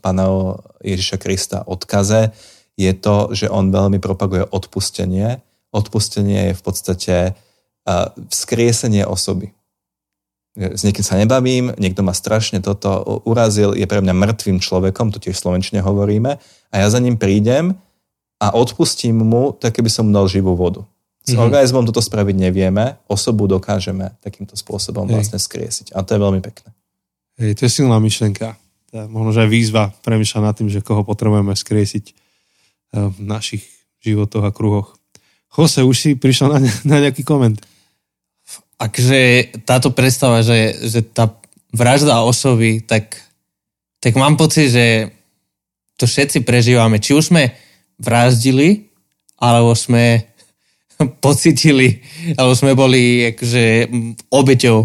pána 0.00 0.56
Ježiša 0.80 1.16
Krista 1.20 1.60
odkaze 1.68 2.32
je 2.80 2.92
to, 2.96 3.36
že 3.36 3.52
on 3.52 3.68
veľmi 3.68 4.00
propaguje 4.00 4.48
odpustenie. 4.48 5.44
Odpustenie 5.68 6.50
je 6.50 6.54
v 6.56 6.62
podstate 6.64 7.16
vzkriesenie 8.32 9.04
osoby. 9.04 9.52
S 10.58 10.82
niekým 10.82 11.06
sa 11.06 11.14
nebavím, 11.14 11.70
niekto 11.78 12.02
ma 12.02 12.10
strašne 12.10 12.58
toto 12.58 13.22
urazil, 13.22 13.70
je 13.78 13.86
pre 13.86 14.02
mňa 14.02 14.14
mŕtvým 14.14 14.58
človekom, 14.58 15.14
to 15.14 15.22
tiež 15.22 15.38
v 15.38 15.42
Slovenčine 15.46 15.78
hovoríme, 15.78 16.42
a 16.70 16.74
ja 16.74 16.86
za 16.90 16.98
ním 16.98 17.14
prídem 17.14 17.78
a 18.42 18.46
odpustím 18.58 19.22
mu, 19.22 19.54
tak 19.54 19.78
keby 19.78 19.86
som 19.86 20.10
mu 20.10 20.12
dal 20.14 20.26
živú 20.26 20.58
vodu. 20.58 20.82
S 21.22 21.36
mm-hmm. 21.36 21.44
organizmom 21.46 21.86
toto 21.86 22.02
spraviť 22.02 22.34
nevieme, 22.34 22.98
osobu 23.06 23.46
dokážeme 23.46 24.16
takýmto 24.18 24.58
spôsobom 24.58 25.06
Hej. 25.06 25.14
vlastne 25.14 25.38
skriesiť. 25.38 25.94
A 25.94 26.02
to 26.02 26.16
je 26.16 26.20
veľmi 26.20 26.40
pekné. 26.42 26.74
Hej, 27.38 27.60
to 27.60 27.62
je 27.68 27.70
silná 27.70 28.00
myšlenka. 28.02 28.58
Možno, 28.90 29.30
že 29.30 29.46
aj 29.46 29.50
výzva 29.54 29.94
premyšľať 30.02 30.42
nad 30.42 30.54
tým, 30.58 30.66
že 30.66 30.82
koho 30.82 31.06
potrebujeme 31.06 31.54
skriesiť 31.54 32.04
eh, 32.10 32.14
v 33.06 33.18
našich 33.22 33.62
životoch 34.02 34.42
a 34.42 34.50
kruhoch. 34.50 34.98
Jose, 35.54 35.86
už 35.86 35.96
si 35.96 36.10
prišiel 36.18 36.50
na, 36.50 36.58
na 36.90 36.96
nejaký 36.98 37.22
koment? 37.22 37.60
Akže 38.80 39.52
táto 39.68 39.92
predstava, 39.92 40.40
že, 40.40 40.72
že 40.88 41.04
tá 41.04 41.28
vražda 41.68 42.24
osoby, 42.24 42.80
tak, 42.80 43.20
tak 44.00 44.16
mám 44.16 44.40
pocit, 44.40 44.72
že 44.72 44.86
to 46.00 46.08
všetci 46.08 46.48
prežívame. 46.48 46.96
Či 46.96 47.12
už 47.12 47.24
sme 47.28 47.52
vraždili, 48.00 48.88
alebo 49.36 49.76
sme 49.76 50.24
pocitili, 51.24 52.00
alebo 52.40 52.56
sme 52.56 52.72
boli 52.72 53.36
akože 53.36 53.92
obeťou 54.32 54.78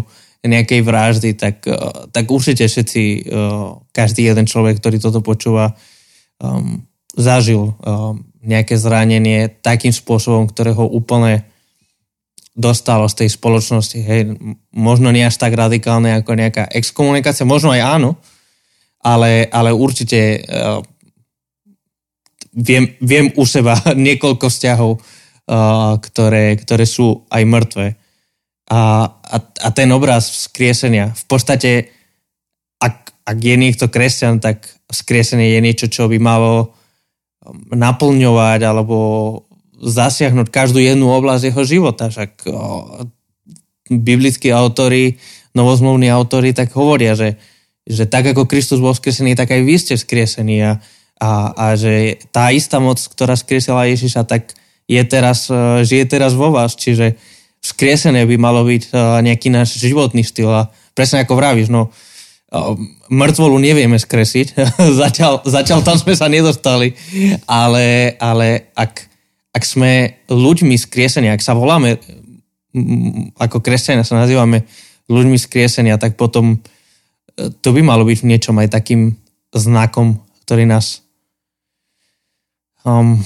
nejakej 0.46 0.80
vraždy, 0.84 1.30
tak, 1.34 1.64
eh, 1.66 1.74
tak 2.12 2.24
určite 2.28 2.68
všetci, 2.68 3.02
eh, 3.02 3.22
každý 3.90 4.28
jeden 4.28 4.44
človek, 4.44 4.78
ktorý 4.78 5.00
toto 5.00 5.24
počúva, 5.24 5.74
um, 6.36 6.84
zažil 7.16 7.72
um, 7.72 8.20
nejaké 8.44 8.76
zranenie 8.76 9.48
takým 9.64 9.88
spôsobom, 9.88 10.44
ktoré 10.52 10.76
ho 10.76 10.84
úplne 10.84 11.48
dostalo 12.56 13.04
z 13.06 13.22
tej 13.24 13.28
spoločnosti. 13.36 14.00
Hej, 14.00 14.40
možno 14.72 15.12
nie 15.12 15.28
až 15.28 15.36
tak 15.36 15.52
radikálne 15.52 16.16
ako 16.16 16.32
nejaká 16.32 16.72
exkomunikácia, 16.72 17.44
možno 17.44 17.76
aj 17.76 17.84
áno, 17.84 18.10
ale, 19.04 19.44
ale 19.52 19.76
určite 19.76 20.40
uh, 20.40 20.80
viem, 22.56 22.96
viem 23.04 23.28
u 23.36 23.44
seba 23.44 23.76
niekoľko 24.08 24.48
vzťahov, 24.48 24.90
uh, 24.96 26.00
ktoré, 26.00 26.56
ktoré 26.56 26.88
sú 26.88 27.28
aj 27.28 27.42
mŕtve. 27.44 27.86
A, 28.66 29.06
a, 29.06 29.36
a 29.38 29.68
ten 29.70 29.86
obraz 29.94 30.26
vzkriesenia, 30.26 31.14
v 31.14 31.24
podstate, 31.30 31.70
ak, 32.82 33.14
ak 33.22 33.38
je 33.38 33.54
niekto 33.54 33.86
kresťan, 33.86 34.42
tak 34.42 34.66
vzkriesenie 34.90 35.54
je 35.54 35.60
niečo, 35.62 35.86
čo 35.86 36.10
by 36.10 36.18
malo 36.18 36.74
naplňovať 37.70 38.60
alebo 38.66 38.96
zasiahnuť 39.76 40.48
každú 40.48 40.80
jednu 40.80 41.12
oblasť 41.12 41.52
jeho 41.52 41.62
života. 41.68 42.08
Však 42.08 42.48
biblickí 43.90 44.50
autory, 44.50 45.20
novozmluvní 45.54 46.10
autory 46.10 46.52
tak 46.52 46.74
hovoria, 46.74 47.14
že, 47.14 47.38
že 47.86 48.04
tak 48.04 48.26
ako 48.34 48.50
Kristus 48.50 48.82
bol 48.82 48.92
vzkriesený, 48.92 49.38
tak 49.38 49.54
aj 49.54 49.60
vy 49.62 49.74
ste 49.78 49.94
vzkriesení 49.94 50.56
a, 50.64 50.72
a, 51.22 51.30
a 51.54 51.66
že 51.78 52.20
tá 52.34 52.50
istá 52.52 52.82
moc, 52.82 53.00
ktorá 53.00 53.38
skriesila 53.38 53.88
Ježiša, 53.88 54.28
tak 54.28 54.52
je 54.86 55.02
teraz, 55.06 55.48
e, 55.50 55.82
žije 55.82 56.04
teraz 56.06 56.34
vo 56.34 56.52
vás. 56.54 56.74
Čiže 56.74 57.18
vzkriesené 57.62 58.26
by 58.26 58.36
malo 58.38 58.62
byť 58.62 58.82
e, 58.86 58.90
nejaký 59.24 59.48
náš 59.50 59.80
životný 59.80 60.22
štýl 60.22 60.50
a 60.50 60.62
presne 60.94 61.24
ako 61.24 61.34
vravíš, 61.34 61.72
no 61.72 61.88
e, 61.88 61.90
mŕtvolu 63.10 63.56
nevieme 63.58 63.98
skresiť, 63.98 64.54
zatiaľ, 65.02 65.42
zatiaľ 65.42 65.80
tam 65.82 65.96
sme 65.98 66.14
sa 66.14 66.30
nedostali, 66.30 66.94
ale, 67.50 68.14
ale 68.20 68.70
ak, 68.76 68.92
ak 69.56 69.64
sme 69.64 70.20
ľuďmi 70.28 70.76
skriesenia, 70.76 71.32
ak 71.32 71.40
sa 71.40 71.56
voláme 71.56 71.96
ako 73.40 73.64
kresťania 73.64 74.04
sa 74.04 74.20
nazývame 74.20 74.68
ľuďmi 75.08 75.40
skriesenia, 75.40 75.96
tak 75.96 76.20
potom 76.20 76.60
to 77.64 77.68
by 77.72 77.80
malo 77.80 78.04
byť 78.04 78.18
v 78.20 78.28
niečom 78.36 78.56
aj 78.60 78.68
takým 78.68 79.16
znakom, 79.56 80.20
ktorý 80.44 80.68
nás 80.68 81.00
um, 82.84 83.16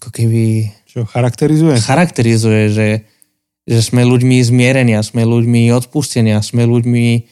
ako 0.00 0.08
keby... 0.12 0.68
Čo 0.84 1.08
charakterizuje? 1.08 1.80
Charakterizuje, 1.80 2.62
že, 2.68 2.88
že 3.64 3.80
sme 3.80 4.04
ľuďmi 4.04 4.36
zmierenia, 4.44 5.00
sme 5.00 5.24
ľuďmi 5.24 5.72
odpustenia, 5.72 6.44
sme 6.44 6.68
ľuďmi, 6.68 7.24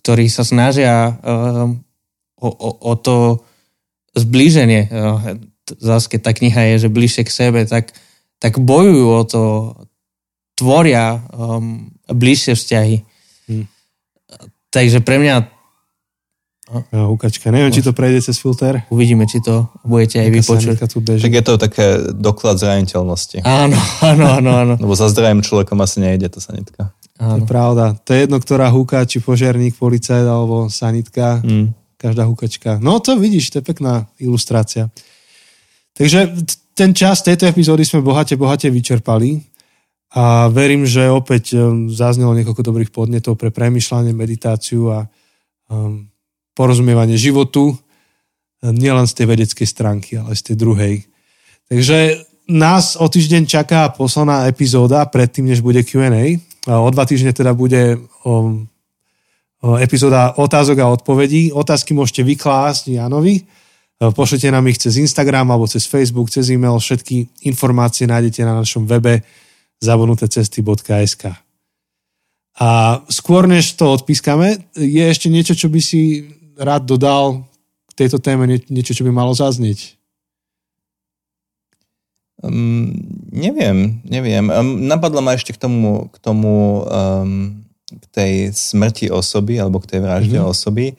ktorí 0.00 0.28
sa 0.28 0.44
snažia 0.44 1.16
um, 1.24 1.80
o, 2.36 2.48
o, 2.48 2.70
o 2.76 2.94
to 2.96 3.44
zblíženie. 4.16 4.88
Zase, 5.76 6.08
keď 6.08 6.20
tá 6.24 6.32
kniha 6.32 6.62
je, 6.72 6.88
že 6.88 6.88
bližšie 6.88 7.22
k 7.28 7.30
sebe, 7.30 7.60
tak, 7.68 7.92
tak 8.40 8.56
bojujú 8.56 9.06
o 9.12 9.22
to, 9.28 9.42
tvoria 10.58 11.22
um, 11.30 11.94
bližšie 12.10 12.58
vzťahy. 12.58 12.96
Hmm. 13.46 13.66
Takže 14.74 14.98
pre 15.06 15.22
mňa... 15.22 15.36
No, 16.92 17.16
ukačka. 17.16 17.48
Neviem, 17.48 17.72
či 17.72 17.80
to 17.80 17.96
prejde 17.96 18.28
cez 18.28 18.36
filter. 18.36 18.84
Uvidíme, 18.92 19.24
či 19.24 19.40
to 19.40 19.72
budete 19.88 20.20
aj 20.20 20.28
vypočuť. 20.28 20.76
Tak 21.24 21.32
je 21.32 21.44
to 21.46 21.54
také 21.56 22.12
doklad 22.12 22.60
zraniteľnosti. 22.60 23.40
Áno, 23.40 23.78
áno, 24.04 24.24
áno. 24.36 24.50
áno. 24.52 24.74
Lebo 24.76 24.92
za 24.92 25.08
zdravým 25.08 25.40
človekom 25.40 25.80
asi 25.80 26.04
nejde 26.04 26.28
to 26.28 26.44
sanitka. 26.44 26.92
Áno. 27.16 27.40
To 27.40 27.48
je 27.48 27.48
pravda. 27.48 27.84
To 28.04 28.10
je 28.12 28.18
jedno, 28.28 28.36
ktorá 28.36 28.68
húka, 28.68 29.00
či 29.08 29.24
požiarník, 29.24 29.80
policajt 29.80 30.28
alebo 30.28 30.68
sanitka. 30.68 31.40
Mm. 31.40 31.72
Každá 31.96 32.28
húkačka. 32.28 32.76
No 32.84 33.00
to 33.00 33.16
vidíš, 33.16 33.48
to 33.48 33.58
je 33.58 33.64
pekná 33.64 34.04
ilustrácia. 34.20 34.92
Takže 35.98 36.30
ten 36.78 36.94
čas 36.94 37.26
tejto 37.26 37.50
epizódy 37.50 37.82
sme 37.82 38.06
bohate, 38.06 38.38
bohate 38.38 38.70
vyčerpali. 38.70 39.42
A 40.14 40.48
verím, 40.48 40.88
že 40.88 41.10
opäť 41.10 41.58
um, 41.58 41.90
zaznelo 41.90 42.32
niekoľko 42.32 42.62
dobrých 42.64 42.94
podnetov 42.94 43.36
pre 43.36 43.52
premyšľanie, 43.52 44.16
meditáciu 44.16 44.88
a 44.88 45.04
um, 45.68 46.08
porozumievanie 46.56 47.18
životu, 47.18 47.74
um, 47.74 47.76
nielen 48.72 49.04
z 49.04 49.12
tej 49.20 49.26
vedeckej 49.28 49.68
stránky, 49.68 50.16
ale 50.16 50.32
z 50.32 50.42
tej 50.48 50.56
druhej. 50.56 50.94
Takže 51.68 52.24
nás 52.48 52.96
o 52.96 53.04
týždeň 53.04 53.44
čaká 53.44 53.92
posledná 53.92 54.48
epizóda 54.48 55.04
predtým, 55.04 55.52
než 55.52 55.60
bude 55.60 55.84
Q&A. 55.84 56.40
O 56.64 56.88
dva 56.88 57.04
týždne 57.04 57.36
teda 57.36 57.52
bude 57.52 58.00
o, 58.24 58.64
o 59.60 59.68
epizóda 59.76 60.32
otázok 60.40 60.80
a 60.80 60.88
odpovedí. 60.88 61.52
Otázky 61.52 61.92
môžete 61.92 62.24
vyklásť 62.24 62.96
Janovi. 62.96 63.44
Pošlite 63.98 64.46
nám 64.54 64.70
ich 64.70 64.78
cez 64.78 64.94
Instagram 64.94 65.50
alebo 65.50 65.66
cez 65.66 65.82
Facebook, 65.82 66.30
cez 66.30 66.54
e-mail. 66.54 66.78
Všetky 66.78 67.42
informácie 67.50 68.06
nájdete 68.06 68.46
na 68.46 68.62
našom 68.62 68.86
webe 68.86 69.26
zabudnutecesty.sk. 69.82 71.34
A 72.58 72.68
skôr 73.10 73.46
než 73.50 73.74
to 73.74 73.90
odpískame, 73.90 74.70
je 74.74 75.02
ešte 75.02 75.30
niečo, 75.30 75.54
čo 75.54 75.70
by 75.70 75.78
si 75.82 76.30
rád 76.58 76.86
dodal 76.86 77.46
k 77.90 78.06
tejto 78.06 78.18
téme, 78.22 78.46
niečo, 78.46 78.94
čo 78.94 79.06
by 79.06 79.10
malo 79.14 79.34
zaznieť? 79.34 79.98
Um, 82.38 82.94
neviem, 83.34 83.98
neviem. 84.06 84.46
Um, 84.46 84.86
napadlo 84.86 85.18
ma 85.18 85.34
ešte 85.34 85.54
k 85.54 85.58
tomu, 85.58 86.06
k 86.14 86.16
tomu 86.22 86.86
um, 86.86 87.66
k 87.90 88.04
tej 88.14 88.32
smrti 88.54 89.10
osoby, 89.10 89.58
alebo 89.58 89.82
k 89.82 89.94
tej 89.94 90.00
vražde 90.06 90.38
mm-hmm. 90.38 90.54
osoby, 90.54 90.94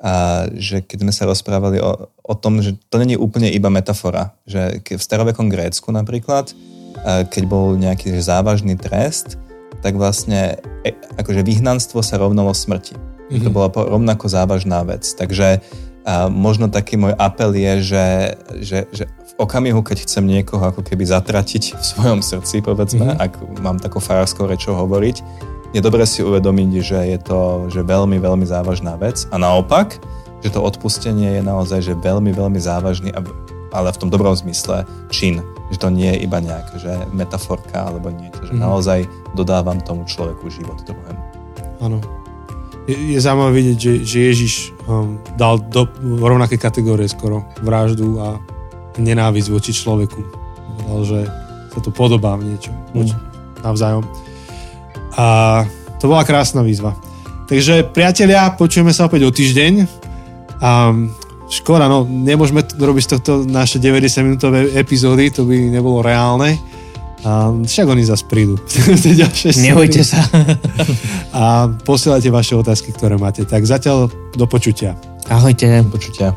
a 0.00 0.48
že 0.56 0.80
keď 0.80 0.98
sme 1.04 1.12
sa 1.12 1.28
rozprávali 1.28 1.76
o, 1.76 2.08
o 2.08 2.34
tom, 2.34 2.64
že 2.64 2.72
to 2.88 2.96
není 2.96 3.20
úplne 3.20 3.52
iba 3.52 3.68
metafora, 3.68 4.32
že 4.48 4.80
v 4.80 4.96
starovekom 4.96 5.52
Grécku 5.52 5.92
napríklad 5.92 6.56
keď 7.04 7.42
bol 7.48 7.78
nejaký 7.78 8.12
závažný 8.20 8.76
trest, 8.76 9.40
tak 9.80 9.96
vlastne 9.96 10.60
e, 10.84 10.92
akože 11.16 11.40
vyhnanstvo 11.40 12.04
sa 12.04 12.20
rovnalo 12.20 12.52
smrti. 12.52 12.96
Mm-hmm. 12.96 13.44
To 13.46 13.48
bola 13.48 13.68
rovnako 13.72 14.28
závažná 14.28 14.84
vec. 14.84 15.06
Takže 15.16 15.62
a 16.00 16.32
možno 16.32 16.72
taký 16.72 16.96
môj 16.96 17.12
apel 17.20 17.52
je, 17.52 17.92
že, 17.92 18.06
že, 18.64 18.78
že 18.88 19.04
v 19.04 19.32
okamihu, 19.36 19.84
keď 19.84 20.08
chcem 20.08 20.24
niekoho 20.24 20.64
ako 20.64 20.80
keby 20.80 21.04
zatratiť 21.04 21.76
v 21.76 21.84
svojom 21.84 22.20
srdci, 22.24 22.64
povedzme, 22.64 23.04
mm-hmm. 23.04 23.20
ak 23.20 23.32
mám 23.60 23.76
takú 23.76 24.00
farárskou 24.00 24.48
rečou 24.48 24.72
hovoriť, 24.80 25.20
je 25.70 25.80
dobre 25.80 26.02
si 26.06 26.20
uvedomiť, 26.24 26.70
že 26.82 26.98
je 27.14 27.18
to 27.22 27.38
že 27.70 27.86
veľmi, 27.86 28.18
veľmi 28.18 28.46
závažná 28.46 28.98
vec. 28.98 29.26
A 29.30 29.38
naopak, 29.38 30.02
že 30.42 30.50
to 30.50 30.64
odpustenie 30.64 31.38
je 31.38 31.42
naozaj 31.42 31.80
že 31.84 31.94
veľmi, 31.94 32.34
veľmi 32.34 32.58
závažný, 32.58 33.14
ale 33.70 33.88
v 33.94 34.00
tom 34.00 34.10
dobrom 34.10 34.34
zmysle 34.34 34.82
čin 35.14 35.42
že 35.70 35.78
to 35.78 35.88
nie 35.88 36.10
je 36.10 36.26
iba 36.26 36.42
nejaká 36.42 36.74
že 36.76 36.92
metaforka 37.14 37.86
alebo 37.86 38.10
niečo, 38.10 38.42
že 38.42 38.54
mm. 38.58 38.60
naozaj 38.60 39.06
dodávam 39.38 39.78
tomu 39.78 40.02
človeku 40.04 40.50
život 40.50 40.82
druhému. 40.82 41.22
Áno. 41.80 42.02
Je, 42.90 43.14
je 43.14 43.18
zaujímavé 43.22 43.52
vidieť, 43.54 43.78
že, 43.78 43.92
že 44.02 44.18
Ježiš 44.34 44.54
um, 44.90 45.22
dal 45.38 45.62
do 45.62 45.86
rovnaké 46.18 46.58
kategórie 46.58 47.06
skoro 47.06 47.46
vraždu 47.62 48.18
a 48.18 48.42
nenávisť 48.98 49.48
voči 49.54 49.70
človeku. 49.70 50.20
Povedal, 50.82 51.02
že 51.06 51.20
sa 51.70 51.78
to 51.78 51.94
podobá 51.94 52.34
v 52.34 52.50
niečom 52.50 52.74
mm. 52.90 53.14
navzájom. 53.62 54.02
A 55.20 55.24
to 56.00 56.08
bola 56.08 56.24
krásna 56.24 56.64
výzva. 56.64 56.96
Takže 57.44 57.92
priatelia, 57.92 58.56
počujeme 58.56 58.94
sa 58.94 59.04
opäť 59.04 59.28
o 59.28 59.30
týždeň. 59.34 59.72
Um, 60.64 61.12
Škoda, 61.50 61.90
no 61.90 62.06
nemôžeme 62.06 62.62
robiť 62.62 63.02
z 63.04 63.10
tohto 63.18 63.32
naše 63.42 63.82
90 63.82 64.22
minútové 64.22 64.70
epizódy, 64.78 65.34
to 65.34 65.42
by 65.42 65.58
nebolo 65.58 65.98
reálne. 65.98 66.54
A 67.26 67.52
však 67.52 67.90
oni 67.90 68.06
zase 68.06 68.24
prídu. 68.24 68.54
Nebojte 69.66 70.00
sa. 70.06 70.24
a 71.36 71.68
posielajte 71.68 72.30
vaše 72.32 72.54
otázky, 72.54 72.94
ktoré 72.94 73.18
máte. 73.18 73.44
Tak 73.44 73.66
zatiaľ 73.66 74.08
do 74.32 74.46
počutia. 74.46 74.94
Ahojte. 75.28 75.84
Do 75.84 75.90
počutia. 75.90 76.32